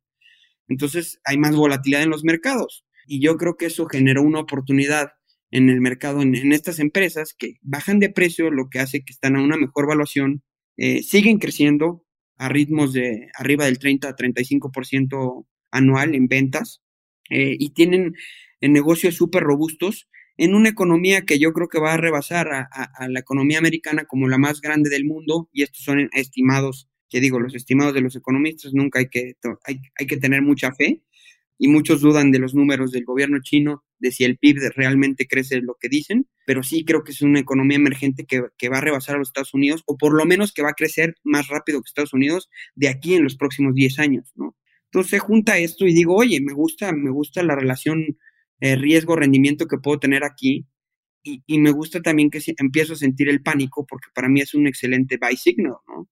Entonces 0.67 1.19
hay 1.23 1.37
más 1.37 1.55
volatilidad 1.55 2.03
en 2.03 2.09
los 2.09 2.23
mercados. 2.23 2.85
Y 3.07 3.21
yo 3.21 3.37
creo 3.37 3.55
que 3.55 3.67
eso 3.67 3.85
generó 3.85 4.23
una 4.23 4.39
oportunidad 4.39 5.11
en 5.55 5.69
el 5.69 5.79
mercado, 5.79 6.21
en, 6.21 6.51
estas 6.51 6.79
empresas 6.79 7.33
que 7.33 7.53
bajan 7.61 7.99
de 7.99 8.09
precio, 8.09 8.51
lo 8.51 8.69
que 8.69 8.79
hace 8.79 9.05
que 9.05 9.13
están 9.13 9.37
a 9.37 9.41
una 9.41 9.55
mejor 9.55 9.87
valuación, 9.87 10.43
eh, 10.75 11.01
siguen 11.01 11.37
creciendo 11.37 12.03
a 12.37 12.49
ritmos 12.49 12.91
de 12.91 13.29
arriba 13.35 13.63
del 13.63 13.79
30 13.79 14.09
a 14.09 14.15
35% 14.17 15.47
anual 15.71 16.13
en 16.13 16.27
ventas 16.27 16.81
eh, 17.29 17.55
y 17.57 17.69
tienen 17.69 18.15
negocios 18.59 19.15
súper 19.15 19.43
robustos 19.43 20.09
en 20.35 20.55
una 20.55 20.67
economía 20.67 21.21
que 21.21 21.39
yo 21.39 21.53
creo 21.53 21.69
que 21.69 21.79
va 21.79 21.93
a 21.93 21.97
rebasar 21.97 22.49
a, 22.51 23.07
la 23.07 23.19
economía 23.21 23.57
americana 23.57 24.03
como 24.03 24.27
la 24.27 24.37
más 24.37 24.59
grande 24.59 24.89
del 24.89 25.05
mundo 25.05 25.47
y 25.53 25.63
estos 25.63 25.85
son 25.85 26.09
estimados, 26.11 26.89
que 27.09 27.21
digo, 27.21 27.39
los 27.39 27.55
estimados 27.55 27.93
de 27.93 28.01
los 28.01 28.17
economistas, 28.17 28.73
nunca 28.73 28.99
hay 28.99 29.07
que, 29.07 29.35
hay, 29.63 29.79
hay 29.97 30.05
que 30.05 30.17
tener 30.17 30.41
mucha 30.41 30.73
fe, 30.73 31.01
y 31.57 31.69
muchos 31.69 32.01
dudan 32.01 32.31
de 32.31 32.39
los 32.39 32.53
números 32.53 32.91
del 32.91 33.05
gobierno 33.05 33.39
chino, 33.41 33.84
de 33.99 34.11
si 34.11 34.23
el 34.23 34.37
PIB 34.37 34.71
realmente 34.75 35.27
crece 35.27 35.61
lo 35.61 35.75
que 35.79 35.89
dicen, 35.89 36.27
pero 36.45 36.63
sí 36.63 36.85
creo 36.85 37.03
que 37.03 37.11
es 37.11 37.21
una 37.21 37.39
economía 37.39 37.77
emergente 37.77 38.25
que, 38.25 38.43
que, 38.57 38.69
va 38.69 38.77
a 38.77 38.81
rebasar 38.81 39.15
a 39.15 39.19
los 39.19 39.29
Estados 39.29 39.53
Unidos, 39.53 39.83
o 39.85 39.97
por 39.97 40.13
lo 40.13 40.25
menos 40.25 40.53
que 40.53 40.61
va 40.61 40.69
a 40.69 40.73
crecer 40.73 41.15
más 41.23 41.47
rápido 41.47 41.81
que 41.81 41.87
Estados 41.87 42.13
Unidos 42.13 42.49
de 42.75 42.89
aquí 42.89 43.15
en 43.15 43.23
los 43.23 43.35
próximos 43.35 43.73
10 43.73 43.99
años, 43.99 44.31
¿no? 44.35 44.55
Entonces 44.85 45.19
junta 45.21 45.57
esto 45.57 45.85
y 45.85 45.93
digo, 45.93 46.15
oye, 46.15 46.39
me 46.41 46.53
gusta, 46.53 46.91
me 46.93 47.09
gusta 47.09 47.43
la 47.43 47.55
relación 47.55 48.17
eh, 48.61 48.75
riesgo-rendimiento 48.75 49.67
que 49.67 49.77
puedo 49.77 49.99
tener 49.99 50.23
aquí, 50.23 50.67
y, 51.23 51.43
y, 51.47 51.59
me 51.59 51.71
gusta 51.71 52.01
también 52.01 52.29
que 52.29 52.39
empiezo 52.57 52.93
a 52.93 52.97
sentir 52.97 53.29
el 53.29 53.41
pánico, 53.41 53.85
porque 53.85 54.09
para 54.13 54.29
mí 54.29 54.41
es 54.41 54.53
un 54.53 54.67
excelente 54.67 55.17
buy 55.17 55.35
signal, 55.35 55.77
¿no? 55.87 56.07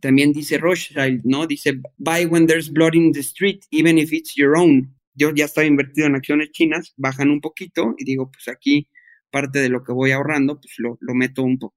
También 0.00 0.32
dice 0.32 0.58
Rothschild, 0.58 1.22
¿no? 1.24 1.46
Dice, 1.46 1.80
buy 1.98 2.26
when 2.26 2.46
there's 2.46 2.70
blood 2.70 2.94
in 2.94 3.12
the 3.12 3.20
street, 3.20 3.64
even 3.70 3.98
if 3.98 4.12
it's 4.12 4.34
your 4.36 4.56
own. 4.56 4.95
Yo 5.16 5.32
ya 5.34 5.46
estaba 5.46 5.66
invertido 5.66 6.06
en 6.06 6.14
acciones 6.14 6.52
chinas, 6.52 6.94
bajan 6.96 7.30
un 7.30 7.40
poquito 7.40 7.94
y 7.98 8.04
digo, 8.04 8.30
pues 8.30 8.48
aquí 8.48 8.88
parte 9.30 9.58
de 9.58 9.68
lo 9.68 9.82
que 9.82 9.92
voy 9.92 10.12
ahorrando, 10.12 10.60
pues 10.60 10.74
lo, 10.78 10.98
lo 11.00 11.14
meto 11.14 11.42
un 11.42 11.58
poco, 11.58 11.74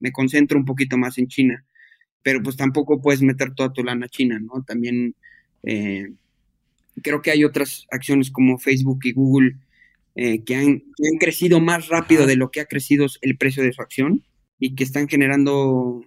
me 0.00 0.12
concentro 0.12 0.58
un 0.58 0.64
poquito 0.64 0.98
más 0.98 1.16
en 1.18 1.28
China. 1.28 1.64
Pero 2.22 2.42
pues 2.42 2.56
tampoco 2.56 3.00
puedes 3.00 3.22
meter 3.22 3.54
toda 3.54 3.72
tu 3.72 3.82
lana 3.82 4.08
China, 4.08 4.38
¿no? 4.40 4.62
También 4.64 5.14
eh, 5.62 6.12
creo 7.02 7.22
que 7.22 7.30
hay 7.30 7.44
otras 7.44 7.86
acciones 7.90 8.30
como 8.30 8.58
Facebook 8.58 9.00
y 9.04 9.12
Google 9.12 9.56
eh, 10.14 10.44
que, 10.44 10.54
han, 10.54 10.80
que, 10.80 11.08
han, 11.10 11.18
crecido 11.18 11.60
más 11.60 11.88
rápido 11.88 12.26
de 12.26 12.36
lo 12.36 12.50
que 12.50 12.60
ha 12.60 12.66
crecido 12.66 13.06
el 13.22 13.36
precio 13.38 13.62
de 13.62 13.72
su 13.72 13.80
acción 13.80 14.24
y 14.58 14.74
que 14.74 14.84
están 14.84 15.08
generando 15.08 16.04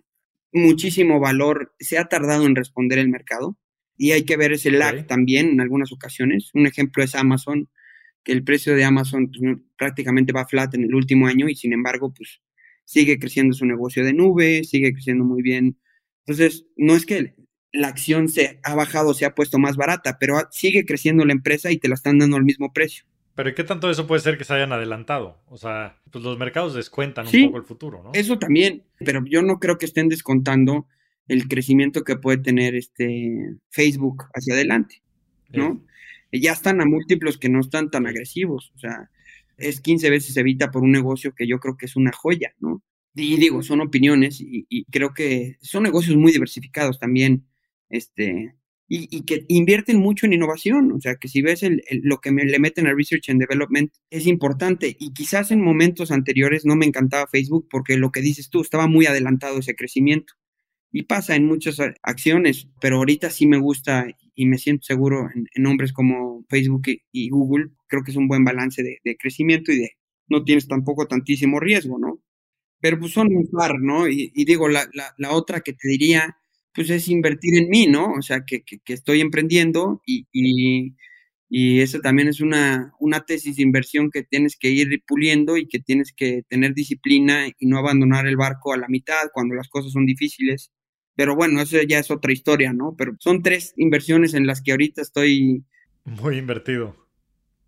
muchísimo 0.54 1.20
valor, 1.20 1.74
se 1.80 1.98
ha 1.98 2.06
tardado 2.06 2.46
en 2.46 2.56
responder 2.56 3.00
el 3.00 3.10
mercado 3.10 3.58
y 3.98 4.12
hay 4.12 4.24
que 4.24 4.38
ver 4.38 4.54
ese 4.54 4.72
lag 4.72 5.08
también 5.08 5.50
en 5.50 5.62
algunas 5.62 5.92
ocasiones. 5.92 6.52
Un 6.54 6.68
ejemplo 6.68 7.04
es 7.04 7.16
Amazon, 7.16 7.70
que 8.24 8.32
el 8.32 8.44
precio 8.44 8.76
de 8.76 8.84
Amazon 8.84 9.32
pues, 9.32 9.58
prácticamente 9.78 10.34
va 10.34 10.46
flat 10.46 10.74
en 10.74 10.84
el 10.84 10.96
último 10.96 11.28
año 11.28 11.48
y 11.48 11.56
sin 11.56 11.74
embargo 11.74 12.14
pues 12.14 12.42
sigue 12.84 13.20
creciendo 13.20 13.54
su 13.54 13.66
negocio 13.66 14.04
de 14.04 14.14
nube, 14.14 14.64
sigue 14.64 14.94
creciendo 14.94 15.24
muy 15.24 15.42
bien. 15.42 15.78
Entonces, 16.26 16.66
no 16.76 16.96
es 16.96 17.06
que 17.06 17.36
la 17.72 17.88
acción 17.88 18.30
se 18.30 18.60
ha 18.64 18.76
bajado, 18.76 19.14
se 19.14 19.26
ha 19.26 19.36
puesto 19.36 19.60
más 19.60 19.76
barata, 19.76 20.18
pero 20.20 20.48
sigue 20.52 20.86
creciendo 20.86 21.26
la 21.26 21.34
empresa 21.34 21.72
y 21.72 21.78
te 21.78 21.88
la 21.88 21.96
están 21.96 22.20
dando 22.20 22.38
al 22.38 22.44
mismo 22.44 22.74
precio. 22.74 23.06
Pero 23.36 23.54
¿qué 23.54 23.66
tanto 23.66 23.90
eso 23.90 24.08
puede 24.08 24.22
ser 24.22 24.38
que 24.38 24.46
se 24.46 24.54
hayan 24.54 24.72
adelantado? 24.72 25.42
O 25.48 25.58
sea, 25.58 25.98
pues 26.10 26.24
los 26.24 26.38
mercados 26.38 26.74
descuentan 26.74 27.28
un 27.28 27.46
poco 27.48 27.58
el 27.58 27.66
futuro, 27.66 28.02
¿no? 28.02 28.12
Eso 28.14 28.40
también, 28.40 28.84
pero 29.00 29.24
yo 29.26 29.42
no 29.42 29.60
creo 29.60 29.78
que 29.78 29.86
estén 29.86 30.08
descontando 30.08 30.88
el 31.28 31.48
crecimiento 31.48 32.04
que 32.04 32.18
puede 32.18 32.38
tener 32.38 32.76
este 32.76 33.56
Facebook 33.70 34.26
hacia 34.34 34.54
adelante, 34.54 35.02
¿no? 35.50 35.84
Ya 36.32 36.52
están 36.52 36.82
a 36.82 36.86
múltiplos 36.86 37.38
que 37.38 37.50
no 37.50 37.60
están 37.60 37.90
tan 37.90 38.08
agresivos, 38.08 38.72
o 38.76 38.80
sea, 38.80 39.10
es 39.58 39.80
15 39.80 40.10
veces 40.10 40.36
evita 40.38 40.72
por 40.72 40.84
un 40.84 40.92
negocio 40.92 41.34
que 41.34 41.48
yo 41.48 41.60
creo 41.60 41.78
que 41.78 41.86
es 41.86 41.96
una 41.96 42.12
joya, 42.12 42.54
¿no? 42.60 42.84
Y 43.16 43.38
digo, 43.38 43.64
son 43.64 43.80
opiniones 43.80 44.42
y, 44.42 44.66
y 44.70 44.86
creo 44.86 45.14
que 45.14 45.56
son 45.62 45.84
negocios 45.84 46.18
muy 46.18 46.34
diversificados 46.34 47.00
también, 47.00 47.46
este, 47.90 48.56
y, 48.88 49.26
que 49.26 49.46
invierten 49.48 50.00
mucho 50.00 50.26
en 50.26 50.34
innovación. 50.34 50.92
O 50.92 51.02
sea, 51.02 51.16
que 51.16 51.28
si 51.28 51.42
ves 51.42 51.62
lo 52.04 52.20
que 52.20 52.32
me, 52.32 52.46
le 52.46 52.60
meten 52.60 52.88
a 52.88 52.94
Research 52.94 53.30
and 53.30 53.40
Development 53.40 53.92
es 54.10 54.28
importante. 54.28 54.96
Y 55.00 55.14
quizás 55.14 55.52
en 55.52 55.62
momentos 55.62 56.12
anteriores 56.12 56.66
no 56.66 56.76
me 56.76 56.86
encantaba 56.86 57.28
Facebook 57.28 57.68
porque 57.70 57.98
lo 57.98 58.12
que 58.12 58.22
dices 58.22 58.50
tú, 58.50 58.62
estaba 58.62 58.88
muy 58.88 59.06
adelantado 59.06 59.60
ese 59.60 59.76
crecimiento. 59.76 60.34
Y 60.98 61.04
pasa 61.04 61.36
en 61.36 61.46
muchas 61.46 61.78
acciones, 62.04 62.70
pero 62.80 62.98
ahorita 62.98 63.30
sí 63.30 63.48
me 63.48 63.58
gusta 63.58 64.08
y 64.34 64.46
me 64.46 64.58
siento 64.58 64.86
seguro 64.86 65.28
en, 65.36 65.46
nombres 65.58 65.92
como 65.92 66.46
Facebook 66.50 66.84
y, 67.12 67.30
Google. 67.30 67.72
Creo 67.88 68.04
que 68.04 68.12
es 68.12 68.18
un 68.18 68.30
buen 68.30 68.46
balance 68.46 68.82
de, 68.82 69.18
crecimiento 69.18 69.74
y 69.74 69.80
de 69.80 69.92
no 70.30 70.46
tienes 70.46 70.68
tampoco 70.68 71.06
tantísimo 71.06 71.60
riesgo, 71.60 72.00
¿no? 72.00 72.22
Pero 72.80 73.00
pues 73.00 73.12
son 73.12 73.28
un 73.36 73.50
par, 73.52 73.80
¿no? 73.82 74.08
Y, 74.08 74.32
digo, 74.46 74.70
la, 74.70 74.90
la 75.18 75.32
otra 75.34 75.62
que 75.62 75.74
te 75.74 75.90
diría 75.90 76.38
pues 76.76 76.90
es 76.90 77.08
invertir 77.08 77.56
en 77.58 77.70
mí, 77.70 77.88
¿no? 77.88 78.14
O 78.14 78.22
sea, 78.22 78.44
que, 78.46 78.64
estoy 78.88 79.22
emprendiendo 79.22 80.02
y, 80.06 80.28
y, 80.34 80.96
y 81.50 81.80
eso 81.80 82.00
también 82.02 82.28
es 82.28 82.42
una, 82.42 82.94
una 83.00 83.26
tesis 83.26 83.56
de 83.56 83.64
inversión 83.64 84.12
que 84.12 84.24
tienes 84.24 84.58
que 84.58 84.70
ir 84.70 85.04
puliendo 85.08 85.58
y 85.58 85.68
que 85.68 85.80
tienes 85.80 86.14
que 86.14 86.44
tener 86.50 86.74
disciplina 86.74 87.48
y 87.48 87.66
no 87.68 87.80
abandonar 87.80 88.28
el 88.28 88.38
barco 88.38 88.74
a 88.74 88.78
la 88.78 88.90
mitad 88.90 89.30
cuando 89.34 89.56
las 89.56 89.70
cosas 89.70 89.94
son 89.94 90.06
difíciles. 90.06 90.72
Pero 91.16 91.36
bueno, 91.36 91.62
eso 91.62 91.78
ya 91.82 92.00
es 92.00 92.12
otra 92.12 92.32
historia, 92.32 92.74
¿no? 92.74 92.96
Pero 92.98 93.14
son 93.20 93.42
tres 93.42 93.74
inversiones 93.78 94.34
en 94.34 94.48
las 94.48 94.62
que 94.62 94.72
ahorita 94.72 95.02
estoy... 95.02 95.64
Muy 96.04 96.38
invertido. 96.38 97.06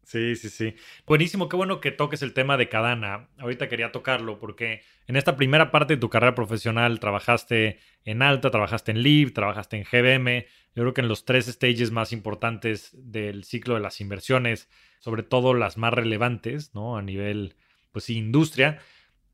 Sí, 0.08 0.38
sí, 0.38 0.50
sí. 0.50 0.74
Buenísimo, 1.06 1.50
qué 1.50 1.58
bueno 1.58 1.82
que 1.82 1.92
toques 1.92 2.22
el 2.22 2.34
tema 2.34 2.56
de 2.56 2.70
Cadana. 2.70 3.28
Ahorita 3.38 3.68
quería 3.68 3.92
tocarlo 3.92 4.40
porque 4.40 4.82
en 5.06 5.18
esta 5.18 5.36
primera 5.36 5.70
parte 5.70 5.96
de 5.96 6.00
tu 6.00 6.10
carrera 6.10 6.34
profesional 6.34 7.02
trabajaste 7.02 7.80
en 8.06 8.22
Alta, 8.22 8.50
trabajaste 8.50 8.92
en 8.92 9.04
Live, 9.04 9.32
trabajaste 9.32 9.76
en 9.76 9.84
GBM. 9.84 10.46
Yo 10.76 10.84
creo 10.84 10.94
que 10.94 11.02
en 11.02 11.10
los 11.10 11.26
tres 11.26 11.48
stages 11.48 11.92
más 11.92 12.14
importantes 12.14 12.92
del 12.94 13.44
ciclo 13.44 13.74
de 13.74 13.82
las 13.82 14.00
inversiones, 14.00 14.70
sobre 15.00 15.24
todo 15.24 15.54
las 15.54 15.76
más 15.76 15.94
relevantes, 15.94 16.74
¿no? 16.74 16.96
A 16.96 17.02
nivel, 17.02 17.58
pues 17.92 18.10
industria. 18.10 18.80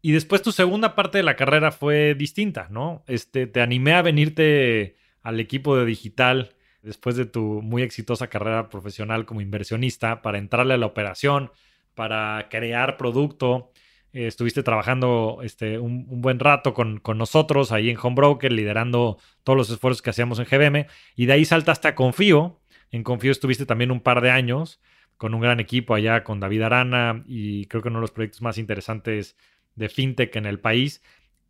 Y 0.05 0.11
después 0.11 0.41
tu 0.41 0.51
segunda 0.51 0.95
parte 0.95 1.17
de 1.17 1.23
la 1.23 1.37
carrera 1.37 1.71
fue 1.71 2.13
distinta, 2.13 2.67
¿no? 2.69 3.05
Este, 3.07 3.47
te 3.47 3.61
animé 3.61 3.93
a 3.93 4.01
venirte 4.01 4.97
al 5.21 5.39
equipo 5.39 5.77
de 5.77 5.85
digital 5.85 6.57
después 6.81 7.15
de 7.15 7.25
tu 7.25 7.61
muy 7.61 7.83
exitosa 7.83 8.27
carrera 8.27 8.67
profesional 8.67 9.25
como 9.25 9.39
inversionista, 9.39 10.21
para 10.21 10.39
entrarle 10.39 10.73
a 10.73 10.77
la 10.77 10.87
operación, 10.87 11.53
para 11.95 12.49
crear 12.49 12.97
producto. 12.97 13.71
Eh, 14.11 14.27
estuviste 14.27 14.61
trabajando 14.61 15.39
este, 15.41 15.79
un, 15.79 16.05
buen 16.21 16.37
rato 16.37 16.73
con, 16.73 17.01
nosotros 17.15 17.71
ahí 17.71 17.89
en 17.89 17.97
Homebroker, 17.97 18.51
liderando 18.51 19.19
todos 19.43 19.55
los 19.55 19.69
esfuerzos 19.69 20.01
que 20.01 20.09
hacíamos 20.09 20.37
en 20.37 20.45
GBM, 20.45 20.87
y 21.15 21.27
de 21.27 21.33
ahí 21.33 21.45
saltaste 21.45 21.87
a 21.87 21.95
Confío. 21.95 22.59
En 22.91 23.03
Confío 23.03 23.31
estuviste 23.31 23.65
también 23.65 23.89
un 23.89 24.01
par 24.01 24.19
de 24.19 24.31
años 24.31 24.81
con 25.15 25.33
un 25.33 25.39
gran 25.39 25.61
equipo 25.61 25.95
allá, 25.95 26.25
con 26.25 26.41
David 26.41 26.63
Arana, 26.63 27.23
y 27.25 27.67
creo 27.67 27.81
que 27.81 27.87
uno 27.87 27.99
de 27.99 28.01
los 28.01 28.11
proyectos 28.11 28.41
más 28.41 28.57
interesantes 28.57 29.37
de 29.75 29.89
FinTech 29.89 30.35
en 30.35 30.45
el 30.45 30.59
país. 30.59 31.01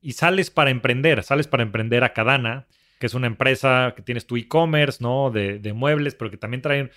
Y 0.01 0.13
sales 0.13 0.51
para 0.51 0.69
emprender, 0.69 1.23
sales 1.23 1.47
para 1.47 1.63
emprender 1.63 2.03
a 2.03 2.13
Cadana 2.13 2.67
que 3.03 3.07
es 3.07 3.15
una 3.15 3.27
empresa 3.27 3.95
que 3.97 4.01
tienes 4.01 4.25
tu 4.25 4.37
e-commerce, 4.37 4.99
¿no? 5.03 5.29
De, 5.29 5.73
muebles, 5.73 6.15
pero 6.15 6.31
que 6.31 6.37
también 6.37 6.61
traen 6.61 6.89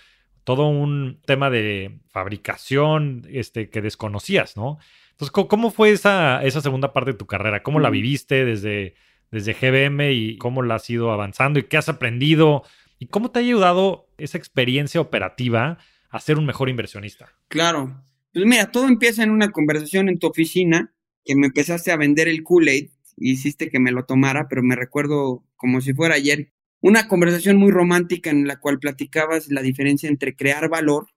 todo 0.45 0.69
un 0.69 1.19
tema 1.25 1.49
de 1.49 1.99
fabricación 2.07 3.27
este, 3.29 3.69
que 3.69 3.81
desconocías, 3.81 4.55
¿no? 4.55 4.79
Entonces, 5.11 5.31
¿cómo, 5.31 5.69
fue 5.69 5.89
esa, 5.91 6.41
esa 6.45 6.61
segunda 6.61 6.93
parte 6.93 7.11
de 7.11 7.17
tu 7.17 7.25
carrera? 7.25 7.61
¿Cómo 7.61 7.81
la 7.81 7.89
viviste 7.89 8.45
desde, 8.45 8.95
desde 9.31 9.51
GBM 9.51 10.13
y 10.13 10.37
cómo 10.37 10.63
la 10.63 10.75
has 10.75 10.89
ido 10.89 11.11
avanzando 11.11 11.59
y 11.59 11.63
qué 11.63 11.75
has 11.75 11.89
aprendido? 11.89 12.63
¿Y 12.99 13.07
cómo 13.07 13.31
te 13.31 13.39
ha 13.39 13.41
ayudado 13.41 14.07
esa 14.17 14.37
experiencia 14.37 15.01
operativa 15.01 15.77
a 16.09 16.19
ser 16.21 16.37
un 16.37 16.45
mejor 16.45 16.69
inversionista? 16.69 17.33
Claro. 17.49 18.01
Pues 18.31 18.45
mira, 18.45 18.71
todo 18.71 18.87
empieza 18.87 19.23
en 19.23 19.31
una 19.31 19.51
conversación 19.51 20.07
en 20.07 20.19
tu 20.19 20.27
oficina 20.27 20.93
que 21.27 21.35
me 21.35 21.47
empezaste 21.47 21.91
a 21.91 21.97
vender 21.97 22.27
el 22.27 22.43
Kool-Aid 22.43 22.89
hiciste 23.17 23.69
que 23.69 23.79
me 23.79 23.91
lo 23.91 24.05
tomara, 24.05 24.47
pero 24.47 24.63
me 24.63 24.75
recuerdo 24.75 25.43
como 25.55 25.81
si 25.81 25.93
fuera 25.93 26.15
ayer, 26.15 26.51
una 26.81 27.07
conversación 27.07 27.57
muy 27.57 27.71
romántica 27.71 28.29
en 28.29 28.47
la 28.47 28.59
cual 28.59 28.79
platicabas 28.79 29.49
la 29.49 29.61
diferencia 29.61 30.07
entre 30.07 30.35
crear 30.35 30.69
valor 30.69 31.07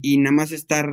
y 0.00 0.18
nada 0.18 0.32
más 0.32 0.52
estar 0.52 0.92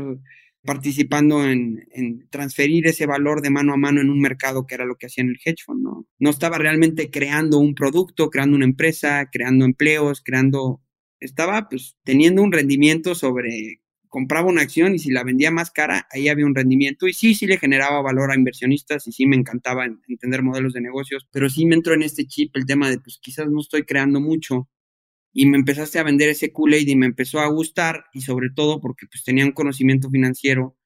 participando 0.63 1.43
en, 1.43 1.85
en, 1.91 2.29
transferir 2.29 2.87
ese 2.87 3.05
valor 3.05 3.41
de 3.41 3.49
mano 3.49 3.73
a 3.73 3.77
mano 3.77 3.99
en 3.99 4.09
un 4.09 4.21
mercado 4.21 4.65
que 4.65 4.75
era 4.75 4.85
lo 4.85 4.95
que 4.95 5.07
hacía 5.07 5.23
en 5.23 5.31
el 5.31 5.39
hedge 5.43 5.63
fund, 5.65 5.83
¿no? 5.83 6.07
No 6.19 6.29
estaba 6.29 6.57
realmente 6.57 7.11
creando 7.11 7.59
un 7.59 7.75
producto, 7.75 8.29
creando 8.29 8.55
una 8.55 8.65
empresa, 8.65 9.29
creando 9.29 9.65
empleos, 9.65 10.21
creando, 10.23 10.81
estaba 11.19 11.67
pues 11.67 11.97
teniendo 12.05 12.41
un 12.41 12.53
rendimiento 12.53 13.13
sobre, 13.13 13.81
compraba 14.13 14.47
una 14.47 14.61
acción 14.61 14.93
y 14.93 14.99
si 14.99 15.09
la 15.09 15.23
vendía 15.23 15.49
más 15.49 15.71
cara, 15.71 16.07
ahí 16.11 16.27
había 16.27 16.45
un 16.45 16.53
rendimiento 16.53 17.07
y 17.07 17.13
sí, 17.13 17.33
sí 17.33 17.47
le 17.47 17.57
generaba 17.57 17.99
valor 18.03 18.29
a 18.29 18.35
inversionistas 18.35 19.07
y 19.07 19.11
sí 19.11 19.25
me 19.25 19.35
encantaba 19.35 19.87
entender 20.07 20.43
modelos 20.43 20.73
de 20.73 20.81
negocios, 20.81 21.27
pero 21.31 21.49
sí 21.49 21.65
me 21.65 21.73
entró 21.73 21.95
en 21.95 22.03
este 22.03 22.27
chip 22.27 22.55
el 22.55 22.67
tema 22.67 22.91
de 22.91 22.99
pues 22.99 23.17
quizás 23.19 23.49
no 23.49 23.59
estoy 23.59 23.85
creando 23.85 24.21
mucho, 24.21 24.69
y 25.31 25.47
me 25.47 25.57
empezaste 25.57 25.97
a 25.97 26.03
vender 26.03 26.29
ese 26.29 26.53
Kool-Aid 26.53 26.87
y 26.87 26.95
me 26.95 27.07
empezó 27.07 27.39
a 27.39 27.47
gustar 27.47 28.05
y 28.13 28.21
sobre 28.21 28.51
todo 28.51 28.79
porque 28.79 29.07
pues 29.07 29.23
tenía 29.23 29.45
un 29.45 29.51
conocimiento 29.51 30.11
financiero 30.11 30.77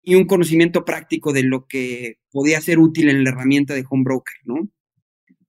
y 0.00 0.14
un 0.14 0.26
conocimiento 0.26 0.84
práctico 0.84 1.32
de 1.32 1.42
lo 1.42 1.66
que 1.66 2.20
podía 2.30 2.60
ser 2.60 2.78
útil 2.78 3.08
en 3.08 3.24
la 3.24 3.30
herramienta 3.30 3.74
de 3.74 3.84
home 3.90 4.04
broker, 4.04 4.36
¿no? 4.44 4.70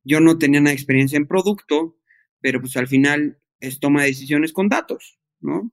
Yo 0.04 0.22
no 0.22 0.40
tenía 0.40 0.60
de 0.60 0.72
experiencia 0.72 1.18
en 1.18 1.28
producto, 1.28 2.00
pero 2.42 2.60
pues 2.62 2.76
al 2.78 2.88
final 2.88 3.38
es 3.60 3.80
toma 3.80 4.02
de 4.02 4.08
decisiones 4.08 4.54
con 4.54 4.70
datos, 4.70 5.20
¿no? 5.40 5.72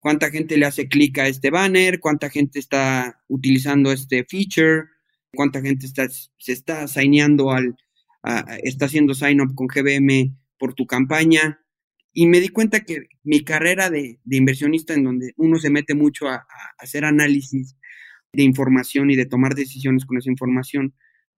¿Cuánta 0.00 0.30
gente 0.30 0.56
le 0.56 0.64
hace 0.64 0.88
clic 0.88 1.18
a 1.18 1.28
este 1.28 1.50
banner? 1.50 2.00
¿Cuánta 2.00 2.30
gente 2.30 2.58
está 2.58 3.22
utilizando 3.28 3.92
este 3.92 4.24
feature? 4.24 4.84
¿Cuánta 5.34 5.60
gente 5.60 5.86
está, 5.86 6.08
se 6.08 6.52
está 6.52 6.86
al, 6.86 7.76
está 8.64 8.86
haciendo 8.86 9.14
sign 9.14 9.42
up 9.42 9.54
con 9.54 9.66
GBM 9.66 10.34
por 10.58 10.74
tu 10.74 10.86
campaña? 10.86 11.60
Y 12.14 12.26
me 12.26 12.40
di 12.40 12.48
cuenta 12.48 12.80
que 12.80 13.08
mi 13.22 13.44
carrera 13.44 13.90
de, 13.90 14.18
inversionista, 14.24 14.94
en 14.94 15.04
donde 15.04 15.32
uno 15.36 15.58
se 15.58 15.70
mete 15.70 15.94
mucho 15.94 16.28
a, 16.28 16.46
hacer 16.78 17.04
análisis 17.04 17.76
de 18.32 18.42
información 18.42 19.10
y 19.10 19.16
de 19.16 19.26
tomar 19.26 19.54
decisiones 19.54 20.06
con 20.06 20.16
esa 20.16 20.30
información, 20.30 20.94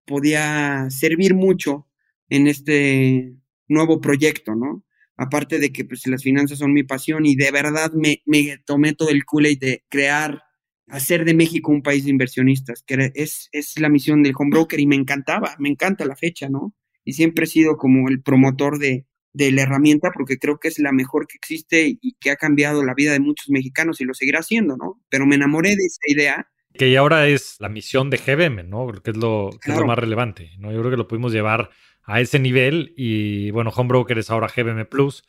podía 0.06 0.88
servir 0.90 1.34
mucho 1.34 1.88
en 2.28 2.46
este 2.46 3.34
nuevo 3.66 4.00
proyecto, 4.00 4.54
¿no? 4.54 4.84
Aparte 5.16 5.58
de 5.58 5.72
que 5.72 5.84
pues, 5.84 6.06
las 6.06 6.22
finanzas 6.22 6.58
son 6.58 6.72
mi 6.72 6.82
pasión 6.84 7.26
y 7.26 7.36
de 7.36 7.50
verdad 7.50 7.92
me, 7.92 8.22
me 8.26 8.58
tomé 8.64 8.94
todo 8.94 9.10
el 9.10 9.22
y 9.50 9.56
de 9.56 9.84
crear, 9.88 10.42
hacer 10.88 11.24
de 11.24 11.34
México 11.34 11.70
un 11.70 11.82
país 11.82 12.04
de 12.04 12.10
inversionistas, 12.10 12.82
que 12.86 13.12
es, 13.14 13.48
es 13.52 13.78
la 13.78 13.88
misión 13.88 14.22
del 14.22 14.32
home 14.38 14.50
broker 14.50 14.80
y 14.80 14.86
me 14.86 14.96
encantaba, 14.96 15.54
me 15.58 15.68
encanta 15.68 16.04
la 16.06 16.16
fecha, 16.16 16.48
¿no? 16.48 16.74
Y 17.04 17.12
siempre 17.14 17.44
he 17.44 17.48
sido 17.48 17.76
como 17.76 18.08
el 18.08 18.22
promotor 18.22 18.78
de, 18.78 19.06
de 19.32 19.52
la 19.52 19.62
herramienta 19.62 20.10
porque 20.12 20.38
creo 20.38 20.58
que 20.58 20.68
es 20.68 20.78
la 20.78 20.92
mejor 20.92 21.26
que 21.26 21.36
existe 21.36 21.98
y 22.00 22.14
que 22.20 22.30
ha 22.30 22.36
cambiado 22.36 22.84
la 22.84 22.94
vida 22.94 23.12
de 23.12 23.20
muchos 23.20 23.50
mexicanos 23.50 24.00
y 24.00 24.04
lo 24.04 24.14
seguirá 24.14 24.40
haciendo, 24.40 24.76
¿no? 24.76 25.00
Pero 25.10 25.26
me 25.26 25.36
enamoré 25.36 25.70
de 25.70 25.84
esa 25.86 26.00
idea. 26.06 26.48
Que 26.74 26.96
ahora 26.96 27.26
es 27.26 27.56
la 27.60 27.68
misión 27.68 28.10
de 28.10 28.16
GBM, 28.18 28.64
¿no? 28.68 28.86
Que 29.02 29.10
es 29.10 29.16
lo, 29.16 29.50
que 29.62 29.72
es 29.72 29.78
lo 29.78 29.86
más 29.86 29.98
relevante, 29.98 30.52
¿no? 30.58 30.72
Yo 30.72 30.78
creo 30.80 30.90
que 30.90 30.96
lo 30.96 31.08
pudimos 31.08 31.32
llevar 31.32 31.70
a 32.04 32.20
ese 32.20 32.38
nivel 32.38 32.94
y 32.96 33.50
bueno, 33.50 33.70
Homebroker 33.70 34.18
es 34.18 34.30
ahora 34.30 34.48
GBM 34.48 34.86
Plus, 34.86 35.24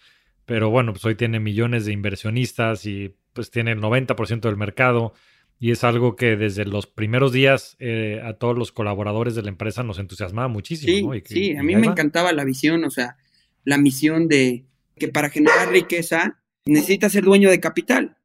pero 0.46 0.70
bueno, 0.70 0.94
pues 0.94 1.06
hoy 1.06 1.16
tiene 1.16 1.40
millones 1.40 1.86
de 1.86 1.94
inversionistas 1.94 2.86
y 2.86 3.16
pues 3.34 3.52
tiene 3.52 3.72
el 3.72 3.82
90% 3.82 4.42
del 4.42 4.58
mercado 4.58 5.14
y 5.60 5.72
es 5.72 5.84
algo 5.84 6.16
que 6.16 6.36
desde 6.36 6.66
los 6.66 6.88
primeros 6.88 7.32
días 7.32 7.78
eh, 7.80 8.22
a 8.24 8.34
todos 8.34 8.58
los 8.58 8.72
colaboradores 8.72 9.36
de 9.36 9.44
la 9.44 9.50
empresa 9.50 9.84
nos 9.84 10.00
entusiasmaba 10.00 10.48
muchísimo. 10.48 11.14
Sí, 11.14 11.22
sí, 11.26 11.56
a 11.56 11.64
mí 11.64 11.76
me 11.76 11.88
encantaba 11.88 12.34
la 12.34 12.44
visión, 12.44 12.84
o 12.84 12.90
sea, 12.90 13.18
la 13.64 13.78
misión 13.78 14.28
de 14.28 14.66
que 14.98 15.08
para 15.08 15.30
generar 15.30 15.70
riqueza 15.70 16.42
necesitas 16.66 17.12
ser 17.14 17.24
dueño 17.24 17.50
de 17.50 17.60
capital. 17.60 18.18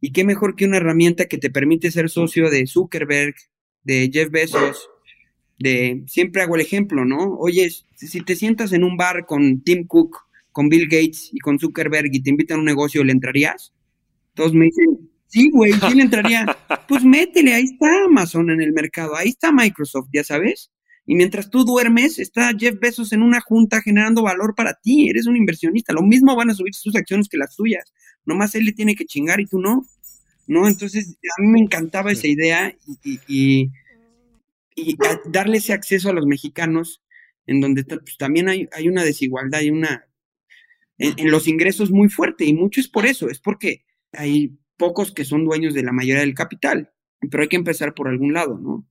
Y 0.00 0.12
qué 0.12 0.24
mejor 0.24 0.54
que 0.54 0.64
una 0.64 0.76
herramienta 0.76 1.26
que 1.26 1.38
te 1.38 1.50
permite 1.50 1.90
ser 1.90 2.08
socio 2.08 2.50
de 2.50 2.66
Zuckerberg, 2.66 3.34
de 3.82 4.10
Jeff 4.12 4.30
Bezos, 4.30 4.88
de, 5.58 6.04
siempre 6.06 6.42
hago 6.42 6.54
el 6.54 6.60
ejemplo, 6.60 7.04
¿no? 7.04 7.36
Oye, 7.38 7.68
si 7.96 8.20
te 8.20 8.36
sientas 8.36 8.72
en 8.72 8.84
un 8.84 8.96
bar 8.96 9.26
con 9.26 9.62
Tim 9.62 9.86
Cook, 9.86 10.16
con 10.52 10.68
Bill 10.68 10.88
Gates 10.88 11.30
y 11.32 11.38
con 11.38 11.58
Zuckerberg 11.58 12.10
y 12.12 12.22
te 12.22 12.30
invitan 12.30 12.56
a 12.56 12.60
un 12.60 12.66
negocio, 12.66 13.02
¿le 13.04 13.12
entrarías? 13.12 13.72
Todos 14.34 14.54
me 14.54 14.66
dicen, 14.66 15.10
sí, 15.26 15.50
güey, 15.50 15.72
¿quién 15.72 15.96
le 15.96 16.02
entraría? 16.04 16.46
Pues 16.88 17.04
métele, 17.04 17.52
ahí 17.52 17.64
está 17.64 18.04
Amazon 18.06 18.50
en 18.50 18.62
el 18.62 18.72
mercado, 18.72 19.14
ahí 19.14 19.28
está 19.28 19.52
Microsoft, 19.52 20.08
ya 20.10 20.24
sabes. 20.24 20.70
Y 21.04 21.14
mientras 21.14 21.48
tú 21.48 21.64
duermes, 21.64 22.18
está 22.18 22.52
Jeff 22.58 22.78
Bezos 22.80 23.12
en 23.12 23.22
una 23.22 23.40
junta 23.40 23.80
generando 23.80 24.22
valor 24.22 24.54
para 24.54 24.74
ti. 24.74 25.08
Eres 25.08 25.26
un 25.26 25.36
inversionista. 25.36 25.94
Lo 25.94 26.02
mismo 26.02 26.36
van 26.36 26.50
a 26.50 26.54
subir 26.54 26.74
sus 26.74 26.94
acciones 26.96 27.28
que 27.28 27.38
las 27.38 27.56
tuyas. 27.56 27.94
Nomás 28.28 28.54
él 28.54 28.64
le 28.64 28.72
tiene 28.72 28.94
que 28.94 29.06
chingar 29.06 29.40
y 29.40 29.46
tú 29.46 29.58
no. 29.58 29.86
¿No? 30.46 30.66
Entonces, 30.66 31.18
a 31.36 31.42
mí 31.42 31.48
me 31.48 31.60
encantaba 31.60 32.12
esa 32.12 32.26
idea 32.26 32.74
y, 33.02 33.70
darle 35.26 35.58
ese 35.58 35.72
acceso 35.72 36.08
a 36.08 36.12
los 36.12 36.26
mexicanos, 36.26 37.02
en 37.46 37.60
donde 37.60 37.84
pues, 37.84 38.16
también 38.16 38.48
hay, 38.48 38.88
una 38.88 39.02
desigualdad, 39.04 39.60
hay 39.60 39.70
una. 39.70 40.06
en 40.98 41.30
los 41.30 41.48
ingresos 41.48 41.90
muy 41.90 42.08
fuerte. 42.08 42.44
Y 42.44 42.54
mucho 42.54 42.80
es 42.80 42.88
por 42.88 43.06
eso. 43.06 43.28
Es 43.28 43.40
porque 43.40 43.84
hay 44.12 44.56
pocos 44.76 45.12
que 45.12 45.24
son 45.24 45.44
dueños 45.44 45.74
de 45.74 45.82
la 45.82 45.92
mayoría 45.92 46.20
del 46.20 46.34
capital. 46.34 46.92
Pero 47.30 47.42
hay 47.42 47.48
que 47.48 47.56
empezar 47.56 47.94
por 47.94 48.08
algún 48.08 48.32
lado, 48.32 48.58
¿no? 48.58 48.86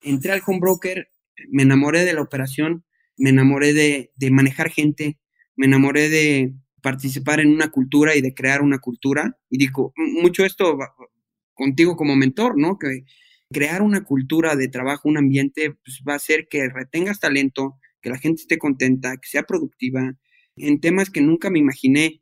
Entré 0.00 0.32
al 0.32 0.42
home 0.46 0.60
broker 0.60 1.08
me 1.50 1.62
enamoré 1.62 2.04
de 2.04 2.14
la 2.14 2.22
operación, 2.22 2.84
me 3.16 3.30
enamoré 3.30 3.72
de, 3.72 4.10
manejar 4.30 4.70
gente, 4.70 5.18
me 5.56 5.66
enamoré 5.66 6.08
de 6.08 6.54
participar 6.84 7.40
en 7.40 7.48
una 7.48 7.70
cultura 7.70 8.14
y 8.14 8.20
de 8.20 8.34
crear 8.34 8.60
una 8.60 8.78
cultura. 8.78 9.38
Y 9.48 9.56
digo, 9.56 9.94
mucho 9.96 10.44
esto 10.44 10.78
contigo 11.54 11.96
como 11.96 12.14
mentor, 12.14 12.58
¿no? 12.58 12.78
Que 12.78 13.06
crear 13.50 13.80
una 13.80 14.04
cultura 14.04 14.54
de 14.54 14.68
trabajo, 14.68 15.08
un 15.08 15.16
ambiente, 15.16 15.70
pues 15.82 16.02
va 16.06 16.12
a 16.12 16.16
hacer 16.16 16.46
que 16.46 16.68
retengas 16.68 17.20
talento, 17.20 17.78
que 18.02 18.10
la 18.10 18.18
gente 18.18 18.42
esté 18.42 18.58
contenta, 18.58 19.16
que 19.16 19.26
sea 19.26 19.44
productiva, 19.44 20.14
en 20.56 20.80
temas 20.80 21.08
que 21.08 21.22
nunca 21.22 21.48
me 21.48 21.58
imaginé, 21.58 22.20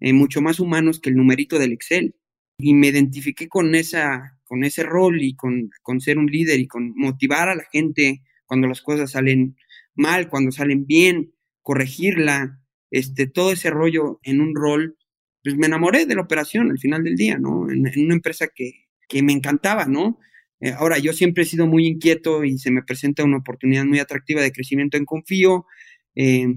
eh, 0.00 0.12
mucho 0.12 0.42
más 0.42 0.58
humanos 0.58 0.98
que 0.98 1.10
el 1.10 1.16
numerito 1.16 1.60
del 1.60 1.72
Excel. 1.72 2.16
Y 2.58 2.74
me 2.74 2.88
identifiqué 2.88 3.48
con, 3.48 3.76
esa, 3.76 4.36
con 4.42 4.64
ese 4.64 4.82
rol 4.82 5.22
y 5.22 5.36
con, 5.36 5.70
con 5.82 6.00
ser 6.00 6.18
un 6.18 6.26
líder 6.26 6.58
y 6.58 6.66
con 6.66 6.92
motivar 6.96 7.48
a 7.48 7.54
la 7.54 7.64
gente, 7.70 8.24
cuando 8.46 8.66
las 8.66 8.82
cosas 8.82 9.12
salen 9.12 9.56
mal, 9.94 10.28
cuando 10.28 10.50
salen 10.50 10.86
bien, 10.86 11.32
corregirla, 11.60 12.61
este, 12.92 13.26
todo 13.26 13.50
ese 13.52 13.70
rollo 13.70 14.20
en 14.22 14.40
un 14.40 14.54
rol, 14.54 14.96
pues 15.42 15.56
me 15.56 15.66
enamoré 15.66 16.06
de 16.06 16.14
la 16.14 16.22
operación 16.22 16.70
al 16.70 16.78
final 16.78 17.02
del 17.02 17.16
día, 17.16 17.38
¿no? 17.38 17.68
En, 17.70 17.86
una 18.04 18.14
empresa 18.14 18.48
que, 18.54 18.84
que, 19.08 19.22
me 19.22 19.32
encantaba, 19.32 19.86
¿no? 19.86 20.18
Eh, 20.60 20.72
ahora, 20.72 20.98
yo 20.98 21.12
siempre 21.14 21.42
he 21.42 21.46
sido 21.46 21.66
muy 21.66 21.86
inquieto 21.86 22.44
y 22.44 22.58
se 22.58 22.70
me 22.70 22.82
presenta 22.82 23.24
una 23.24 23.38
oportunidad 23.38 23.84
muy 23.84 23.98
atractiva 23.98 24.42
de 24.42 24.52
crecimiento 24.52 24.98
en 24.98 25.06
Confío, 25.06 25.66
eh, 26.14 26.54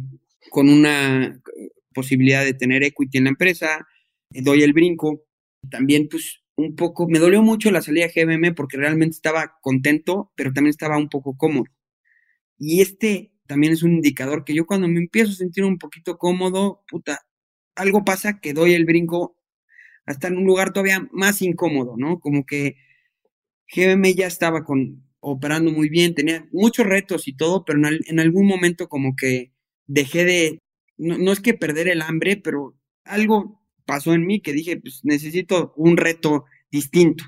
con 0.51 0.69
una 0.69 1.41
posibilidad 1.93 2.43
de 2.43 2.53
tener 2.53 2.83
equity 2.83 3.17
en 3.17 3.23
la 3.23 3.29
empresa, 3.31 3.87
eh, 4.31 4.41
doy 4.43 4.61
el 4.61 4.73
brinco. 4.73 5.23
También, 5.71 6.09
pues, 6.11 6.43
un 6.57 6.75
poco, 6.75 7.07
me 7.07 7.17
dolió 7.17 7.41
mucho 7.41 7.71
la 7.71 7.81
salida 7.81 8.07
de 8.07 8.13
GBM 8.13 8.53
porque 8.53 8.77
realmente 8.77 9.15
estaba 9.15 9.57
contento, 9.61 10.31
pero 10.35 10.51
también 10.53 10.71
estaba 10.71 10.97
un 10.97 11.09
poco 11.09 11.37
cómodo. 11.37 11.65
Y 12.59 12.81
este 12.81 13.31
también 13.47 13.73
es 13.73 13.83
un 13.83 13.93
indicador 13.93 14.43
que 14.43 14.53
yo 14.53 14.65
cuando 14.65 14.87
me 14.87 14.99
empiezo 14.99 15.31
a 15.31 15.35
sentir 15.35 15.63
un 15.63 15.77
poquito 15.77 16.17
cómodo, 16.17 16.83
puta, 16.89 17.25
algo 17.75 18.03
pasa 18.03 18.39
que 18.39 18.53
doy 18.53 18.73
el 18.73 18.85
brinco 18.85 19.37
hasta 20.05 20.27
en 20.27 20.37
un 20.37 20.45
lugar 20.45 20.71
todavía 20.71 21.07
más 21.11 21.41
incómodo, 21.41 21.95
¿no? 21.97 22.19
Como 22.19 22.45
que 22.45 22.77
GBM 23.73 24.13
ya 24.13 24.27
estaba 24.27 24.63
con, 24.63 25.03
operando 25.19 25.71
muy 25.71 25.89
bien, 25.89 26.13
tenía 26.13 26.47
muchos 26.51 26.85
retos 26.85 27.27
y 27.27 27.35
todo, 27.35 27.65
pero 27.65 27.79
en, 27.87 28.19
algún 28.19 28.47
momento 28.47 28.87
como 28.87 29.15
que 29.15 29.51
dejé 29.87 30.25
de, 30.25 30.59
no, 30.97 31.17
no, 31.17 31.31
es 31.31 31.39
que 31.39 31.55
perder 31.55 31.87
el 31.87 32.01
hambre, 32.01 32.37
pero 32.37 32.77
algo 33.03 33.63
pasó 33.85 34.13
en 34.13 34.25
mí 34.25 34.41
que 34.41 34.53
dije, 34.53 34.77
pues 34.77 35.01
necesito 35.03 35.73
un 35.75 35.97
reto 35.97 36.45
distinto. 36.71 37.23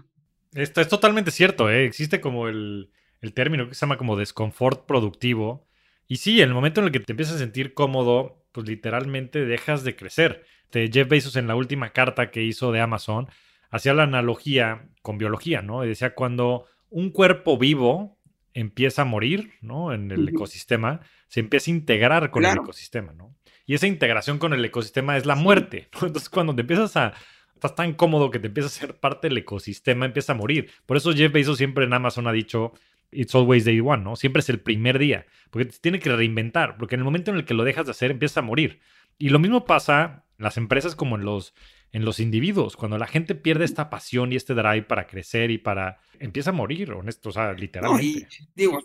Esto 0.54 0.82
es 0.82 0.88
totalmente 0.88 1.32
cierto, 1.32 1.70
¿eh? 1.70 1.86
existe 1.86 2.22
como 2.22 2.48
el, 2.48 2.92
el 3.22 3.34
término 3.34 3.68
que 3.68 3.76
se 3.76 3.82
llama 3.82 3.98
como 3.98 4.16
desconfort 4.16 4.86
productivo. 4.86 5.67
Y 6.08 6.18
sí, 6.18 6.42
en 6.42 6.50
el 6.50 6.54
momento 6.54 6.82
en 6.82 6.88
el 6.88 6.92
que 6.92 7.00
te 7.00 7.12
empiezas 7.12 7.36
a 7.36 7.40
sentir 7.40 7.74
cómodo, 7.74 8.46
pues 8.52 8.68
literalmente 8.68 9.46
dejas 9.46 9.84
de 9.84 9.96
crecer. 9.96 10.46
Jeff 10.72 11.08
Bezos 11.08 11.36
en 11.36 11.48
la 11.48 11.56
última 11.56 11.92
carta 11.92 12.32
que 12.32 12.44
hizo 12.44 12.72
de 12.72 12.82
Amazon 12.82 13.28
hacía 13.70 13.94
la 13.94 14.04
analogía 14.04 14.90
con 15.02 15.18
biología, 15.18 15.62
¿no? 15.62 15.84
Y 15.84 15.90
decía 15.90 16.14
cuando 16.16 16.66
un 16.90 17.10
cuerpo 17.12 17.58
vivo 17.58 18.18
empieza 18.54 19.04
a 19.04 19.06
morir, 19.06 19.52
¿no? 19.62 19.94
En 19.94 20.12
el 20.12 20.28
ecosistema, 20.30 21.02
se 21.28 21.42
empieza 21.42 21.72
a 21.72 21.76
integrar 21.76 22.32
con 22.32 22.44
el 22.46 22.58
ecosistema, 22.58 23.14
¿no? 23.14 23.36
Y 23.66 23.76
esa 23.76 23.88
integración 23.88 24.40
con 24.40 24.54
el 24.54 24.64
ecosistema 24.64 25.18
es 25.18 25.26
la 25.26 25.36
muerte, 25.36 25.90
¿no? 25.94 26.08
Entonces 26.08 26.30
cuando 26.30 26.56
te 26.56 26.62
empiezas 26.62 26.96
a 26.98 27.14
estás 27.54 27.76
tan 27.76 27.94
cómodo 27.94 28.30
que 28.30 28.40
te 28.40 28.48
empiezas 28.48 28.78
a 28.78 28.80
ser 28.80 29.00
parte 29.00 29.30
del 29.30 29.38
ecosistema, 29.40 30.06
empieza 30.06 30.34
a 30.34 30.36
morir. 30.36 30.70
Por 30.86 30.96
eso 30.96 31.12
Jeff 31.12 31.32
Bezos 31.32 31.58
siempre 31.58 31.86
en 31.86 31.94
Amazon 31.94 32.28
ha 32.28 32.32
dicho, 32.32 32.74
it's 33.12 33.36
always 33.36 33.66
day 33.66 33.80
one, 33.80 34.04
¿no? 34.04 34.16
Siempre 34.16 34.42
es 34.42 34.50
el 34.50 34.60
primer 34.60 35.00
día, 35.00 35.26
porque 35.50 35.66
te 35.66 35.78
tiene 35.80 36.00
que 36.00 36.14
reinventar, 36.16 36.78
porque 36.78 36.96
en 36.96 37.02
el 37.02 37.06
momento 37.06 37.32
en 37.32 37.38
el 37.38 37.46
que 37.46 37.54
lo 37.54 37.64
dejas 37.64 37.86
de 37.86 37.92
hacer 37.92 38.12
empieza 38.12 38.42
a 38.42 38.44
morir. 38.44 38.80
Y 39.18 39.30
lo 39.30 39.40
mismo 39.40 39.66
pasa 39.66 40.26
en 40.38 40.44
las 40.44 40.58
empresas 40.58 40.96
como 40.96 41.16
en 41.16 41.26
los 41.26 41.54
en 41.92 42.06
los 42.06 42.20
individuos. 42.20 42.76
Cuando 42.76 42.98
la 42.98 43.08
gente 43.08 43.36
pierde 43.36 43.66
esta 43.66 43.90
pasión 43.90 44.32
y 44.32 44.36
este 44.36 44.54
drive 44.54 44.84
para 44.84 45.08
crecer 45.08 45.52
y 45.52 45.58
para 45.58 46.00
empieza 46.20 46.50
a 46.50 46.54
morir, 46.54 46.92
honesto, 46.92 47.30
o 47.30 47.32
sea, 47.32 47.54
literalmente. 47.54 48.28
digo, 48.56 48.80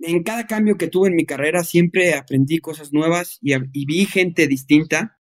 en 0.00 0.22
cada 0.22 0.46
cambio 0.46 0.76
que 0.76 0.88
tuve 0.88 1.08
en 1.08 1.16
mi 1.16 1.26
carrera 1.26 1.64
siempre 1.64 2.14
aprendí 2.14 2.58
cosas 2.58 2.92
nuevas 2.92 3.38
y, 3.42 3.54
vi 3.86 4.06
gente 4.06 4.46
distinta. 4.46 5.18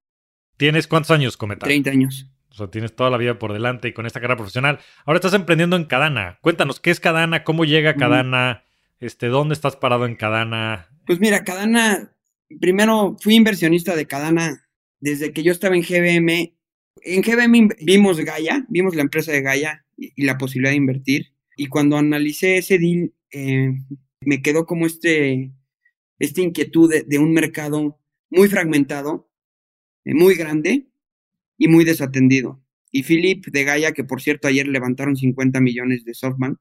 ¿Tienes 0.58 0.88
cuántos 0.88 1.12
años, 1.12 1.38
Cometa? 1.38 1.66
30 1.66 1.92
años. 1.92 2.28
O 2.58 2.64
sea, 2.66 2.72
tienes 2.72 2.96
toda 2.96 3.12
la 3.12 3.18
vida 3.18 3.38
por 3.38 3.54
delante 3.54 3.88
y 3.88 3.94
con 3.94 4.08
esta 4.08 4.20
carrera 4.20 4.38
profesional. 4.38 4.80
Ahora 5.06 5.18
estás 5.18 5.36
emprendiendo 5.36 5.76
en 5.76 5.86
Cadana. 5.86 6.40
Cuéntanos, 6.42 6.80
¿qué 6.80 6.90
es 6.90 7.00
Cadana? 7.00 7.44
¿Cómo 7.44 7.66
llega 7.66 7.96
Cadana? 7.96 8.64
Este, 9.00 9.28
¿Dónde 9.28 9.54
estás 9.54 9.76
parado 9.76 10.08
en 10.08 10.16
Cadana? 10.16 10.88
Pues 11.06 11.20
mira, 11.20 11.44
Cadana, 11.44 12.12
primero 12.60 13.16
fui 13.20 13.36
inversionista 13.36 13.96
de 13.96 14.08
Cadana 14.08 14.68
desde 15.00 15.32
que 15.34 15.44
yo 15.44 15.52
estaba 15.52 15.76
en 15.76 15.84
GBM 15.84 16.58
en 17.04 17.22
GBM 17.22 17.70
vimos 17.82 18.20
Gaia, 18.20 18.66
vimos 18.70 18.96
la 18.96 19.02
empresa 19.02 19.32
de 19.32 19.42
Gaia 19.42 19.86
y, 19.96 20.24
la 20.24 20.38
posibilidad 20.38 20.72
de 20.72 20.78
invertir. 20.78 21.34
Y 21.56 21.68
cuando 21.68 21.98
analicé 21.98 22.58
ese 22.58 22.78
deal, 22.78 23.14
eh, 23.32 23.74
me 24.22 24.42
quedó 24.42 24.66
como 24.66 24.86
este, 24.86 25.52
esta 26.20 26.42
inquietud 26.42 26.92
de, 27.06 27.20
un 27.20 27.34
mercado 27.34 28.00
muy 28.30 28.48
fragmentado, 28.48 29.30
eh, 30.06 30.14
muy 30.14 30.36
grande 30.36 30.88
y 31.58 31.68
muy 31.68 31.84
desatendido. 31.86 32.62
Y 32.92 33.04
Philip 33.04 33.46
de 33.48 33.64
Gaia, 33.64 33.92
que 33.92 34.04
por 34.04 34.22
cierto 34.22 34.48
ayer 34.48 34.68
levantaron 34.68 35.16
50 35.16 35.60
millones 35.60 36.06
de 36.06 36.14
SoftBank, 36.14 36.58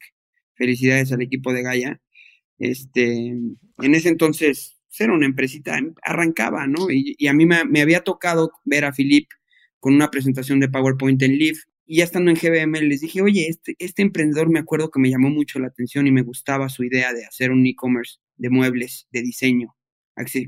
felicidades 0.55 1.13
al 1.13 1.23
equipo 1.23 1.53
de 1.53 1.63
Gaia, 1.63 2.01
este, 2.59 3.29
en 3.29 3.95
ese 3.95 4.09
entonces 4.09 4.77
pues, 4.97 5.01
era 5.01 5.13
una 5.13 5.27
empresita, 5.27 5.79
arrancaba, 6.03 6.67
¿no? 6.67 6.91
Y, 6.91 7.27
a 7.27 7.33
mí 7.33 7.47
me, 7.47 7.81
había 7.81 8.01
tocado 8.01 8.53
ver 8.65 8.85
a 8.85 8.93
Philip 8.93 9.29
con 9.79 9.95
una 9.95 10.11
presentación 10.11 10.61
de 10.61 10.69
PowerPoint 10.69 11.23
en 11.23 11.39
Leaf. 11.39 11.59
Y 11.85 11.99
ya 11.99 12.05
estando 12.05 12.31
en 12.31 12.37
GBM 12.37 12.81
les 12.89 13.01
dije, 13.01 13.23
oye, 13.23 13.47
este, 13.49 13.77
este 13.79 14.03
emprendedor 14.03 14.49
me 14.49 14.59
acuerdo 14.59 14.91
que 14.91 14.99
me 14.99 15.11
llamó 15.11 15.29
mucho 15.31 15.59
la 15.61 15.69
atención 15.69 16.07
y 16.07 16.13
me 16.13 16.23
gustaba 16.23 16.69
su 16.69 16.83
idea 16.83 17.13
de 17.13 17.25
hacer 17.27 17.53
un 17.53 17.65
e-commerce 17.67 18.17
de 18.37 18.51
muebles, 18.51 19.07
de 19.13 19.23
diseño, 19.23 19.77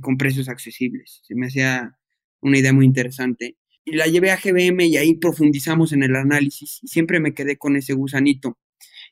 con 0.00 0.16
precios 0.16 0.48
accesibles. 0.48 1.20
Se 1.24 1.34
me 1.34 1.46
hacía 1.46 1.96
una 2.40 2.58
idea 2.58 2.72
muy 2.72 2.86
interesante. 2.86 3.56
Y 3.90 3.96
la 3.96 4.06
llevé 4.06 4.30
a 4.30 4.36
GBM 4.36 4.84
y 4.84 4.98
ahí 4.98 5.14
profundizamos 5.14 5.94
en 5.94 6.02
el 6.02 6.14
análisis 6.14 6.80
y 6.82 6.88
siempre 6.88 7.20
me 7.20 7.32
quedé 7.32 7.56
con 7.56 7.74
ese 7.74 7.94
gusanito. 7.94 8.58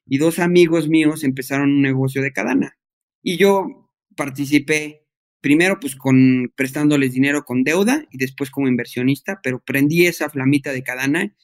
Y 0.05 0.19
dos 0.19 0.39
amigos 0.39 0.87
míos 0.87 1.25
empezaron 1.25 1.71
un 1.71 1.81
negocio 1.81 2.21
de 2.21 2.33
cadena. 2.33 2.77
Y 3.23 3.39
yo 3.39 3.91
participé 4.15 5.07
primero 5.41 5.81
pues 5.81 5.97
con 5.97 6.53
prestándoles 6.55 7.15
dinero 7.15 7.45
con 7.45 7.65
deuda 7.65 8.05
y 8.11 8.19
después 8.19 8.51
como 8.51 8.69
inversionista, 8.69 9.41
pero 9.43 9.61
prendí 9.65 10.05
esa 10.05 10.29
flamita 10.29 10.73
de 10.73 10.83
cadana 10.83 11.35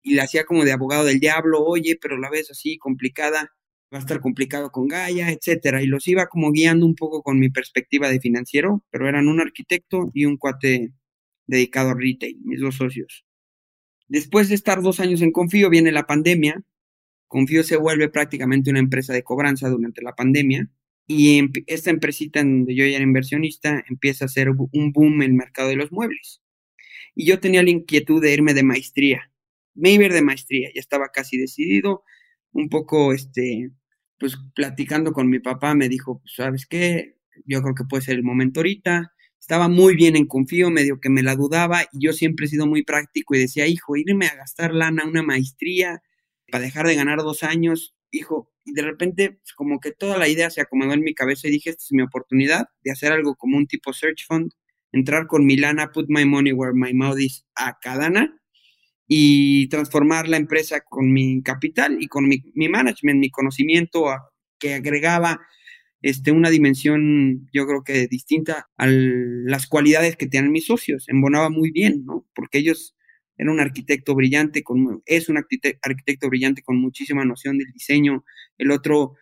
y 0.00 0.14
la 0.14 0.22
hacía 0.22 0.44
como 0.44 0.64
de 0.64 0.70
abogado 0.70 1.06
del 1.06 1.18
diablo, 1.18 1.64
oye, 1.64 1.98
pero 2.00 2.16
la 2.18 2.30
ves 2.30 2.52
así 2.52 2.78
complicada, 2.78 3.52
va 3.92 3.98
a 3.98 4.00
estar 4.00 4.20
complicado 4.20 4.70
con 4.70 4.86
Gaia, 4.86 5.30
etcétera, 5.32 5.82
y 5.82 5.86
los 5.86 6.06
iba 6.06 6.28
como 6.28 6.52
guiando 6.52 6.86
un 6.86 6.94
poco 6.94 7.24
con 7.24 7.40
mi 7.40 7.48
perspectiva 7.48 8.08
de 8.08 8.20
financiero, 8.20 8.84
pero 8.90 9.08
eran 9.08 9.26
un 9.26 9.40
arquitecto 9.40 10.12
y 10.14 10.26
un 10.26 10.36
cuate 10.36 10.92
dedicado 11.46 11.90
a 11.90 11.94
retail, 11.94 12.38
mis 12.44 12.60
dos 12.60 12.76
socios. 12.76 13.24
Después 14.08 14.48
de 14.48 14.54
estar 14.54 14.82
dos 14.82 15.00
años 15.00 15.22
en 15.22 15.32
Confío, 15.32 15.70
viene 15.70 15.92
la 15.92 16.06
pandemia. 16.06 16.62
Confío 17.28 17.62
se 17.64 17.76
vuelve 17.76 18.08
prácticamente 18.08 18.70
una 18.70 18.78
empresa 18.78 19.12
de 19.12 19.24
cobranza 19.24 19.68
durante 19.68 20.02
la 20.02 20.14
pandemia 20.14 20.70
y 21.08 21.40
esta 21.66 21.90
empresita 21.90 22.40
en 22.40 22.58
donde 22.58 22.74
yo 22.74 22.84
ya 22.84 22.96
era 22.96 23.04
inversionista 23.04 23.84
empieza 23.88 24.24
a 24.24 24.26
hacer 24.26 24.50
un 24.50 24.92
boom 24.92 25.22
en 25.22 25.30
el 25.30 25.34
mercado 25.34 25.68
de 25.68 25.76
los 25.76 25.92
muebles. 25.92 26.42
Y 27.14 27.26
yo 27.26 27.40
tenía 27.40 27.62
la 27.62 27.70
inquietud 27.70 28.20
de 28.22 28.32
irme 28.32 28.54
de 28.54 28.62
maestría. 28.62 29.30
Me 29.74 29.92
iba 29.92 30.08
de 30.08 30.22
maestría, 30.22 30.70
ya 30.74 30.80
estaba 30.80 31.10
casi 31.12 31.38
decidido. 31.38 32.02
Un 32.52 32.68
poco, 32.68 33.12
este, 33.12 33.70
pues 34.18 34.36
platicando 34.54 35.12
con 35.12 35.28
mi 35.28 35.38
papá, 35.38 35.74
me 35.74 35.88
dijo, 35.88 36.20
pues, 36.20 36.34
¿sabes 36.34 36.66
qué? 36.66 37.16
Yo 37.46 37.62
creo 37.62 37.74
que 37.74 37.84
puede 37.84 38.02
ser 38.02 38.16
el 38.16 38.22
momento 38.24 38.60
ahorita. 38.60 39.12
Estaba 39.46 39.68
muy 39.68 39.94
bien 39.94 40.16
en 40.16 40.26
confío, 40.26 40.70
medio 40.70 40.98
que 40.98 41.08
me 41.08 41.22
la 41.22 41.36
dudaba 41.36 41.84
y 41.92 42.04
yo 42.04 42.12
siempre 42.12 42.46
he 42.46 42.48
sido 42.48 42.66
muy 42.66 42.82
práctico 42.82 43.36
y 43.36 43.38
decía, 43.38 43.68
hijo, 43.68 43.94
irme 43.94 44.26
a 44.26 44.34
gastar 44.34 44.74
lana 44.74 45.04
una 45.06 45.22
maestría 45.22 46.02
para 46.50 46.64
dejar 46.64 46.88
de 46.88 46.96
ganar 46.96 47.18
dos 47.18 47.44
años, 47.44 47.94
hijo, 48.10 48.50
y 48.64 48.72
de 48.72 48.82
repente 48.82 49.38
pues, 49.40 49.52
como 49.54 49.78
que 49.78 49.92
toda 49.92 50.18
la 50.18 50.26
idea 50.26 50.50
se 50.50 50.62
acomodó 50.62 50.94
en 50.94 51.02
mi 51.02 51.14
cabeza 51.14 51.46
y 51.46 51.52
dije, 51.52 51.70
esta 51.70 51.84
es 51.84 51.92
mi 51.92 52.02
oportunidad 52.02 52.66
de 52.82 52.90
hacer 52.90 53.12
algo 53.12 53.36
como 53.36 53.56
un 53.56 53.68
tipo 53.68 53.92
search 53.92 54.26
fund, 54.26 54.50
entrar 54.90 55.28
con 55.28 55.46
Milana, 55.46 55.92
put 55.92 56.06
my 56.08 56.24
money 56.24 56.50
where 56.52 56.74
my 56.74 56.92
mouth 56.92 57.20
is 57.20 57.46
a 57.54 57.78
Cadana 57.80 58.36
y 59.06 59.68
transformar 59.68 60.26
la 60.26 60.38
empresa 60.38 60.80
con 60.80 61.12
mi 61.12 61.40
capital 61.44 61.98
y 62.00 62.08
con 62.08 62.26
mi, 62.26 62.42
management, 62.68 63.20
mi 63.20 63.30
conocimiento 63.30 64.06
que 64.58 64.74
agregaba 64.74 65.38
este, 66.06 66.30
una 66.30 66.50
dimensión, 66.50 67.48
yo 67.52 67.66
creo 67.66 67.82
que 67.82 68.06
distinta 68.06 68.68
a 68.76 68.86
las 68.86 69.66
cualidades 69.66 70.16
que 70.16 70.28
tienen 70.28 70.52
mis 70.52 70.66
socios. 70.66 71.08
Embonaba 71.08 71.50
muy 71.50 71.72
bien, 71.72 72.04
¿no? 72.04 72.24
Porque 72.32 72.58
ellos 72.58 72.94
era 73.36 73.50
un 73.50 73.58
arquitecto 73.58 74.14
brillante, 74.14 74.62
con, 74.62 75.02
es 75.04 75.28
un 75.28 75.36
arquitecto, 75.36 76.28
brillante 76.28 76.62
con 76.62 76.76
muchísima 76.76 77.24
noción 77.24 77.58
del 77.58 77.72
diseño. 77.72 78.24
El 78.56 78.70
otro, 78.70 79.16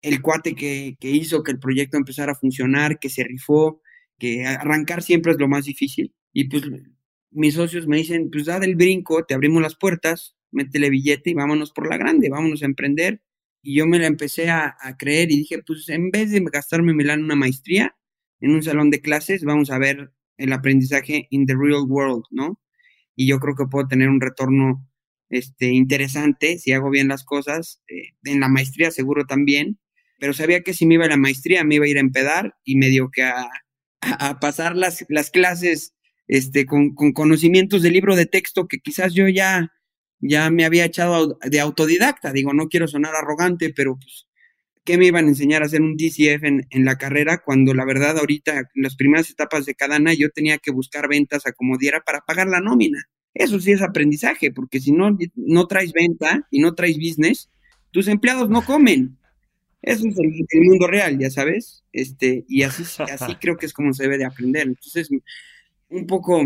el 0.00 0.22
cuate 0.22 0.54
que, 0.54 0.96
que, 0.98 1.10
hizo 1.10 1.42
que 1.42 1.52
el 1.52 1.58
proyecto 1.58 1.98
empezara 1.98 2.32
a 2.32 2.36
funcionar, 2.36 2.98
que 2.98 3.10
se 3.10 3.24
rifó, 3.24 3.82
que 4.18 4.46
arrancar 4.46 5.02
siempre 5.02 5.32
es 5.32 5.38
lo 5.38 5.48
más 5.48 5.66
difícil. 5.66 6.14
Y 6.32 6.44
pues 6.44 6.62
mis 7.30 7.52
socios 7.52 7.86
me 7.86 7.98
dicen, 7.98 8.30
pues 8.30 8.46
da 8.46 8.58
del 8.58 8.74
brinco, 8.76 9.26
te 9.26 9.34
abrimos 9.34 9.60
las 9.60 9.76
puertas, 9.76 10.34
métele 10.50 10.88
billete 10.88 11.28
y 11.28 11.34
vámonos 11.34 11.72
por 11.72 11.90
la 11.90 11.98
grande, 11.98 12.30
vámonos 12.30 12.62
a 12.62 12.66
emprender. 12.66 13.20
Y 13.62 13.76
yo 13.76 13.86
me 13.86 13.98
la 13.98 14.06
empecé 14.06 14.50
a, 14.50 14.76
creer 14.98 15.30
y 15.30 15.38
dije, 15.38 15.62
pues 15.62 15.88
en 15.88 16.10
vez 16.10 16.30
de 16.30 16.40
gastarme 16.52 16.94
Milán 16.94 17.24
una 17.24 17.36
maestría 17.36 17.96
en 18.40 18.52
un 18.52 18.62
salón 18.62 18.90
de 18.90 19.00
clases, 19.00 19.44
vamos 19.44 19.70
a 19.70 19.78
ver 19.78 20.12
el 20.36 20.52
aprendizaje 20.52 21.28
in 21.30 21.46
the 21.46 21.54
real 21.54 21.84
world, 21.86 22.24
¿no? 22.30 22.58
y 23.16 23.26
yo 23.26 23.38
creo 23.38 23.54
que 23.54 23.66
puedo 23.66 23.86
tener 23.88 24.08
un 24.08 24.20
retorno 24.20 24.86
este, 25.30 25.66
interesante 25.66 26.58
si 26.58 26.72
hago 26.72 26.90
bien 26.90 27.08
las 27.08 27.24
cosas. 27.24 27.80
Eh, 27.88 28.14
en 28.24 28.40
la 28.40 28.48
maestría 28.48 28.90
seguro 28.90 29.24
también, 29.26 29.78
pero 30.18 30.32
sabía 30.32 30.62
que 30.62 30.74
si 30.74 30.86
me 30.86 30.94
iba 30.94 31.06
a 31.06 31.08
la 31.08 31.16
maestría 31.16 31.64
me 31.64 31.76
iba 31.76 31.84
a 31.84 31.88
ir 31.88 31.96
a 31.96 32.00
empedar 32.00 32.54
y 32.64 32.76
medio 32.76 33.10
que 33.10 33.24
a, 33.24 33.48
pasar 34.40 34.76
las, 34.76 35.06
las 35.08 35.30
clases 35.30 35.94
este, 36.26 36.66
con, 36.66 36.94
con, 36.94 37.12
conocimientos 37.12 37.82
de 37.82 37.90
libro 37.92 38.16
de 38.16 38.26
texto 38.26 38.66
que 38.66 38.80
quizás 38.80 39.14
yo 39.14 39.28
ya, 39.28 39.70
ya 40.22 40.48
me 40.50 40.64
había 40.64 40.86
echado 40.86 41.38
de 41.44 41.60
autodidacta. 41.60 42.32
Digo, 42.32 42.54
no 42.54 42.68
quiero 42.68 42.88
sonar 42.88 43.14
arrogante, 43.14 43.74
pero 43.74 43.96
pues 43.96 44.26
¿qué 44.84 44.96
me 44.96 45.06
iban 45.06 45.26
a 45.26 45.28
enseñar 45.28 45.62
a 45.62 45.66
hacer 45.66 45.82
un 45.82 45.96
DCF 45.96 46.44
en, 46.44 46.66
en, 46.70 46.84
la 46.84 46.96
carrera 46.96 47.42
cuando 47.44 47.74
la 47.74 47.84
verdad 47.84 48.18
ahorita 48.18 48.58
en 48.74 48.82
las 48.82 48.96
primeras 48.96 49.30
etapas 49.30 49.66
de 49.66 49.74
Cadana 49.74 50.14
yo 50.14 50.30
tenía 50.30 50.58
que 50.58 50.70
buscar 50.70 51.08
ventas 51.08 51.46
a 51.46 51.52
como 51.52 51.76
diera 51.76 52.00
para 52.00 52.22
pagar 52.22 52.46
la 52.46 52.60
nómina? 52.60 53.04
Eso 53.34 53.60
sí 53.60 53.72
es 53.72 53.82
aprendizaje, 53.82 54.52
porque 54.52 54.80
si 54.80 54.92
no, 54.92 55.16
no 55.34 55.66
traes 55.66 55.92
venta 55.92 56.46
y 56.50 56.60
no 56.60 56.74
traes 56.74 56.96
business, 56.96 57.50
tus 57.90 58.08
empleados 58.08 58.50
no 58.50 58.64
comen. 58.64 59.18
Eso 59.80 60.06
es 60.06 60.16
el, 60.18 60.62
mundo 60.62 60.86
real, 60.86 61.18
ya 61.18 61.30
sabes. 61.30 61.82
Este, 61.92 62.44
y 62.48 62.62
así, 62.62 62.84
así 63.02 63.34
creo 63.40 63.56
que 63.56 63.66
es 63.66 63.72
como 63.72 63.92
se 63.94 64.04
debe 64.04 64.18
de 64.18 64.26
aprender. 64.26 64.66
Entonces, 64.68 65.08
un 65.88 66.06
poco 66.06 66.40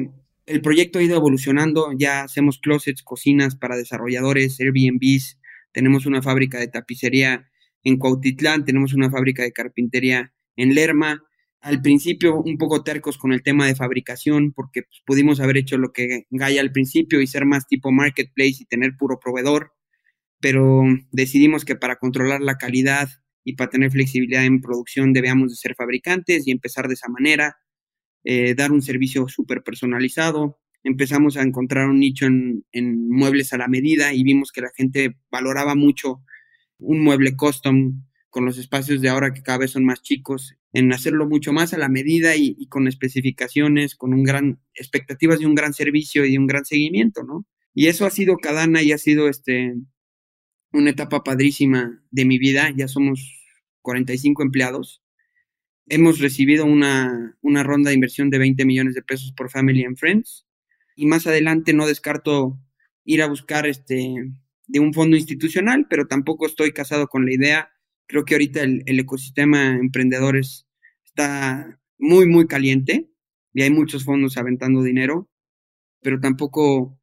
el 0.46 0.62
proyecto 0.62 0.98
ha 0.98 1.02
ido 1.02 1.16
evolucionando. 1.16 1.92
Ya 1.98 2.22
hacemos 2.22 2.58
closets, 2.58 3.02
cocinas 3.02 3.56
para 3.56 3.76
desarrolladores, 3.76 4.58
Airbnbs. 4.60 5.38
Tenemos 5.72 6.06
una 6.06 6.22
fábrica 6.22 6.58
de 6.58 6.68
tapicería 6.68 7.50
en 7.82 7.98
Cuautitlán, 7.98 8.64
tenemos 8.64 8.94
una 8.94 9.10
fábrica 9.10 9.42
de 9.42 9.52
carpintería 9.52 10.32
en 10.56 10.74
Lerma. 10.74 11.22
Al 11.60 11.82
principio 11.82 12.36
un 12.36 12.58
poco 12.58 12.82
tercos 12.82 13.18
con 13.18 13.32
el 13.32 13.42
tema 13.42 13.66
de 13.66 13.74
fabricación 13.74 14.52
porque 14.52 14.82
pues, 14.82 15.02
pudimos 15.04 15.40
haber 15.40 15.56
hecho 15.56 15.78
lo 15.78 15.92
que 15.92 16.26
Gaia 16.30 16.60
al 16.60 16.72
principio 16.72 17.20
y 17.20 17.26
ser 17.26 17.44
más 17.44 17.66
tipo 17.66 17.92
marketplace 17.92 18.56
y 18.60 18.66
tener 18.66 18.96
puro 18.96 19.18
proveedor, 19.18 19.72
pero 20.40 20.84
decidimos 21.12 21.64
que 21.64 21.76
para 21.76 21.96
controlar 21.96 22.40
la 22.40 22.56
calidad 22.56 23.08
y 23.44 23.54
para 23.54 23.70
tener 23.70 23.90
flexibilidad 23.90 24.44
en 24.44 24.60
producción 24.60 25.12
debíamos 25.12 25.50
de 25.50 25.56
ser 25.56 25.74
fabricantes 25.74 26.46
y 26.46 26.50
empezar 26.50 26.88
de 26.88 26.94
esa 26.94 27.08
manera, 27.08 27.56
eh, 28.26 28.56
dar 28.56 28.72
un 28.72 28.82
servicio 28.82 29.28
súper 29.28 29.62
personalizado. 29.62 30.58
Empezamos 30.82 31.36
a 31.36 31.42
encontrar 31.42 31.88
un 31.88 32.00
nicho 32.00 32.26
en, 32.26 32.64
en 32.72 33.08
muebles 33.08 33.52
a 33.52 33.58
la 33.58 33.68
medida 33.68 34.12
y 34.12 34.24
vimos 34.24 34.50
que 34.50 34.62
la 34.62 34.72
gente 34.76 35.16
valoraba 35.30 35.76
mucho 35.76 36.22
un 36.78 37.02
mueble 37.02 37.36
custom 37.36 38.02
con 38.30 38.44
los 38.44 38.58
espacios 38.58 39.00
de 39.00 39.08
ahora 39.08 39.32
que 39.32 39.42
cada 39.42 39.58
vez 39.58 39.70
son 39.70 39.84
más 39.84 40.02
chicos, 40.02 40.56
en 40.72 40.92
hacerlo 40.92 41.26
mucho 41.28 41.52
más 41.52 41.72
a 41.72 41.78
la 41.78 41.88
medida 41.88 42.36
y, 42.36 42.66
con 42.66 42.88
especificaciones, 42.88 43.94
con 43.94 44.12
un 44.12 44.24
gran 44.24 44.60
expectativas 44.74 45.38
de 45.38 45.46
un 45.46 45.54
gran 45.54 45.72
servicio 45.72 46.26
y 46.26 46.36
un 46.36 46.46
gran 46.46 46.64
seguimiento, 46.64 47.22
¿no? 47.22 47.46
Y 47.74 47.86
eso 47.86 48.06
ha 48.06 48.10
sido 48.10 48.38
Cadana 48.38 48.82
y 48.82 48.90
ha 48.92 48.98
sido 48.98 49.28
este 49.28 49.76
una 50.72 50.90
etapa 50.90 51.22
padrísima 51.22 52.02
de 52.10 52.24
mi 52.24 52.38
vida. 52.38 52.72
Ya 52.76 52.88
somos 52.88 53.40
45 53.82 54.42
empleados. 54.42 55.00
Hemos 55.88 56.18
recibido 56.18 56.64
una, 56.64 57.36
una 57.42 57.62
ronda 57.62 57.90
de 57.90 57.94
inversión 57.94 58.30
de 58.30 58.38
20 58.38 58.64
millones 58.64 58.94
de 58.94 59.02
pesos 59.02 59.32
por 59.32 59.50
Family 59.50 59.84
and 59.84 59.96
Friends. 59.96 60.46
Y 60.96 61.06
más 61.06 61.26
adelante 61.26 61.72
no 61.72 61.86
descarto 61.86 62.58
ir 63.04 63.22
a 63.22 63.28
buscar 63.28 63.66
este 63.66 64.14
de 64.66 64.80
un 64.80 64.92
fondo 64.92 65.16
institucional, 65.16 65.86
pero 65.88 66.08
tampoco 66.08 66.46
estoy 66.46 66.72
casado 66.72 67.06
con 67.06 67.24
la 67.24 67.32
idea. 67.32 67.70
Creo 68.06 68.24
que 68.24 68.34
ahorita 68.34 68.62
el, 68.62 68.82
el 68.86 68.98
ecosistema 68.98 69.76
emprendedores 69.76 70.66
está 71.04 71.80
muy, 71.98 72.26
muy 72.26 72.46
caliente 72.46 73.08
y 73.54 73.62
hay 73.62 73.70
muchos 73.70 74.04
fondos 74.04 74.36
aventando 74.36 74.82
dinero, 74.82 75.30
pero 76.02 76.20
tampoco 76.20 76.98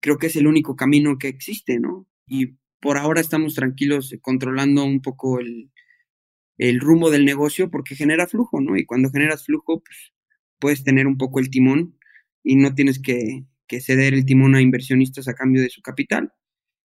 creo 0.00 0.18
que 0.18 0.28
es 0.28 0.36
el 0.36 0.46
único 0.46 0.76
camino 0.76 1.18
que 1.18 1.28
existe, 1.28 1.78
¿no? 1.78 2.06
Y 2.26 2.56
por 2.80 2.96
ahora 2.96 3.20
estamos 3.20 3.54
tranquilos 3.54 4.14
controlando 4.22 4.84
un 4.84 5.02
poco 5.02 5.40
el, 5.40 5.70
el 6.60 6.78
rumbo 6.78 7.10
del 7.10 7.24
negocio 7.24 7.70
porque 7.70 7.96
genera 7.96 8.26
flujo, 8.26 8.60
¿no? 8.60 8.76
Y 8.76 8.84
cuando 8.84 9.10
generas 9.10 9.46
flujo, 9.46 9.82
pues 9.82 10.12
puedes 10.58 10.84
tener 10.84 11.06
un 11.06 11.16
poco 11.16 11.40
el 11.40 11.48
timón 11.48 11.96
y 12.42 12.56
no 12.56 12.74
tienes 12.74 13.00
que, 13.00 13.46
que 13.66 13.80
ceder 13.80 14.12
el 14.12 14.26
timón 14.26 14.54
a 14.54 14.60
inversionistas 14.60 15.26
a 15.26 15.34
cambio 15.34 15.62
de 15.62 15.70
su 15.70 15.80
capital. 15.80 16.32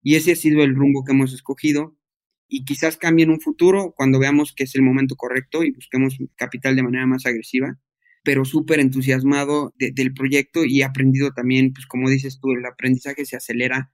Y 0.02 0.16
ese 0.16 0.32
ha 0.32 0.36
sido 0.36 0.64
el 0.64 0.74
rumbo 0.74 1.04
que 1.04 1.12
hemos 1.12 1.32
escogido 1.32 1.96
y 2.48 2.64
quizás 2.64 2.96
cambie 2.96 3.24
en 3.24 3.30
un 3.30 3.40
futuro 3.40 3.94
cuando 3.96 4.18
veamos 4.18 4.52
que 4.52 4.64
es 4.64 4.74
el 4.74 4.82
momento 4.82 5.14
correcto 5.14 5.62
y 5.62 5.70
busquemos 5.70 6.18
capital 6.34 6.74
de 6.74 6.82
manera 6.82 7.06
más 7.06 7.24
agresiva, 7.24 7.78
pero 8.24 8.44
súper 8.44 8.80
entusiasmado 8.80 9.72
del 9.78 10.12
proyecto 10.14 10.64
y 10.64 10.82
aprendido 10.82 11.30
también, 11.30 11.72
pues 11.72 11.86
como 11.86 12.10
dices 12.10 12.40
tú, 12.40 12.50
el 12.50 12.66
aprendizaje 12.66 13.24
se 13.24 13.36
acelera 13.36 13.92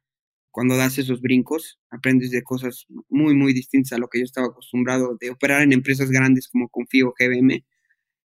cuando 0.56 0.74
das 0.74 0.96
esos 0.96 1.20
brincos, 1.20 1.78
aprendes 1.90 2.30
de 2.30 2.42
cosas 2.42 2.86
muy, 3.10 3.34
muy 3.34 3.52
distintas 3.52 3.92
a 3.92 3.98
lo 3.98 4.08
que 4.08 4.20
yo 4.20 4.24
estaba 4.24 4.46
acostumbrado 4.46 5.14
de 5.20 5.28
operar 5.28 5.60
en 5.60 5.74
empresas 5.74 6.10
grandes 6.10 6.48
como 6.48 6.70
Confío, 6.70 7.12
GBM. 7.18 7.62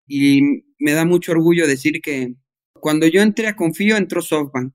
Y 0.06 0.66
me 0.80 0.92
da 0.92 1.06
mucho 1.06 1.32
orgullo 1.32 1.66
decir 1.66 2.02
que 2.02 2.36
cuando 2.74 3.08
yo 3.08 3.22
entré 3.22 3.48
a 3.48 3.56
Confío, 3.56 3.96
entró 3.96 4.22
SoftBank. 4.22 4.74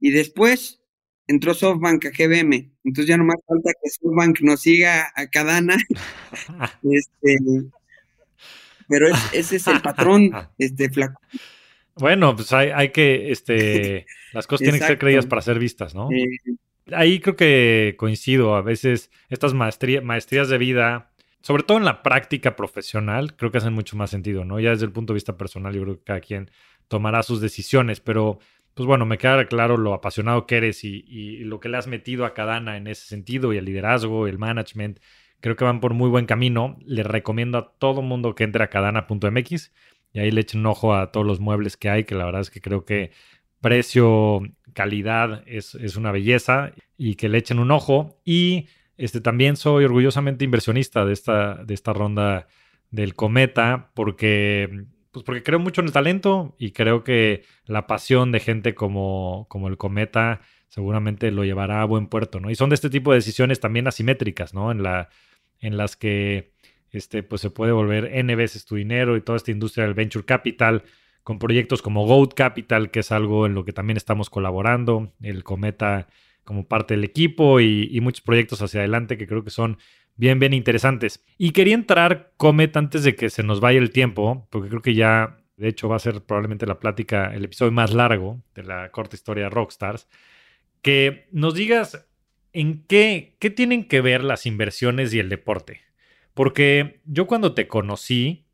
Y 0.00 0.10
después 0.10 0.80
entró 1.28 1.54
SoftBank 1.54 2.06
a 2.06 2.10
GBM, 2.10 2.72
entonces 2.82 3.06
ya 3.06 3.16
no 3.16 3.22
más 3.22 3.38
falta 3.46 3.70
que 3.80 3.88
SoftBank 3.88 4.40
nos 4.40 4.60
siga 4.60 5.12
a 5.14 5.28
Cadana. 5.28 5.76
este, 6.82 7.38
pero 8.88 9.06
ese 9.32 9.54
es 9.54 9.66
el 9.68 9.80
patrón, 9.82 10.32
este 10.58 10.90
flaco. 10.90 11.20
Bueno, 11.96 12.34
pues 12.34 12.52
hay, 12.52 12.90
que, 12.90 13.30
este, 13.30 14.06
las 14.32 14.46
cosas 14.46 14.64
tienen 14.64 14.80
que 14.80 14.86
ser 14.86 14.98
creídas 14.98 15.26
para 15.26 15.42
ser 15.42 15.58
vistas, 15.58 15.94
¿no? 15.94 16.08
Ahí 16.92 17.20
creo 17.20 17.36
que 17.36 17.94
coincido, 17.98 18.54
a 18.54 18.62
veces 18.62 19.10
estas 19.28 19.54
maestrías 19.54 20.48
de 20.48 20.58
vida, 20.58 21.12
sobre 21.42 21.62
todo 21.62 21.78
en 21.78 21.84
la 21.84 22.02
práctica 22.02 22.56
profesional, 22.56 23.36
creo 23.36 23.50
que 23.50 23.58
hacen 23.58 23.74
mucho 23.74 23.96
más 23.96 24.10
sentido, 24.10 24.44
¿no? 24.44 24.58
Ya 24.60 24.70
desde 24.70 24.86
el 24.86 24.92
punto 24.92 25.12
de 25.12 25.16
vista 25.16 25.36
personal, 25.36 25.74
yo 25.74 25.82
creo 25.82 25.96
que 25.98 26.04
cada 26.04 26.20
quien 26.20 26.50
tomará 26.88 27.22
sus 27.22 27.40
decisiones, 27.40 28.00
pero 28.00 28.40
pues 28.74 28.86
bueno, 28.86 29.04
me 29.04 29.18
queda 29.18 29.44
claro 29.46 29.76
lo 29.76 29.94
apasionado 29.94 30.46
que 30.46 30.56
eres 30.56 30.84
y, 30.84 31.38
lo 31.44 31.60
que 31.60 31.68
le 31.68 31.76
has 31.76 31.86
metido 31.86 32.24
a 32.24 32.34
Cadana 32.34 32.76
en 32.76 32.86
ese 32.86 33.06
sentido 33.06 33.52
y 33.52 33.58
el 33.58 33.64
liderazgo, 33.64 34.26
el 34.26 34.38
management. 34.38 35.00
Creo 35.40 35.56
que 35.56 35.64
van 35.64 35.80
por 35.80 35.94
muy 35.94 36.08
buen 36.08 36.26
camino. 36.26 36.78
Les 36.84 37.04
recomiendo 37.04 37.58
a 37.58 37.72
todo 37.78 38.02
mundo 38.02 38.34
que 38.34 38.44
entre 38.44 38.64
a 38.64 38.68
cadana.mx 38.68 39.72
y 40.12 40.20
ahí 40.20 40.30
le 40.30 40.40
echen 40.40 40.60
un 40.60 40.66
ojo 40.66 40.94
a 40.94 41.12
todos 41.12 41.26
los 41.26 41.40
muebles 41.40 41.76
que 41.76 41.88
hay, 41.90 42.04
que 42.04 42.14
la 42.14 42.24
verdad 42.24 42.40
es 42.40 42.50
que 42.50 42.60
creo 42.60 42.84
que 42.84 43.12
precio, 43.60 44.42
calidad 44.72 45.42
es, 45.46 45.74
es 45.74 45.96
una 45.96 46.12
belleza 46.12 46.72
y 46.96 47.14
que 47.14 47.28
le 47.28 47.38
echen 47.38 47.58
un 47.58 47.70
ojo. 47.70 48.20
Y 48.24 48.68
este, 48.96 49.20
también 49.20 49.56
soy 49.56 49.84
orgullosamente 49.84 50.44
inversionista 50.44 51.04
de 51.04 51.12
esta, 51.12 51.62
de 51.64 51.74
esta 51.74 51.92
ronda 51.92 52.46
del 52.90 53.14
Cometa 53.14 53.92
porque 53.94 54.86
pues 55.12 55.24
porque 55.24 55.42
creo 55.42 55.58
mucho 55.58 55.80
en 55.80 55.88
el 55.88 55.92
talento 55.92 56.54
y 56.58 56.70
creo 56.70 57.02
que 57.02 57.42
la 57.64 57.86
pasión 57.86 58.30
de 58.30 58.40
gente 58.40 58.74
como, 58.74 59.46
como 59.48 59.68
el 59.68 59.76
Cometa 59.76 60.40
seguramente 60.68 61.32
lo 61.32 61.44
llevará 61.44 61.82
a 61.82 61.84
buen 61.84 62.06
puerto, 62.06 62.38
¿no? 62.38 62.48
Y 62.50 62.54
son 62.54 62.70
de 62.70 62.76
este 62.76 62.90
tipo 62.90 63.10
de 63.10 63.18
decisiones 63.18 63.58
también 63.58 63.88
asimétricas, 63.88 64.54
¿no? 64.54 64.70
En, 64.70 64.84
la, 64.84 65.08
en 65.58 65.76
las 65.76 65.96
que 65.96 66.52
este, 66.92 67.22
pues 67.22 67.40
se 67.40 67.50
puede 67.50 67.72
volver 67.72 68.10
N 68.12 68.34
veces 68.34 68.64
tu 68.64 68.76
dinero 68.76 69.16
y 69.16 69.20
toda 69.20 69.36
esta 69.36 69.50
industria 69.50 69.84
del 69.84 69.94
venture 69.94 70.24
capital 70.24 70.84
con 71.22 71.38
proyectos 71.38 71.82
como 71.82 72.06
Goat 72.06 72.34
Capital, 72.34 72.90
que 72.90 73.00
es 73.00 73.12
algo 73.12 73.46
en 73.46 73.54
lo 73.54 73.64
que 73.64 73.72
también 73.72 73.96
estamos 73.96 74.30
colaborando, 74.30 75.12
el 75.22 75.44
Cometa 75.44 76.08
como 76.44 76.66
parte 76.66 76.94
del 76.94 77.04
equipo 77.04 77.60
y, 77.60 77.98
muchos 78.00 78.22
proyectos 78.22 78.62
hacia 78.62 78.80
adelante 78.80 79.16
que 79.16 79.26
creo 79.26 79.44
que 79.44 79.50
son 79.50 79.78
bien, 80.16 80.38
bien 80.38 80.52
interesantes. 80.52 81.24
Y 81.38 81.52
quería 81.52 81.74
entrar, 81.74 82.32
Comet, 82.36 82.76
antes 82.76 83.04
de 83.04 83.14
que 83.14 83.30
se 83.30 83.42
nos 83.42 83.60
vaya 83.60 83.78
el 83.78 83.90
tiempo, 83.90 84.48
porque 84.50 84.68
creo 84.68 84.82
que 84.82 84.94
ya, 84.94 85.38
de 85.56 85.68
hecho, 85.68 85.88
va 85.88 85.96
a 85.96 86.00
ser 86.00 86.22
probablemente 86.22 86.66
la 86.66 86.80
plática, 86.80 87.32
el 87.34 87.44
episodio 87.44 87.72
más 87.72 87.92
largo 87.92 88.42
de 88.54 88.64
la 88.64 88.90
corta 88.90 89.14
historia 89.14 89.44
de 89.44 89.50
Rockstars, 89.50 90.08
que 90.82 91.28
nos 91.30 91.54
digas 91.54 92.08
en 92.52 92.84
qué, 92.86 93.36
qué 93.38 93.50
tienen 93.50 93.84
que 93.84 94.00
ver 94.00 94.24
las 94.24 94.46
inversiones 94.46 95.14
y 95.14 95.20
el 95.20 95.28
deporte. 95.28 95.82
Porque 96.40 97.02
yo 97.04 97.26
cuando 97.26 97.52
te 97.52 97.68
conocí, 97.68 98.46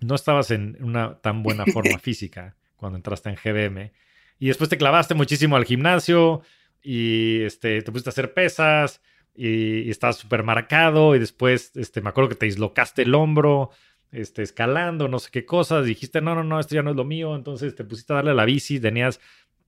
no 0.00 0.16
estabas 0.16 0.50
en 0.50 0.76
una 0.80 1.20
tan 1.20 1.44
buena 1.44 1.64
forma 1.64 1.96
física 2.00 2.56
cuando 2.74 2.96
entraste 2.96 3.28
en 3.28 3.36
GBM. 3.36 3.92
Y 4.40 4.48
después 4.48 4.68
te 4.68 4.76
clavaste 4.76 5.14
muchísimo 5.14 5.54
al 5.54 5.64
gimnasio 5.64 6.42
y 6.82 7.42
este, 7.42 7.82
te 7.82 7.92
pusiste 7.92 8.08
a 8.08 8.14
hacer 8.14 8.34
pesas 8.34 9.00
y, 9.32 9.88
estabas 9.88 10.16
súper 10.16 10.42
marcado 10.42 11.14
y 11.14 11.20
después 11.20 11.70
este, 11.76 12.00
me 12.00 12.08
acuerdo 12.08 12.30
que 12.30 12.34
te 12.34 12.46
dislocaste 12.46 13.02
el 13.02 13.14
hombro, 13.14 13.70
este, 14.10 14.42
escalando, 14.42 15.06
no 15.06 15.20
sé 15.20 15.30
qué 15.30 15.44
cosas, 15.44 15.86
dijiste, 15.86 16.20
no, 16.20 16.34
no, 16.34 16.42
no, 16.42 16.58
esto 16.58 16.74
ya 16.74 16.82
no 16.82 16.90
es 16.90 16.96
lo 16.96 17.04
mío, 17.04 17.36
entonces 17.36 17.76
te 17.76 17.84
pusiste 17.84 18.12
a 18.12 18.16
darle 18.16 18.32
a 18.32 18.34
la 18.34 18.44
bici, 18.44 18.80
tenías 18.80 19.20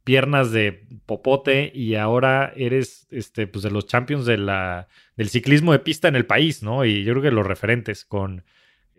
piernas 0.04 0.52
de 0.52 0.84
popote 1.06 1.70
y 1.74 1.94
ahora 1.94 2.52
eres 2.56 3.06
este, 3.10 3.46
pues 3.46 3.62
de 3.62 3.70
los 3.70 3.86
champions 3.86 4.26
del 4.26 5.28
ciclismo 5.28 5.72
de 5.72 5.78
pista 5.78 6.08
en 6.08 6.16
el 6.16 6.26
país, 6.26 6.62
¿no? 6.62 6.84
Y 6.84 7.04
yo 7.04 7.12
creo 7.12 7.22
que 7.22 7.30
los 7.30 7.46
referentes 7.46 8.04
con... 8.04 8.44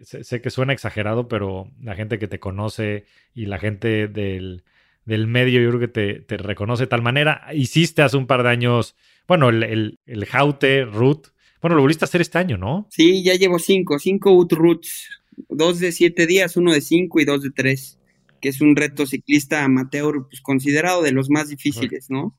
Sé, 0.01 0.41
que 0.41 0.49
suena 0.49 0.73
exagerado, 0.73 1.27
pero 1.27 1.71
la 1.81 1.95
gente 1.95 2.19
que 2.19 2.27
te 2.27 2.39
conoce 2.39 3.05
y 3.33 3.45
la 3.45 3.57
gente 3.57 4.07
del, 4.07 4.63
medio, 5.05 5.61
yo 5.61 5.69
creo 5.69 5.79
que 5.79 5.87
te, 5.87 6.19
te 6.19 6.37
reconoce 6.37 6.83
de 6.83 6.87
tal 6.87 7.01
manera. 7.01 7.47
Hiciste 7.53 8.01
hace 8.01 8.17
un 8.17 8.27
par 8.27 8.43
de 8.43 8.49
años 8.49 8.95
bueno, 9.27 9.49
el, 9.49 9.63
el, 9.63 9.99
el 10.05 10.25
Jaute, 10.25 10.85
Root. 10.85 11.27
Bueno, 11.61 11.75
lo 11.75 11.81
volviste 11.81 12.03
a 12.03 12.07
hacer 12.07 12.21
este 12.21 12.37
año, 12.37 12.57
¿no? 12.57 12.87
Sí, 12.89 13.23
ya 13.23 13.35
llevo 13.35 13.59
cinco, 13.59 13.97
cinco 13.99 14.33
UT 14.33 14.51
Roots. 14.51 15.09
Dos 15.49 15.79
de 15.79 15.91
siete 15.91 16.27
días, 16.27 16.57
uno 16.57 16.73
de 16.73 16.81
cinco 16.81 17.19
y 17.19 17.25
dos 17.25 17.41
de 17.41 17.51
tres. 17.51 17.97
Que 18.43 18.49
es 18.49 18.59
un 18.59 18.75
reto 18.75 19.05
ciclista 19.05 19.63
amateur, 19.63 20.27
pues 20.29 20.41
considerado 20.41 21.01
de 21.01 21.13
los 21.13 21.29
más 21.29 21.47
difíciles, 21.47 22.09
¿no? 22.09 22.37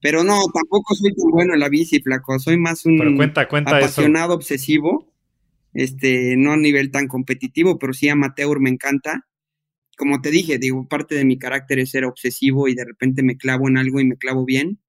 Pero 0.00 0.24
no, 0.24 0.40
tampoco 0.54 0.94
soy 0.94 1.14
tan 1.14 1.30
bueno 1.30 1.52
en 1.52 1.60
la 1.60 1.68
bici, 1.68 2.00
flaco. 2.00 2.38
Soy 2.38 2.56
más 2.56 2.86
un 2.86 3.16
cuenta, 3.18 3.46
cuenta 3.46 3.76
apasionado, 3.76 4.32
obsesivo. 4.32 5.12
Este, 5.74 6.38
no 6.38 6.52
a 6.52 6.56
nivel 6.56 6.90
tan 6.90 7.06
competitivo, 7.06 7.78
pero 7.78 7.92
sí 7.92 8.08
amateur 8.08 8.60
me 8.60 8.70
encanta. 8.70 9.26
Como 9.98 10.22
te 10.22 10.30
dije, 10.30 10.56
digo, 10.56 10.88
parte 10.88 11.16
de 11.16 11.26
mi 11.26 11.38
carácter 11.38 11.80
es 11.80 11.90
ser 11.90 12.06
obsesivo 12.06 12.66
y 12.66 12.74
de 12.74 12.86
repente 12.86 13.22
me 13.22 13.36
clavo 13.36 13.68
en 13.68 13.76
algo 13.76 14.00
y 14.00 14.06
me 14.06 14.16
clavo 14.16 14.46
bien. 14.46 14.80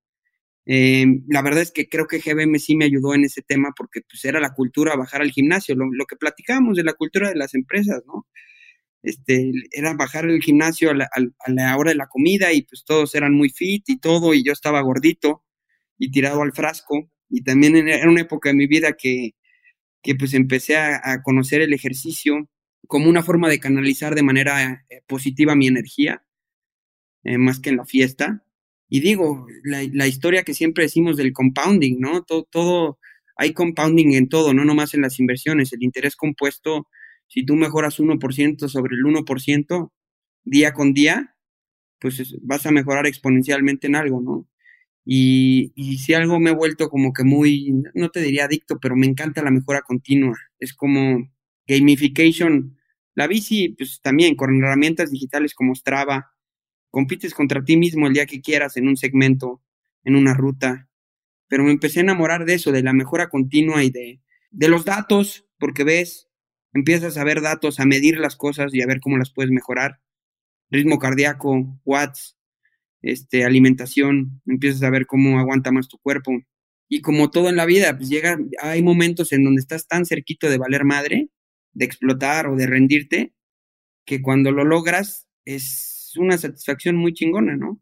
Eh, 0.66 1.06
la 1.28 1.42
verdad 1.42 1.62
es 1.62 1.72
que 1.72 1.90
creo 1.90 2.08
que 2.08 2.20
GBM 2.20 2.58
sí 2.58 2.78
me 2.78 2.86
ayudó 2.86 3.14
en 3.14 3.26
ese 3.26 3.42
tema 3.42 3.74
porque 3.76 4.00
pues 4.10 4.24
era 4.24 4.40
la 4.40 4.54
cultura 4.54 4.96
bajar 4.96 5.22
al 5.22 5.32
gimnasio, 5.32 5.76
lo, 5.76 6.06
que 6.06 6.16
platicábamos 6.16 6.78
de 6.78 6.86
la 6.86 6.94
cultura 6.94 7.28
de 7.28 7.36
las 7.36 7.54
empresas, 7.54 8.04
¿no? 8.06 8.28
Este, 9.08 9.52
era 9.72 9.94
bajar 9.94 10.26
al 10.26 10.42
gimnasio 10.42 10.92
a 10.92 10.94
la, 10.94 11.78
hora 11.78 11.92
de 11.92 11.98
la 11.98 12.08
comida 12.08 12.52
y 12.52 12.64
pues 12.64 12.84
todos 12.86 13.16
eran 13.16 13.34
muy 13.34 13.50
fit 13.50 13.88
y 13.88 13.98
todo 14.00 14.34
y 14.34 14.44
yo 14.44 14.52
estaba 14.52 14.82
gordito 14.82 15.44
y 15.98 16.12
tirado 16.12 16.42
al 16.42 16.54
frasco 16.54 17.10
y 17.30 17.44
también 17.44 17.76
era 17.88 18.10
una 18.10 18.22
época 18.22 18.50
de 18.50 18.56
mi 18.56 18.68
vida 18.68 18.94
que, 18.94 19.36
que 20.04 20.16
pues 20.16 20.34
empecé 20.34 20.78
a, 20.78 21.22
conocer 21.24 21.62
el 21.62 21.74
ejercicio 21.74 22.50
como 22.88 23.10
una 23.10 23.24
forma 23.24 23.50
de 23.50 23.60
canalizar 23.60 24.16
de 24.16 24.24
manera 24.24 24.86
eh, 24.90 25.02
positiva 25.08 25.56
mi 25.56 25.68
energía, 25.68 26.24
eh, 27.24 27.38
más 27.38 27.60
que 27.60 27.70
en 27.70 27.78
la 27.78 27.86
fiesta 27.86 28.44
y 28.90 29.02
digo, 29.02 29.48
la, 29.64 30.08
historia 30.08 30.44
que 30.44 30.54
siempre 30.54 30.86
decimos 30.86 31.18
del 31.18 31.34
compounding, 31.34 32.00
¿no? 32.00 32.24
Todo, 32.24 32.48
todo, 32.50 33.00
hay 33.36 33.54
compounding 33.54 34.14
en 34.14 34.30
todo, 34.30 34.54
no 34.54 34.64
nomás 34.64 34.94
en 34.94 35.02
las 35.02 35.20
inversiones. 35.20 35.74
El 35.74 35.84
interés 35.84 36.16
compuesto, 36.16 36.88
si 37.28 37.46
tú 37.46 37.56
mejoras 37.56 38.00
1% 38.00 38.70
sobre 38.70 38.96
el 38.96 39.04
1% 39.04 39.92
día 40.44 40.74
con 40.74 40.94
día, 40.94 41.36
pues 42.00 42.36
vas 42.42 42.66
a 42.66 42.72
mejorar 42.72 43.08
exponencialmente 43.08 43.88
en 43.88 43.96
algo, 43.96 44.22
¿no? 44.22 44.48
Y, 45.06 45.72
y 45.76 46.00
si 46.00 46.14
algo 46.14 46.40
me 46.40 46.52
he 46.52 46.54
vuelto 46.54 46.90
como 46.90 47.14
que 47.14 47.24
muy, 47.24 47.74
no 47.94 48.10
te 48.10 48.22
diría 48.22 48.46
adicto, 48.46 48.80
pero 48.80 48.96
me 48.96 49.08
encanta 49.08 49.42
la 49.44 49.52
mejora 49.52 49.82
continua. 49.82 50.38
Es 50.60 50.74
como 50.74 51.30
gamification. 51.68 52.78
La 53.16 53.28
bici, 53.28 53.70
pues 53.70 54.02
también 54.02 54.36
con 54.36 54.56
herramientas 54.64 55.12
digitales 55.12 55.54
como 55.56 55.76
Strava, 55.76 56.32
compites 56.92 57.34
contra 57.34 57.64
ti 57.64 57.78
mismo 57.78 58.08
el 58.08 58.14
día 58.14 58.26
que 58.26 58.42
quieras 58.42 58.78
en 58.78 58.88
un 58.88 58.98
segmento, 58.98 59.64
en 60.04 60.16
una 60.16 60.34
ruta. 60.34 60.90
Pero 61.48 61.64
me 61.64 61.72
empecé 61.72 62.00
a 62.00 62.04
enamorar 62.04 62.46
de 62.46 62.56
eso, 62.56 62.72
de 62.72 62.84
la 62.84 62.94
mejora 62.94 63.30
continua 63.30 63.84
y 63.84 63.90
de, 63.90 64.22
de 64.52 64.70
los 64.70 64.86
datos, 64.86 65.46
porque 65.58 65.84
ves, 65.84 66.27
empiezas 66.78 67.18
a 67.18 67.24
ver 67.24 67.42
datos, 67.42 67.80
a 67.80 67.86
medir 67.86 68.20
las 68.20 68.36
cosas 68.36 68.74
y 68.74 68.82
a 68.82 68.88
ver 68.88 69.00
cómo 69.00 69.18
las 69.18 69.32
puedes 69.32 69.52
mejorar. 69.52 70.00
Ritmo 70.70 71.00
cardíaco, 71.00 71.80
watts, 71.86 72.38
este, 73.02 73.46
alimentación, 73.46 74.42
empiezas 74.46 74.84
a 74.84 74.90
ver 74.90 75.08
cómo 75.08 75.40
aguanta 75.40 75.72
más 75.72 75.88
tu 75.88 75.98
cuerpo. 75.98 76.32
Y 76.88 77.02
como 77.02 77.32
todo 77.32 77.50
en 77.50 77.56
la 77.56 77.66
vida, 77.66 77.98
pues 77.98 78.10
llega, 78.10 78.38
hay 78.62 78.84
momentos 78.84 79.34
en 79.34 79.44
donde 79.44 79.60
estás 79.60 79.88
tan 79.88 80.06
cerquito 80.06 80.50
de 80.50 80.58
valer 80.58 80.86
madre, 80.86 81.30
de 81.74 81.86
explotar 81.86 82.48
o 82.48 82.56
de 82.56 82.68
rendirte, 82.68 83.34
que 84.06 84.22
cuando 84.22 84.52
lo 84.52 84.64
logras 84.64 85.28
es 85.46 86.14
una 86.18 86.38
satisfacción 86.38 86.96
muy 86.96 87.14
chingona, 87.14 87.58
¿no? 87.58 87.82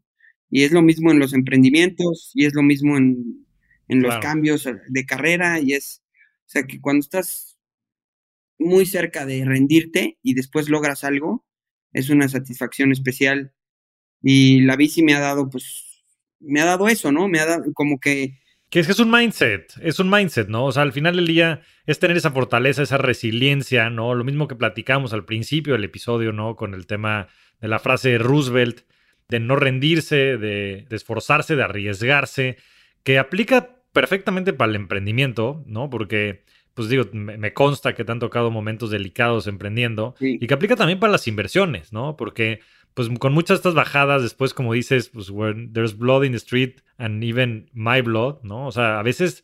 Y 0.50 0.64
es 0.64 0.72
lo 0.72 0.82
mismo 0.82 1.10
en 1.12 1.18
los 1.18 1.34
emprendimientos, 1.34 2.30
y 2.34 2.46
es 2.46 2.54
lo 2.54 2.62
mismo 2.62 2.96
en, 2.96 3.46
en 3.88 4.02
los 4.02 4.18
cambios 4.18 4.66
de 4.88 5.06
carrera, 5.06 5.60
y 5.60 5.74
es, 5.74 6.02
o 6.46 6.48
sea, 6.48 6.62
que 6.64 6.80
cuando 6.80 7.00
estás 7.00 7.55
muy 8.58 8.86
cerca 8.86 9.26
de 9.26 9.44
rendirte 9.44 10.18
y 10.22 10.34
después 10.34 10.68
logras 10.68 11.04
algo, 11.04 11.46
es 11.92 12.10
una 12.10 12.28
satisfacción 12.28 12.92
especial. 12.92 13.52
Y 14.22 14.60
la 14.62 14.76
bici 14.76 15.02
me 15.02 15.14
ha 15.14 15.20
dado, 15.20 15.48
pues, 15.48 16.04
me 16.40 16.60
ha 16.60 16.64
dado 16.64 16.88
eso, 16.88 17.12
¿no? 17.12 17.28
Me 17.28 17.40
ha 17.40 17.46
dado 17.46 17.64
como 17.74 17.98
que 17.98 18.38
que 18.70 18.80
es 18.80 18.86
que 18.86 18.92
es 18.92 18.98
un 18.98 19.10
mindset, 19.10 19.72
es 19.80 20.00
un 20.00 20.10
mindset, 20.10 20.48
¿no? 20.48 20.64
O 20.64 20.72
sea, 20.72 20.82
al 20.82 20.92
final 20.92 21.16
del 21.16 21.26
día 21.26 21.60
es 21.86 22.00
tener 22.00 22.16
esa 22.16 22.32
fortaleza, 22.32 22.82
esa 22.82 22.98
resiliencia, 22.98 23.90
¿no? 23.90 24.14
Lo 24.14 24.24
mismo 24.24 24.48
que 24.48 24.56
platicamos 24.56 25.12
al 25.12 25.24
principio 25.24 25.74
del 25.74 25.84
episodio, 25.84 26.32
¿no? 26.32 26.56
Con 26.56 26.74
el 26.74 26.86
tema 26.86 27.28
de 27.60 27.68
la 27.68 27.78
frase 27.78 28.10
de 28.10 28.18
Roosevelt, 28.18 28.80
de 29.28 29.38
no 29.38 29.54
rendirse, 29.54 30.36
de, 30.36 30.86
esforzarse, 30.90 31.54
de 31.54 31.62
arriesgarse, 31.62 32.56
que 33.04 33.18
aplica 33.18 33.82
perfectamente 33.92 34.52
para 34.52 34.70
el 34.70 34.76
emprendimiento, 34.76 35.62
¿no? 35.66 35.88
Porque, 35.88 36.44
pues 36.76 36.90
digo, 36.90 37.04
me, 37.12 37.54
consta 37.54 37.94
que 37.94 38.04
te 38.04 38.12
han 38.12 38.18
tocado 38.18 38.50
momentos 38.50 38.90
delicados 38.90 39.46
emprendiendo 39.46 40.14
y 40.20 40.46
que 40.46 40.52
aplica 40.52 40.76
también 40.76 41.00
para 41.00 41.10
las 41.10 41.26
inversiones, 41.26 41.90
¿no? 41.90 42.18
Porque 42.18 42.60
pues 42.92 43.08
con 43.18 43.32
muchas 43.32 43.56
de 43.56 43.60
estas 43.60 43.72
bajadas, 43.72 44.22
después, 44.22 44.52
como 44.52 44.74
dices, 44.74 45.08
pues 45.08 45.30
when 45.30 45.72
there's 45.72 45.96
blood 45.96 46.24
in 46.24 46.32
the 46.32 46.36
street 46.36 46.82
and 46.98 47.24
even 47.24 47.70
my 47.72 48.02
blood, 48.02 48.42
¿no? 48.42 48.66
O 48.66 48.72
sea, 48.72 48.98
a 48.98 49.02
veces 49.02 49.42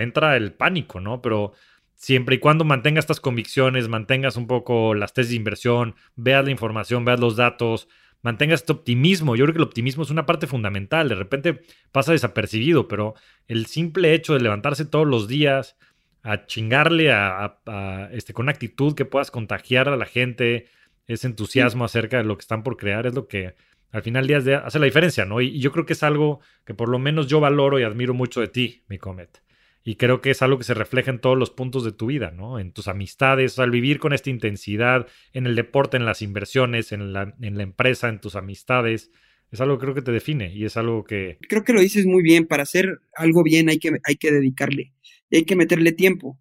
entra 0.00 0.36
el 0.36 0.52
pánico, 0.52 0.98
¿no? 0.98 1.22
Pero 1.22 1.52
siempre 1.94 2.34
y 2.34 2.38
cuando 2.40 2.64
mantengas 2.64 3.04
estas 3.04 3.20
convicciones, 3.20 3.86
mantengas 3.86 4.36
un 4.36 4.48
poco 4.48 4.94
las 4.94 5.12
tesis 5.12 5.30
de 5.30 5.36
inversión, 5.36 5.94
veas 6.16 6.44
la 6.44 6.50
información, 6.50 7.04
veas 7.04 7.20
los 7.20 7.36
datos, 7.36 7.88
mantengas 8.22 8.62
este 8.62 8.72
optimismo. 8.72 9.36
Yo 9.36 9.44
creo 9.44 9.54
que 9.54 9.58
el 9.60 9.68
optimismo 9.68 10.02
es 10.02 10.10
una 10.10 10.26
parte 10.26 10.48
fundamental. 10.48 11.08
De 11.08 11.14
repente 11.14 11.60
pasa 11.92 12.10
desapercibido, 12.10 12.88
pero 12.88 13.14
el 13.46 13.66
simple 13.66 14.12
hecho 14.12 14.34
de 14.34 14.40
levantarse 14.40 14.84
todos 14.84 15.06
los 15.06 15.28
días 15.28 15.76
a 16.22 16.46
chingarle 16.46 17.12
a, 17.12 18.08
este, 18.12 18.32
con 18.32 18.44
una 18.44 18.52
actitud 18.52 18.94
que 18.94 19.04
puedas 19.04 19.30
contagiar 19.30 19.88
a 19.88 19.96
la 19.96 20.06
gente, 20.06 20.66
ese 21.06 21.26
entusiasmo 21.26 21.84
acerca 21.84 22.18
de 22.18 22.24
lo 22.24 22.36
que 22.36 22.42
están 22.42 22.62
por 22.62 22.76
crear 22.76 23.06
es 23.06 23.14
lo 23.14 23.26
que 23.28 23.54
al 23.90 24.02
final 24.02 24.26
del 24.26 24.44
día 24.44 24.58
hace 24.58 24.78
la 24.78 24.84
diferencia, 24.84 25.24
¿no? 25.24 25.40
Y, 25.40 25.58
yo 25.60 25.72
creo 25.72 25.86
que 25.86 25.94
es 25.94 26.02
algo 26.02 26.40
que 26.64 26.74
por 26.74 26.88
lo 26.88 26.98
menos 26.98 27.26
yo 27.26 27.40
valoro 27.40 27.78
y 27.78 27.82
admiro 27.82 28.14
mucho 28.14 28.40
de 28.40 28.48
ti, 28.48 28.84
mi 28.88 28.98
Comet. 28.98 29.42
Y 29.82 29.94
creo 29.94 30.20
que 30.20 30.30
es 30.30 30.42
algo 30.42 30.58
que 30.58 30.64
se 30.64 30.74
refleja 30.74 31.10
en 31.10 31.20
todos 31.20 31.38
los 31.38 31.50
puntos 31.50 31.82
de 31.84 31.92
tu 31.92 32.06
vida, 32.06 32.30
¿no? 32.30 32.58
En 32.58 32.72
tus 32.72 32.88
amistades, 32.88 33.58
al 33.58 33.70
vivir 33.70 33.98
con 33.98 34.12
esta 34.12 34.28
intensidad, 34.28 35.06
en 35.32 35.46
el 35.46 35.54
deporte, 35.54 35.96
en 35.96 36.04
las 36.04 36.20
inversiones, 36.20 36.92
en 36.92 37.14
la, 37.14 37.34
en 37.40 37.56
la 37.56 37.62
empresa, 37.62 38.10
en 38.10 38.20
tus 38.20 38.36
amistades. 38.36 39.10
Es 39.50 39.62
algo 39.62 39.78
que 39.78 39.84
creo 39.84 39.94
que 39.94 40.02
te 40.02 40.12
define 40.12 40.52
y 40.52 40.66
es 40.66 40.76
algo 40.76 41.04
que... 41.04 41.38
Creo 41.48 41.64
que 41.64 41.72
lo 41.72 41.80
dices 41.80 42.04
muy 42.04 42.22
bien. 42.22 42.46
Para 42.46 42.64
hacer 42.64 43.00
algo 43.14 43.42
bien 43.42 43.70
hay 43.70 43.78
que, 43.78 43.92
hay 44.04 44.16
que 44.16 44.30
dedicarle, 44.30 44.92
hay 45.30 45.44
que 45.44 45.56
meterle 45.56 45.92
tiempo, 45.92 46.40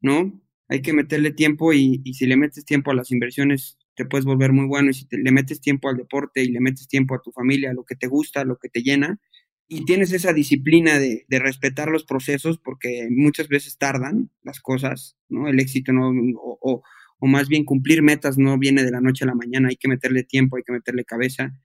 ¿no? 0.00 0.40
Hay 0.68 0.82
que 0.82 0.92
meterle 0.92 1.32
tiempo 1.32 1.72
y, 1.72 2.00
y 2.04 2.14
si 2.14 2.26
le 2.26 2.36
metes 2.36 2.64
tiempo 2.64 2.90
a 2.90 2.94
las 2.94 3.10
inversiones, 3.10 3.78
te 3.94 4.04
puedes 4.04 4.24
volver 4.24 4.52
muy 4.52 4.66
bueno 4.66 4.90
y 4.90 4.94
si 4.94 5.06
le 5.10 5.32
metes 5.32 5.60
tiempo 5.60 5.88
al 5.88 5.96
deporte 5.96 6.42
y 6.42 6.48
le 6.48 6.60
metes 6.60 6.88
tiempo 6.88 7.14
a 7.14 7.22
tu 7.22 7.32
familia, 7.32 7.70
a 7.70 7.74
lo 7.74 7.84
que 7.84 7.96
te 7.96 8.06
gusta, 8.06 8.40
a 8.40 8.44
lo 8.44 8.56
que 8.58 8.68
te 8.68 8.82
llena, 8.82 9.20
y 9.68 9.84
tienes 9.84 10.12
esa 10.12 10.32
disciplina 10.32 10.98
de, 10.98 11.24
respetar 11.30 11.88
los 11.88 12.04
procesos 12.04 12.58
porque 12.58 13.08
muchas 13.10 13.48
veces 13.48 13.78
tardan 13.78 14.30
las 14.42 14.60
cosas, 14.60 15.16
¿no? 15.28 15.48
El 15.48 15.58
éxito 15.60 15.92
no, 15.92 16.10
o, 16.40 16.82
o, 17.18 17.26
más 17.26 17.48
bien 17.48 17.64
cumplir 17.64 18.02
metas 18.02 18.36
no 18.36 18.58
viene 18.58 18.84
de 18.84 18.90
la 18.90 19.00
noche 19.00 19.24
a 19.24 19.28
la 19.28 19.34
mañana, 19.34 19.68
hay 19.68 19.76
que 19.76 19.88
meterle 19.88 20.24
tiempo, 20.24 20.56
hay 20.56 20.62
que 20.62 20.72
meterle 20.72 21.04
cabeza. 21.04 21.58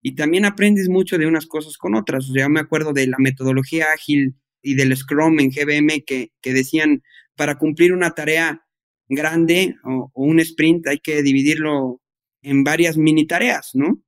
Y 0.00 0.14
también 0.14 0.44
aprendes 0.44 0.88
mucho 0.88 1.18
de 1.18 1.26
unas 1.26 1.46
cosas 1.46 1.76
con 1.76 1.94
otras. 1.94 2.28
O 2.30 2.32
sea, 2.32 2.48
me 2.48 2.60
acuerdo 2.60 2.92
de 2.92 3.06
la 3.06 3.18
metodología 3.18 3.86
ágil 3.94 4.34
y 4.62 4.74
del 4.74 4.96
Scrum 4.96 5.40
en 5.40 5.50
GBM 5.50 6.04
que, 6.04 6.32
que 6.40 6.52
decían, 6.52 7.02
para 7.36 7.58
cumplir 7.58 7.92
una 7.92 8.12
tarea 8.12 8.64
grande 9.08 9.76
o, 9.84 10.10
un 10.14 10.40
sprint 10.40 10.86
hay 10.86 10.98
que 10.98 11.22
dividirlo 11.22 12.00
en 12.42 12.64
varias 12.64 12.96
mini 12.96 13.26
tareas, 13.26 13.70
¿no? 13.74 14.02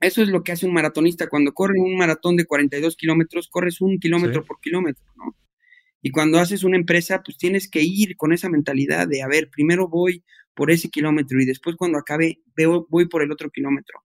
Eso 0.00 0.22
es 0.22 0.28
lo 0.28 0.42
que 0.42 0.52
hace 0.52 0.66
un 0.66 0.74
maratonista. 0.74 1.28
Cuando 1.28 1.52
corre 1.52 1.78
un 1.78 1.96
maratón 1.96 2.36
de 2.36 2.44
42 2.44 2.96
kilómetros, 2.96 3.48
corres 3.48 3.80
un 3.80 3.98
kilómetro 3.98 4.44
por 4.44 4.60
kilómetro, 4.60 5.04
¿no? 5.16 5.36
Y 6.00 6.10
cuando 6.10 6.40
haces 6.40 6.64
una 6.64 6.76
empresa, 6.76 7.22
pues 7.22 7.38
tienes 7.38 7.70
que 7.70 7.82
ir 7.82 8.16
con 8.16 8.32
esa 8.32 8.48
mentalidad 8.48 9.06
de, 9.06 9.22
a 9.22 9.28
ver, 9.28 9.48
primero 9.48 9.88
voy 9.88 10.24
por 10.54 10.72
ese 10.72 10.90
kilómetro 10.90 11.40
y 11.40 11.46
después 11.46 11.76
cuando 11.76 11.98
acabe, 11.98 12.40
veo, 12.56 12.86
voy 12.90 13.06
por 13.06 13.22
el 13.22 13.30
otro 13.30 13.50
kilómetro. 13.50 14.02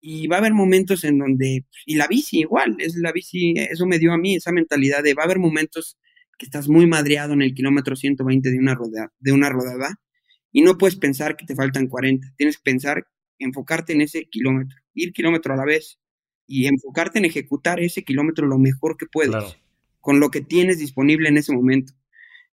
Y 0.00 0.26
va 0.26 0.36
a 0.36 0.38
haber 0.38 0.54
momentos 0.54 1.04
en 1.04 1.18
donde, 1.18 1.66
y 1.84 1.96
la 1.96 2.06
bici 2.06 2.40
igual, 2.40 2.76
es 2.78 2.96
la 2.96 3.12
bici, 3.12 3.54
eso 3.56 3.86
me 3.86 3.98
dio 3.98 4.12
a 4.12 4.18
mí 4.18 4.36
esa 4.36 4.50
mentalidad 4.50 5.02
de, 5.02 5.14
va 5.14 5.22
a 5.22 5.26
haber 5.26 5.38
momentos 5.38 5.98
que 6.38 6.46
estás 6.46 6.68
muy 6.68 6.86
madreado 6.86 7.34
en 7.34 7.42
el 7.42 7.54
kilómetro 7.54 7.94
120 7.94 8.50
de 8.50 8.58
una, 8.58 8.74
rodada, 8.74 9.12
de 9.18 9.32
una 9.32 9.50
rodada 9.50 10.00
y 10.52 10.62
no 10.62 10.78
puedes 10.78 10.96
pensar 10.96 11.36
que 11.36 11.46
te 11.46 11.54
faltan 11.54 11.86
40. 11.86 12.32
Tienes 12.36 12.56
que 12.56 12.62
pensar, 12.64 13.06
enfocarte 13.38 13.92
en 13.92 14.00
ese 14.00 14.24
kilómetro, 14.24 14.76
ir 14.94 15.12
kilómetro 15.12 15.54
a 15.54 15.56
la 15.56 15.64
vez 15.64 15.98
y 16.46 16.66
enfocarte 16.66 17.18
en 17.18 17.26
ejecutar 17.26 17.78
ese 17.80 18.02
kilómetro 18.04 18.46
lo 18.46 18.58
mejor 18.58 18.96
que 18.96 19.06
puedes, 19.06 19.56
con 20.00 20.18
lo 20.18 20.30
que 20.30 20.40
tienes 20.40 20.78
disponible 20.78 21.28
en 21.28 21.36
ese 21.36 21.52
momento. 21.52 21.92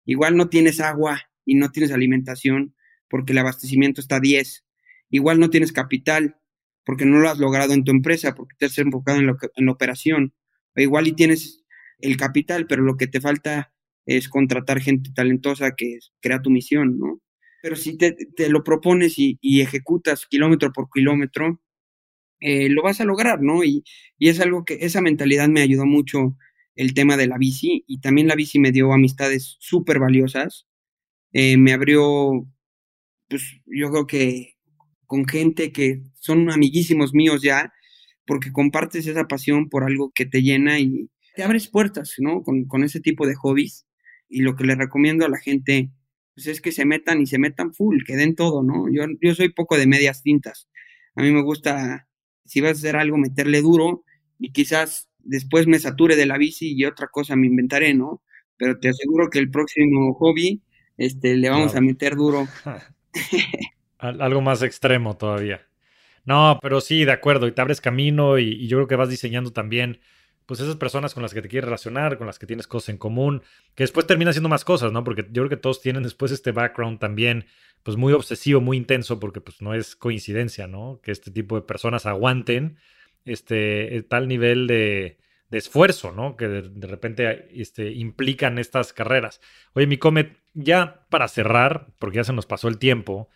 Igual 0.06 0.38
no 0.38 0.50
tienes 0.50 0.80
agua 0.80 1.22
y 1.46 1.56
no 1.56 1.72
tienes 1.72 1.92
alimentación 1.92 2.76
porque 3.10 3.32
el 3.32 3.40
abastecimiento 3.40 4.02
está 4.02 4.18
a 4.18 4.20
10. 4.20 4.66
Igual 5.10 5.40
no 5.40 5.50
tienes 5.50 5.72
capital 5.72 6.38
porque 6.88 7.06
no 7.06 7.20
lo 7.20 7.30
has 7.30 7.38
logrado 7.38 7.74
en 7.74 7.84
tu 7.84 7.92
empresa, 7.92 8.34
porque 8.34 8.56
te 8.58 8.68
has 8.68 8.78
enfocado 8.78 9.20
en, 9.20 9.30
en 9.56 9.66
la 9.66 9.72
operación. 9.74 10.34
O 10.74 10.80
igual 10.80 11.06
y 11.08 11.12
tienes 11.12 11.66
el 12.00 12.16
capital, 12.16 12.66
pero 12.66 12.82
lo 12.82 12.96
que 12.96 13.08
te 13.08 13.20
falta 13.20 13.74
es 14.06 14.30
contratar 14.30 14.80
gente 14.80 15.12
talentosa 15.14 15.76
que 15.76 16.00
crea 16.22 16.42
tu 16.42 16.50
misión, 16.50 16.98
¿no? 16.98 17.22
Pero 17.62 17.76
si 17.76 17.98
te, 17.98 18.16
lo 18.48 18.64
propones 18.64 19.16
y, 19.18 19.38
ejecutas 19.60 20.26
kilómetro 20.28 20.72
por 20.72 20.88
kilómetro, 20.90 21.62
eh, 22.40 22.70
lo 22.70 22.84
vas 22.84 23.02
a 23.02 23.06
lograr, 23.06 23.42
¿no? 23.42 23.66
Y, 23.66 23.84
es 24.18 24.40
algo 24.40 24.64
que 24.64 24.78
esa 24.80 25.02
mentalidad 25.02 25.50
me 25.50 25.62
ayudó 25.62 25.86
mucho 25.86 26.38
el 26.76 26.94
tema 26.94 27.18
de 27.18 27.28
la 27.28 27.38
bici 27.38 27.84
y 27.86 28.00
también 28.00 28.30
la 28.30 28.36
bici 28.36 28.60
me 28.60 28.72
dio 28.72 28.94
amistades 28.94 29.58
súper 29.60 30.00
valiosas. 30.00 30.68
Eh, 31.34 31.58
me 31.58 31.74
abrió, 31.74 32.48
pues 33.28 33.44
yo 33.66 33.92
creo 33.92 34.08
que 34.08 34.57
con 35.08 35.28
gente 35.28 35.72
que 35.72 36.04
son 36.14 36.52
amiguísimos 36.52 37.14
míos 37.14 37.42
ya, 37.42 37.74
porque 38.26 38.52
compartes 38.52 39.08
esa 39.08 39.28
pasión 39.28 39.70
por 39.70 39.84
algo 39.84 40.12
que 40.14 40.26
te 40.26 40.44
llena 40.44 40.80
y 40.80 41.10
te 41.36 41.44
abres 41.44 41.68
puertas, 41.68 42.16
¿no? 42.20 42.44
Con, 42.44 42.66
con 42.66 42.84
ese 42.84 43.00
tipo 43.00 43.26
de 43.26 43.36
hobbies 43.36 43.88
y 44.30 44.42
lo 44.42 44.56
que 44.56 44.66
le 44.66 44.76
recomiendo 44.76 45.26
a 45.26 45.30
la 45.30 45.38
gente 45.38 45.90
pues 46.36 46.48
es 46.48 46.62
que 46.62 46.72
se 46.72 46.86
metan 46.86 47.20
y 47.20 47.26
se 47.26 47.40
metan 47.40 47.74
full, 47.74 48.04
que 48.06 48.16
den 48.16 48.36
todo, 48.36 48.62
¿no? 48.62 48.86
Yo, 48.92 49.06
yo 49.22 49.34
soy 49.34 49.50
poco 49.50 49.76
de 49.76 49.88
medias 49.88 50.22
tintas. 50.22 50.70
A 51.16 51.24
mí 51.24 51.32
me 51.32 51.42
gusta, 51.42 52.08
si 52.46 52.62
vas 52.62 52.72
a 52.72 52.74
hacer 52.74 52.96
algo, 52.96 53.18
meterle 53.18 53.62
duro 53.62 54.04
y 54.38 54.52
quizás 54.52 55.10
después 55.18 55.66
me 55.66 55.80
sature 55.80 56.16
de 56.16 56.28
la 56.28 56.38
bici 56.38 56.76
y 56.76 56.86
otra 56.86 57.08
cosa 57.08 57.36
me 57.36 57.48
inventaré, 57.48 57.96
¿no? 57.96 58.22
Pero 58.56 58.80
te 58.80 58.90
aseguro 58.90 59.32
que 59.32 59.40
el 59.40 59.50
próximo 59.50 60.14
hobby 60.14 60.62
este, 60.98 61.36
le 61.36 61.50
vamos 61.50 61.76
a 61.76 61.82
meter 61.82 62.16
duro. 62.16 62.48
Algo 64.00 64.42
más 64.42 64.62
extremo 64.62 65.18
todavía. 65.18 65.68
No, 66.26 66.60
pero 66.62 66.82
sí, 66.82 67.06
de 67.06 67.14
acuerdo, 67.14 67.48
y 67.48 67.54
te 67.54 67.62
abres 67.62 67.80
camino 67.80 68.38
y, 68.38 68.68
yo 68.68 68.78
creo 68.78 68.88
que 68.88 68.96
vas 68.98 69.10
diseñando 69.10 69.52
también 69.52 70.02
pues 70.46 70.60
esas 70.62 70.76
personas 70.78 71.14
con 71.14 71.24
las 71.24 71.34
que 71.34 71.42
te 71.42 71.50
quieres 71.50 71.66
relacionar, 71.66 72.18
con 72.18 72.28
las 72.28 72.40
que 72.40 72.46
tienes 72.46 72.68
cosas 72.68 72.90
en 72.90 72.98
común, 72.98 73.44
que 73.76 73.84
después 73.84 74.08
termina 74.08 74.32
haciendo 74.32 74.50
más 74.50 74.64
cosas, 74.64 74.92
¿no? 74.94 75.04
Porque 75.04 75.24
yo 75.24 75.44
creo 75.44 75.50
que 75.50 75.58
todos 75.58 75.82
tienen 75.82 76.04
después 76.04 76.32
este 76.32 76.52
background 76.52 77.00
también, 77.00 77.46
pues 77.84 77.98
muy 77.98 78.14
obsesivo, 78.14 78.62
muy 78.62 78.78
intenso, 78.78 79.20
porque 79.20 79.42
pues 79.42 79.62
no 79.62 79.74
es 79.74 79.96
coincidencia, 79.96 80.68
¿no? 80.68 81.00
Que 81.04 81.12
este 81.12 81.32
tipo 81.32 81.56
de 81.56 81.64
personas 81.64 82.06
aguanten 82.06 82.78
este 83.26 84.06
tal 84.10 84.28
nivel 84.28 84.68
de, 84.68 85.18
esfuerzo, 85.52 86.12
¿no? 86.12 86.36
Que 86.36 86.48
de, 86.48 86.88
repente 86.88 87.48
este, 87.54 87.92
implican 87.92 88.58
estas 88.58 88.94
carreras. 88.94 89.42
Oye, 89.74 89.88
mi 89.88 89.98
Comet, 89.98 90.38
ya 90.54 91.06
para 91.10 91.28
cerrar, 91.28 91.88
porque 92.00 92.18
ya 92.18 92.24
se 92.24 92.34
nos 92.34 92.46
pasó 92.46 92.68
el 92.68 92.80
tiempo, 92.80 93.30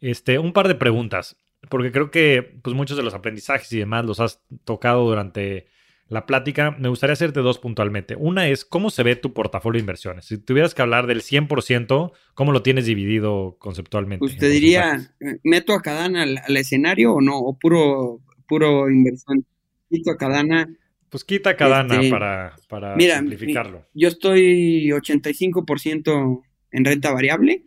este, 0.00 0.38
un 0.38 0.52
par 0.52 0.68
de 0.68 0.74
preguntas, 0.74 1.36
porque 1.68 1.92
creo 1.92 2.10
que 2.10 2.58
pues 2.62 2.74
muchos 2.74 2.96
de 2.96 3.02
los 3.02 3.14
aprendizajes 3.14 3.72
y 3.72 3.78
demás 3.78 4.04
los 4.04 4.20
has 4.20 4.42
tocado 4.64 5.04
durante 5.04 5.66
la 6.08 6.24
plática, 6.24 6.70
me 6.78 6.88
gustaría 6.88 7.14
hacerte 7.14 7.40
dos 7.40 7.58
puntualmente. 7.58 8.14
Una 8.16 8.48
es, 8.48 8.64
¿cómo 8.64 8.90
se 8.90 9.02
ve 9.02 9.16
tu 9.16 9.32
portafolio 9.32 9.78
de 9.78 9.82
inversiones? 9.82 10.26
Si 10.26 10.38
tuvieras 10.38 10.72
que 10.72 10.82
hablar 10.82 11.08
del 11.08 11.22
100%, 11.22 12.12
¿cómo 12.34 12.52
lo 12.52 12.62
tienes 12.62 12.86
dividido 12.86 13.56
conceptualmente? 13.58 14.24
Usted 14.24 14.50
diría, 14.50 15.12
¿meto 15.42 15.74
a 15.74 15.82
cada 15.82 16.04
al, 16.04 16.38
al, 16.38 16.56
escenario 16.56 17.14
o 17.14 17.20
no? 17.20 17.38
¿O 17.38 17.58
puro, 17.58 18.20
puro 18.46 18.88
inversión? 18.88 19.44
quito 19.90 20.10
a 20.12 20.16
Cadana. 20.16 20.68
Pues 21.08 21.24
quita 21.24 21.56
Cadana 21.56 21.96
este, 21.96 22.10
para, 22.10 22.56
para 22.68 22.98
simplificarlo. 22.98 23.84
Yo 23.94 24.08
estoy 24.08 24.90
85% 24.90 26.42
en 26.72 26.84
renta 26.84 27.12
variable. 27.12 27.64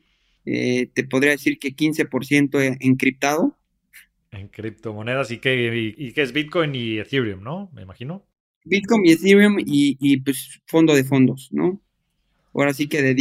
Eh, 0.51 0.89
te 0.95 1.03
podría 1.03 1.31
decir 1.31 1.59
que 1.59 1.75
15% 1.75 2.77
encriptado. 2.79 3.55
En 4.31 4.47
criptomonedas. 4.47 5.29
¿Y 5.29 5.37
qué, 5.37 5.93
y, 5.95 6.11
qué 6.11 6.23
es 6.23 6.33
Bitcoin 6.33 6.73
y 6.73 6.97
Ethereum, 6.97 7.43
no? 7.43 7.69
Me 7.71 7.83
imagino. 7.83 8.25
Bitcoin 8.65 9.05
y 9.05 9.11
Ethereum 9.11 9.59
y, 9.59 9.95
y 9.99 10.17
pues 10.21 10.59
fondo 10.65 10.95
de 10.95 11.03
fondos, 11.03 11.49
¿no? 11.51 11.79
Ahora 12.55 12.73
sí 12.73 12.87
que 12.87 13.15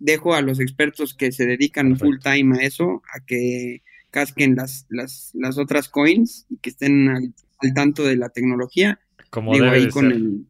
dejo 0.00 0.34
a 0.34 0.42
los 0.42 0.58
expertos 0.58 1.14
que 1.14 1.30
se 1.30 1.46
dedican 1.46 1.96
full 1.96 2.16
time 2.18 2.58
a 2.58 2.64
eso, 2.64 3.02
a 3.14 3.24
que 3.24 3.82
casquen 4.10 4.56
las, 4.56 4.86
las, 4.88 5.30
las 5.34 5.58
otras 5.58 5.88
coins 5.88 6.44
y 6.50 6.56
que 6.56 6.70
estén 6.70 7.08
al, 7.08 7.32
tanto 7.72 8.02
de 8.02 8.16
la 8.16 8.30
tecnología. 8.30 8.98
Como 9.30 9.52
Digo, 9.52 9.66
ahí 9.66 9.88
con 9.90 10.10
El, 10.10 10.46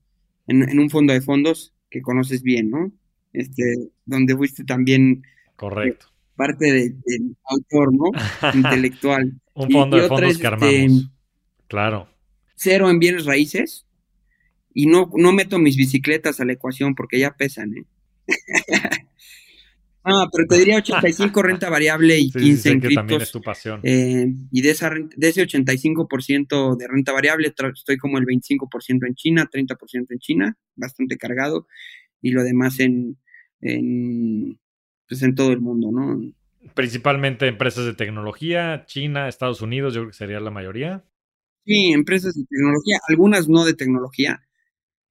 en, 0.47 0.79
un 0.79 0.89
fondo 0.89 1.13
de 1.13 1.21
fondos 1.21 1.75
que 1.91 2.01
conoces 2.01 2.43
bien, 2.43 2.71
¿no? 2.71 2.91
Este, 3.35 3.91
donde 4.07 4.35
fuiste 4.35 4.65
también 4.65 5.23
Correcto. 5.57 6.14
Parte 6.37 6.73
del 6.73 7.37
autor, 7.45 7.93
¿no? 7.93 8.11
Intelectual. 8.55 9.41
un 9.55 9.71
fondo 9.71 9.97
de 9.97 10.09
fondos 10.09 10.39
que 10.39 10.47
armamos. 10.47 10.75
Este, 10.75 11.09
claro. 11.69 12.09
Cero 12.57 12.91
en 12.91 12.99
bienes 12.99 13.25
raíces. 13.25 13.87
Y 14.77 14.87
no, 14.87 15.09
no 15.15 15.33
meto 15.33 15.59
mis 15.59 15.77
bicicletas 15.77 16.41
a 16.41 16.45
la 16.45 16.55
ecuación 16.55 16.95
porque 16.97 17.19
ya 17.21 17.33
pesan, 17.37 17.75
¿eh? 17.77 17.85
Ah, 20.07 20.29
pero 20.31 20.47
te 20.47 20.59
diría 20.59 20.77
85 20.77 21.43
renta 21.43 21.71
variable 21.71 22.19
y 22.19 22.31
15 22.31 22.69
en 22.69 22.81
criptos. 22.81 22.95
también 22.95 23.23
es 23.23 23.33
tu 23.33 23.41
pasión. 23.41 23.81
Eh, 23.83 24.27
y 24.53 24.61
de, 24.61 24.71
esa, 24.71 24.91
de 24.91 25.29
ese 25.29 25.47
85% 25.47 26.77
de 26.77 26.89
renta 26.89 27.13
variable, 27.13 27.55
estoy 27.73 27.97
como 27.97 28.19
el 28.19 28.27
25% 28.27 29.07
en 29.07 29.15
China, 29.15 29.49
30% 29.51 30.07
en 30.11 30.19
China, 30.19 30.59
bastante 30.77 31.17
cargado, 31.17 31.67
y 32.21 32.33
lo 32.33 32.45
demás 32.45 32.81
en, 32.81 33.17
en, 33.63 34.61
pues 35.09 35.23
en 35.23 35.35
todo 35.35 35.53
el 35.53 35.61
mundo, 35.61 35.91
¿no? 35.93 36.33
Principalmente 36.75 37.47
empresas 37.47 37.85
de 37.85 37.95
tecnología, 37.95 38.85
China, 38.87 39.29
Estados 39.29 39.61
Unidos, 39.61 39.95
yo 39.95 40.01
creo 40.01 40.11
que 40.11 40.17
sería 40.17 40.41
la 40.41 40.51
mayoría. 40.51 41.05
Sí, 41.67 41.93
empresas 41.93 42.35
de 42.35 42.45
tecnología, 42.49 42.99
algunas 43.09 43.49
no 43.49 43.65
de 43.65 43.75
tecnología, 43.75 44.43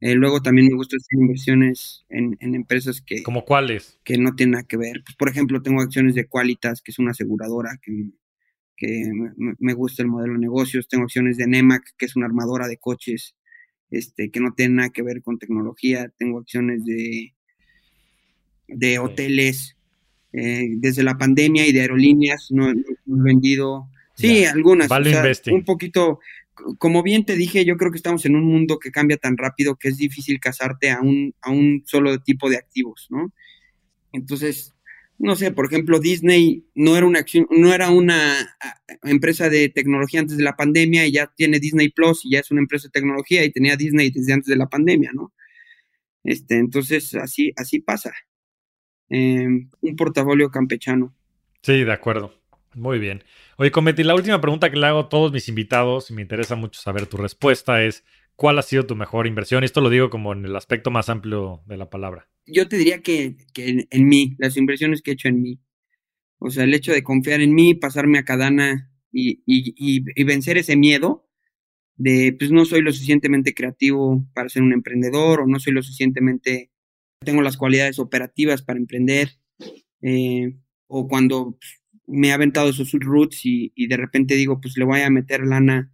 eh, 0.06 0.16
luego 0.16 0.42
también 0.42 0.68
me 0.68 0.76
gusta 0.76 0.98
hacer 0.98 1.18
inversiones 1.18 2.06
en, 2.10 2.38
empresas 2.42 3.00
que... 3.00 3.24
¿Como 3.24 3.46
cuáles? 3.46 4.02
Que 4.04 4.18
no 4.18 4.36
tienen 4.36 4.52
nada 4.52 4.66
que 4.66 4.76
ver. 4.76 5.02
Pues, 5.06 5.16
por 5.16 5.30
ejemplo, 5.30 5.62
tengo 5.62 5.82
acciones 5.82 6.14
de 6.14 6.28
Qualitas, 6.28 6.82
que 6.82 6.92
es 6.92 7.00
una 7.00 7.12
aseguradora 7.12 7.80
que, 7.82 8.10
que 8.76 9.10
me, 9.38 9.74
gusta 9.74 10.04
el 10.04 10.10
modelo 10.10 10.34
de 10.34 10.40
negocios. 10.40 10.90
Tengo 10.90 11.06
acciones 11.06 11.38
de 11.38 11.48
Nemac, 11.48 11.84
que 11.98 12.06
es 12.06 12.18
una 12.18 12.26
armadora 12.26 12.68
de 12.68 12.80
coches, 12.80 13.38
este, 13.92 14.30
que 14.30 14.42
no 14.42 14.54
tiene 14.54 14.76
nada 14.76 14.90
que 14.90 15.04
ver 15.04 15.22
con 15.22 15.40
tecnología. 15.40 16.12
Tengo 16.18 16.40
acciones 16.40 16.84
de, 16.84 17.34
de 18.68 19.00
hoteles. 19.00 19.78
Eh, 20.34 20.68
desde 20.78 21.04
la 21.04 21.18
pandemia 21.18 21.66
y 21.68 21.72
de 21.72 21.82
aerolíneas 21.82 22.48
no, 22.50 22.70
he 22.70 22.76
vendido. 23.06 23.88
Sí, 24.16 24.46
algunas. 24.46 24.90
un 25.52 25.64
poquito 25.64 26.20
como 26.78 27.04
bien 27.04 27.26
te 27.26 27.36
dije, 27.36 27.66
yo 27.66 27.78
creo 27.78 27.92
que 27.92 27.98
estamos 27.98 28.26
en 28.26 28.36
un 28.36 28.46
mundo 28.46 28.80
que 28.80 28.92
cambia 28.92 29.18
tan 29.18 29.38
rápido 29.38 29.76
que 29.76 29.90
es 29.90 29.98
difícil 29.98 30.40
casarte 30.40 30.92
a 30.92 31.02
un, 31.02 31.34
a 31.42 31.52
un 31.52 31.84
solo 31.86 32.20
tipo 32.22 32.50
de 32.50 32.58
activos, 32.58 33.08
¿no? 33.10 33.34
Entonces, 34.12 34.74
no 35.18 35.36
sé, 35.36 35.52
por 35.52 35.66
ejemplo, 35.66 36.00
Disney 36.00 36.66
no 36.76 36.96
era 36.96 37.06
una 37.06 37.20
acción, 37.20 37.48
no 37.50 37.74
era 37.74 37.90
una 37.90 38.56
empresa 39.04 39.50
de 39.50 39.70
tecnología 39.70 40.20
antes 40.20 40.38
de 40.38 40.44
la 40.44 40.56
pandemia 40.56 41.06
y 41.08 41.14
ya 41.14 41.32
tiene 41.36 41.60
Disney 41.60 41.90
Plus 41.90 42.26
y 42.26 42.32
ya 42.32 42.40
es 42.40 42.52
una 42.52 42.62
empresa 42.62 42.88
de 42.88 43.00
tecnología 43.00 43.44
y 43.44 43.52
tenía 43.52 43.76
Disney 43.76 44.12
desde 44.12 44.34
antes 44.34 44.48
de 44.48 44.58
la 44.58 44.68
pandemia, 44.68 45.12
¿no? 45.14 45.34
Este, 46.24 46.58
entonces, 46.58 47.16
así, 47.16 47.52
así 47.56 47.80
pasa. 47.80 48.14
Em, 49.10 49.70
un 49.82 49.96
portafolio 49.96 50.50
campechano. 50.50 51.14
Sí, 51.62 51.84
de 51.84 51.94
acuerdo. 51.94 52.34
Muy 52.76 53.00
bien. 53.00 53.24
Oye, 53.58 53.72
Cometi, 53.72 54.04
la 54.04 54.16
última 54.16 54.42
pregunta 54.42 54.72
que 54.72 54.78
le 54.78 54.88
hago 54.88 55.00
a 55.02 55.10
todos 55.10 55.32
mis 55.32 55.48
invitados, 55.48 56.10
y 56.10 56.14
me 56.14 56.22
interesa 56.22 56.56
mucho 56.56 56.82
saber 56.82 57.06
tu 57.06 57.18
respuesta, 57.18 57.84
es 57.84 58.04
¿cuál 58.36 58.60
ha 58.60 58.64
sido 58.64 58.86
tu 58.86 58.96
mejor 58.96 59.28
inversión? 59.28 59.64
Esto 59.64 59.82
lo 59.82 59.90
digo 59.90 60.10
como 60.10 60.34
en 60.34 60.46
el 60.46 60.56
aspecto 60.56 60.92
más 60.92 61.10
amplio 61.10 61.62
de 61.66 61.78
la 61.78 61.90
palabra. 61.90 62.28
Yo 62.46 62.68
te 62.68 62.78
diría 62.78 63.02
que, 63.02 63.38
en, 63.56 64.08
mí, 64.08 64.36
las 64.38 64.58
inversiones 64.58 65.02
que 65.02 65.12
he 65.12 65.14
hecho 65.14 65.28
en 65.28 65.42
mí. 65.42 65.60
O 66.40 66.50
sea, 66.50 66.66
el 66.66 66.74
hecho 66.74 66.92
de 66.92 67.04
confiar 67.04 67.42
en 67.42 67.54
mí, 67.54 67.74
pasarme 67.74 68.18
a 68.18 68.26
Cadana 68.26 68.92
y, 69.12 69.42
y, 69.46 70.24
vencer 70.26 70.58
ese 70.58 70.76
miedo 70.76 71.30
de, 71.96 72.36
pues 72.38 72.52
no 72.52 72.66
soy 72.66 72.82
lo 72.82 72.92
suficientemente 72.92 73.54
creativo 73.54 74.26
para 74.34 74.50
ser 74.50 74.64
un 74.64 74.74
emprendedor 74.74 75.42
o 75.42 75.48
no 75.48 75.60
soy 75.60 75.74
lo 75.74 75.84
suficientemente, 75.84 76.72
tengo 77.24 77.42
las 77.42 77.58
cualidades 77.58 78.00
operativas 78.00 78.62
para 78.62 78.80
emprender. 78.80 79.30
Eh, 80.02 80.56
o 80.88 81.08
cuando 81.08 81.58
me 82.08 82.32
ha 82.32 82.36
aventado 82.36 82.70
esos 82.70 82.92
roots 82.92 83.42
y, 83.46 83.72
de 83.88 83.98
repente 83.98 84.36
digo, 84.36 84.60
pues 84.62 84.78
le 84.78 84.86
voy 84.86 85.02
a 85.02 85.10
meter 85.10 85.46
lana 85.46 85.92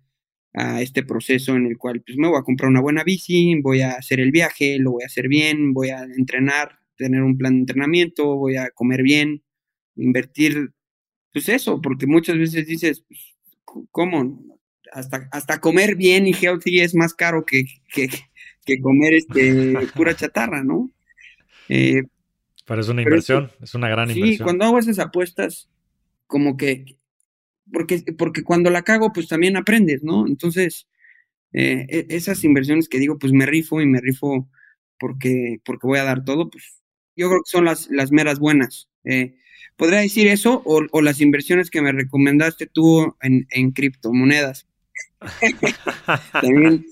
a 0.54 0.82
este 0.82 1.04
proceso 1.04 1.56
en 1.56 1.68
el 1.68 1.78
cual 1.78 2.02
pues 2.02 2.18
me 2.18 2.28
voy 2.28 2.40
a 2.40 2.44
comprar 2.44 2.70
una 2.70 2.82
buena 2.82 3.04
bici, 3.04 3.60
voy 3.62 3.82
a 3.82 3.92
hacer 3.92 4.20
el 4.20 4.32
viaje, 4.32 4.80
lo 4.80 4.92
voy 4.92 5.04
a 5.04 5.08
hacer 5.08 5.28
bien, 5.28 5.74
voy 5.74 5.90
a 5.90 6.04
entrenar, 6.04 6.80
tener 6.98 7.22
un 7.22 7.38
plan 7.38 7.54
de 7.54 7.60
entrenamiento, 7.60 8.36
voy 8.36 8.58
a 8.58 8.72
comer 8.72 9.04
bien, 9.04 9.44
invertir, 9.96 10.72
pues 11.32 11.50
eso, 11.50 11.82
porque 11.82 12.08
muchas 12.08 12.38
veces 12.38 12.66
dices, 12.66 13.06
pues, 13.08 13.38
¿cómo? 13.92 14.44
Hasta, 14.92 15.30
hasta 15.32 15.62
comer 15.62 15.96
bien 15.96 16.26
y 16.26 16.34
healthy 16.34 16.80
es 16.80 16.96
más 16.96 17.14
caro 17.14 17.46
que, 17.46 17.64
que, 17.94 18.10
que 18.66 18.82
comer 18.82 19.14
este, 19.14 19.76
pura 19.96 20.16
chatarra, 20.16 20.64
¿no? 20.64 20.92
Eh, 21.70 22.04
pero 22.66 22.82
es 22.82 22.90
una 22.90 23.02
inversión, 23.02 23.50
es, 23.62 23.74
una 23.74 23.90
gran 23.90 24.12
inversión. 24.12 24.38
Sí, 24.38 24.44
cuando 24.44 24.66
hago 24.66 24.80
esas 24.80 25.00
apuestas, 25.00 25.70
como 26.28 26.58
que, 26.58 26.98
porque, 27.72 28.04
porque 28.18 28.44
cuando 28.44 28.70
la 28.70 28.84
cago, 28.84 29.14
pues 29.14 29.28
también 29.28 29.58
aprendes, 29.58 30.04
¿no? 30.04 30.28
Entonces, 30.28 30.88
eh, 31.54 31.88
e, 31.90 32.06
esas 32.10 32.44
inversiones 32.44 32.90
que 32.90 33.00
digo, 33.00 33.18
pues 33.18 33.34
me 33.34 33.46
rifo 33.46 33.82
y 33.82 33.86
me 33.86 34.02
rifo 34.02 34.48
porque, 35.00 35.60
porque 35.66 35.88
voy 35.88 36.00
a 36.00 36.04
dar 36.04 36.24
todo, 36.24 36.50
pues 36.50 36.84
yo 37.16 37.30
creo 37.30 37.42
que 37.44 37.52
son 37.52 37.66
las, 37.66 37.90
las 37.90 38.12
meras 38.12 38.40
buenas. 38.40 38.90
Eh, 39.04 39.36
¿Podría 39.76 40.00
decir 40.00 40.28
eso 40.28 40.62
o, 40.66 41.02
las 41.02 41.22
inversiones 41.22 41.70
que 41.70 41.82
me 41.82 41.92
recomendaste 41.92 42.68
tú 42.68 43.16
en, 43.22 43.48
en 43.50 43.72
criptomonedas? 43.72 44.68
también 46.34 46.86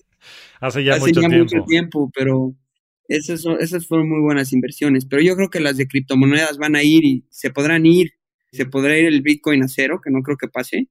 hace 0.60 0.84
ya, 0.84 0.98
mucho, 0.98 1.20
tiempo. 1.20 1.38
mucho 1.38 1.64
tiempo, 1.66 2.12
pero 2.16 2.56
esas, 3.08 3.46
esas 3.60 3.88
fueron 3.88 4.10
muy 4.10 4.20
buenas 4.22 4.54
inversiones. 4.54 5.06
Pero 5.06 5.22
yo 5.22 5.36
creo 5.36 5.50
que 5.50 5.60
las 5.60 5.78
de 5.78 5.88
criptomonedas 5.88 6.58
van 6.58 6.76
a 6.76 6.84
ir 6.84 7.06
y 7.06 7.26
se 7.30 7.52
podrán 7.52 7.86
ir 7.86 8.18
se 8.52 8.66
podrá 8.66 8.98
ir 8.98 9.06
el 9.06 9.22
Bitcoin 9.22 9.64
a 9.64 9.68
cero, 9.68 10.02
que 10.04 10.12
no 10.12 10.22
creo 10.22 10.38
que 10.38 10.48
pase. 10.48 10.88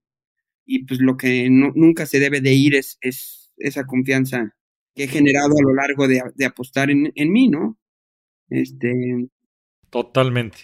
Y 0.64 0.84
pues 0.84 1.00
lo 1.00 1.16
que 1.16 1.48
nunca 1.50 2.06
se 2.06 2.18
debe 2.18 2.40
de 2.40 2.52
ir 2.52 2.74
es, 2.74 2.98
es, 3.00 3.52
esa 3.56 3.86
confianza 3.86 4.54
que 4.94 5.04
he 5.04 5.08
generado 5.08 5.52
a 5.58 5.62
lo 5.62 5.74
largo 5.74 6.08
de, 6.08 6.44
apostar 6.44 6.90
en, 6.90 7.12
mí, 7.14 7.48
¿no? 7.48 7.78
Este. 8.48 9.28
Totalmente. 9.90 10.58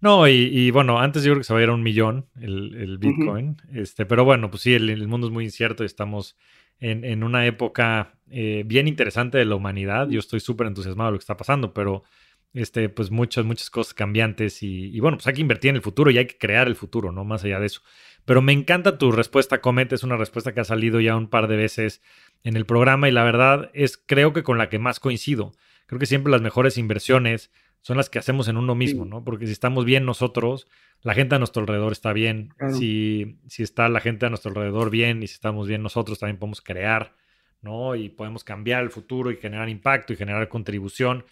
No, 0.00 0.28
y, 0.28 0.70
bueno, 0.70 0.98
antes 0.98 1.22
yo 1.22 1.32
creo 1.32 1.40
que 1.40 1.44
se 1.44 1.54
va 1.54 1.60
a 1.60 1.62
ir 1.62 1.68
a 1.68 1.74
un 1.74 1.82
millón 1.82 2.26
el, 2.40 2.98
Bitcoin. 2.98 3.56
este, 3.72 4.04
pero 4.06 4.24
bueno, 4.24 4.50
pues 4.50 4.62
sí, 4.62 4.74
el, 4.74 5.06
mundo 5.08 5.28
es 5.28 5.32
muy 5.32 5.44
incierto 5.44 5.82
y 5.82 5.86
estamos 5.86 6.36
en, 6.84 7.24
una 7.24 7.46
época 7.46 8.18
eh, 8.30 8.62
bien 8.66 8.86
interesante 8.88 9.38
de 9.38 9.46
la 9.46 9.54
humanidad. 9.54 10.08
Yo 10.08 10.18
estoy 10.18 10.40
súper 10.40 10.66
entusiasmado 10.66 11.08
de 11.08 11.12
lo 11.12 11.18
que 11.18 11.22
está 11.22 11.36
pasando, 11.36 11.72
pero 11.72 12.04
este, 12.52 12.88
pues 12.90 13.10
muchas, 13.10 13.44
muchas 13.44 13.70
cosas 13.70 13.94
cambiantes 13.94 14.62
y, 14.62 14.98
bueno, 15.00 15.16
pues 15.16 15.26
hay 15.26 15.34
que 15.34 15.40
invertir 15.40 15.70
en 15.70 15.76
el 15.76 15.82
futuro 15.82 16.10
y 16.10 16.18
hay 16.18 16.26
que 16.26 16.36
crear 16.36 16.66
el 16.68 16.76
futuro, 16.76 17.10
¿no? 17.10 17.24
Más 17.24 17.42
allá 17.44 17.58
de 17.58 17.66
eso. 17.66 17.80
Pero 18.26 18.42
me 18.42 18.52
encanta 18.52 18.98
tu 18.98 19.12
respuesta, 19.12 19.60
Comet, 19.60 19.92
es 19.92 20.02
una 20.02 20.16
respuesta 20.16 20.52
que 20.52 20.60
ha 20.60 20.64
salido 20.64 21.00
ya 21.00 21.16
un 21.16 21.28
par 21.28 21.48
de 21.48 21.56
veces 21.56 22.02
en 22.42 22.56
el 22.56 22.66
programa 22.66 23.08
y 23.08 23.12
la 23.12 23.24
verdad 23.24 23.70
es, 23.72 23.96
creo 23.96 24.32
que 24.32 24.42
con 24.42 24.58
la 24.58 24.68
que 24.68 24.78
más 24.78 25.00
coincido. 25.00 25.52
Creo 25.86 25.98
que 25.98 26.06
siempre 26.06 26.30
las 26.30 26.42
mejores 26.42 26.76
inversiones 26.76 27.50
son 27.84 27.98
las 27.98 28.08
que 28.08 28.18
hacemos 28.18 28.48
en 28.48 28.56
uno 28.56 28.74
mismo, 28.74 29.04
¿no? 29.04 29.22
Porque 29.22 29.44
si 29.44 29.52
estamos 29.52 29.84
bien 29.84 30.06
nosotros, 30.06 30.68
la 31.02 31.12
gente 31.12 31.34
a 31.34 31.38
nuestro 31.38 31.60
alrededor 31.60 31.92
está 31.92 32.14
bien. 32.14 32.54
Si, 32.72 33.36
si 33.46 33.62
está 33.62 33.90
la 33.90 34.00
gente 34.00 34.24
a 34.24 34.30
nuestro 34.30 34.48
alrededor 34.52 34.88
bien 34.88 35.22
y 35.22 35.26
si 35.26 35.34
estamos 35.34 35.68
bien 35.68 35.82
nosotros, 35.82 36.18
también 36.18 36.38
podemos 36.38 36.62
crear, 36.62 37.14
¿no? 37.60 37.94
Y 37.94 38.08
podemos 38.08 38.42
cambiar 38.42 38.84
el 38.84 38.88
futuro 38.88 39.30
y 39.30 39.36
generar 39.36 39.68
impacto 39.68 40.14
y 40.14 40.16
generar 40.16 40.48
contribución. 40.48 41.26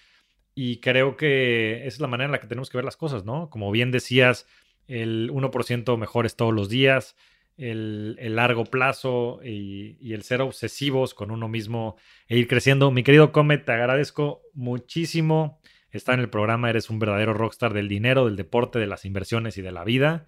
Y 0.55 0.77
creo 0.81 1.17
que 1.17 1.87
esa 1.87 1.97
es 1.97 2.01
la 2.01 2.07
manera 2.07 2.27
en 2.27 2.33
la 2.33 2.41
que 2.41 2.49
tenemos 2.49 2.69
que 2.69 2.77
ver 2.77 2.85
las 2.85 2.99
cosas, 2.99 3.25
¿no? 3.25 3.49
Como 3.49 3.71
bien 3.71 3.91
decías, 3.91 4.47
el 4.89 5.31
1% 5.33 5.97
mejores 5.97 6.37
todos 6.37 6.53
los 6.53 6.69
días, 6.69 7.17
el, 7.57 8.15
largo 8.37 8.67
plazo 8.67 9.41
y, 9.43 10.13
el 10.13 10.23
ser 10.23 10.43
obsesivos 10.43 11.15
con 11.15 11.31
uno 11.31 11.49
mismo 11.49 11.97
e 12.29 12.37
ir 12.37 12.47
creciendo. 12.47 12.91
Mi 12.91 13.05
querido 13.05 13.33
Comet, 13.33 13.65
te 13.65 13.73
agradezco 13.73 14.43
muchísimo 14.53 15.63
estar 15.93 16.15
en 16.15 16.21
el 16.21 16.29
programa. 16.31 16.71
Eres 16.71 16.91
un 16.91 16.99
verdadero 16.99 17.35
rockstar 17.35 17.73
del 17.73 17.89
dinero, 17.89 18.27
del 18.27 18.37
deporte, 18.37 18.79
de 18.79 18.87
las 18.87 19.05
inversiones 19.05 19.57
y 19.59 19.63
de 19.63 19.73
la 19.73 19.85
vida. 19.85 20.27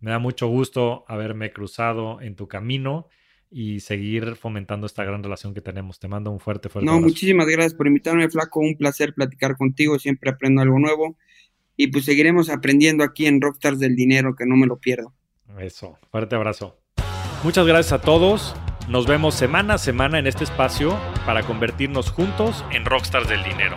Me 0.00 0.10
da 0.10 0.18
mucho 0.18 0.46
gusto 0.48 1.04
haberme 1.08 1.52
cruzado 1.52 2.20
en 2.20 2.36
tu 2.36 2.48
camino. 2.48 3.08
y 3.48 3.78
seguir 3.78 4.34
fomentando 4.34 4.86
esta 4.88 5.04
gran 5.04 5.22
relación 5.22 5.54
que 5.54 5.60
tenemos. 5.60 6.00
Te 6.00 6.08
mando 6.08 6.32
un 6.32 6.40
fuerte, 6.40 6.68
fuerte 6.68 6.84
No, 6.84 6.94
abrazo. 6.94 7.06
muchísimas 7.08 7.46
gracias 7.46 7.74
por 7.74 7.86
invitarme, 7.86 8.28
Flaco. 8.28 8.58
Un 8.58 8.76
placer 8.76 9.14
platicar 9.14 9.56
contigo. 9.56 9.98
Siempre 10.00 10.30
aprendo 10.30 10.62
algo 10.62 10.80
nuevo. 10.80 11.16
Y 11.76 11.86
pues 11.86 12.04
seguiremos 12.06 12.50
aprendiendo 12.50 13.04
aquí 13.04 13.26
en 13.26 13.40
Rockstars 13.40 13.78
del 13.78 13.94
Dinero, 13.94 14.34
que 14.36 14.46
no 14.46 14.56
me 14.56 14.66
lo 14.66 14.78
pierdo. 14.78 15.14
Eso, 15.60 15.96
fuerte 16.10 16.34
abrazo. 16.34 16.76
Muchas 17.44 17.66
gracias 17.68 17.92
a 17.92 18.00
todos. 18.02 18.56
Nos 18.88 19.06
vemos 19.06 19.34
semana 19.36 19.74
a 19.74 19.78
semana 19.78 20.18
en 20.18 20.26
este 20.26 20.42
espacio 20.42 20.98
para 21.24 21.42
convertirnos 21.44 22.10
juntos 22.10 22.64
en 22.72 22.84
Rockstars 22.84 23.28
del 23.28 23.44
Dinero. 23.44 23.76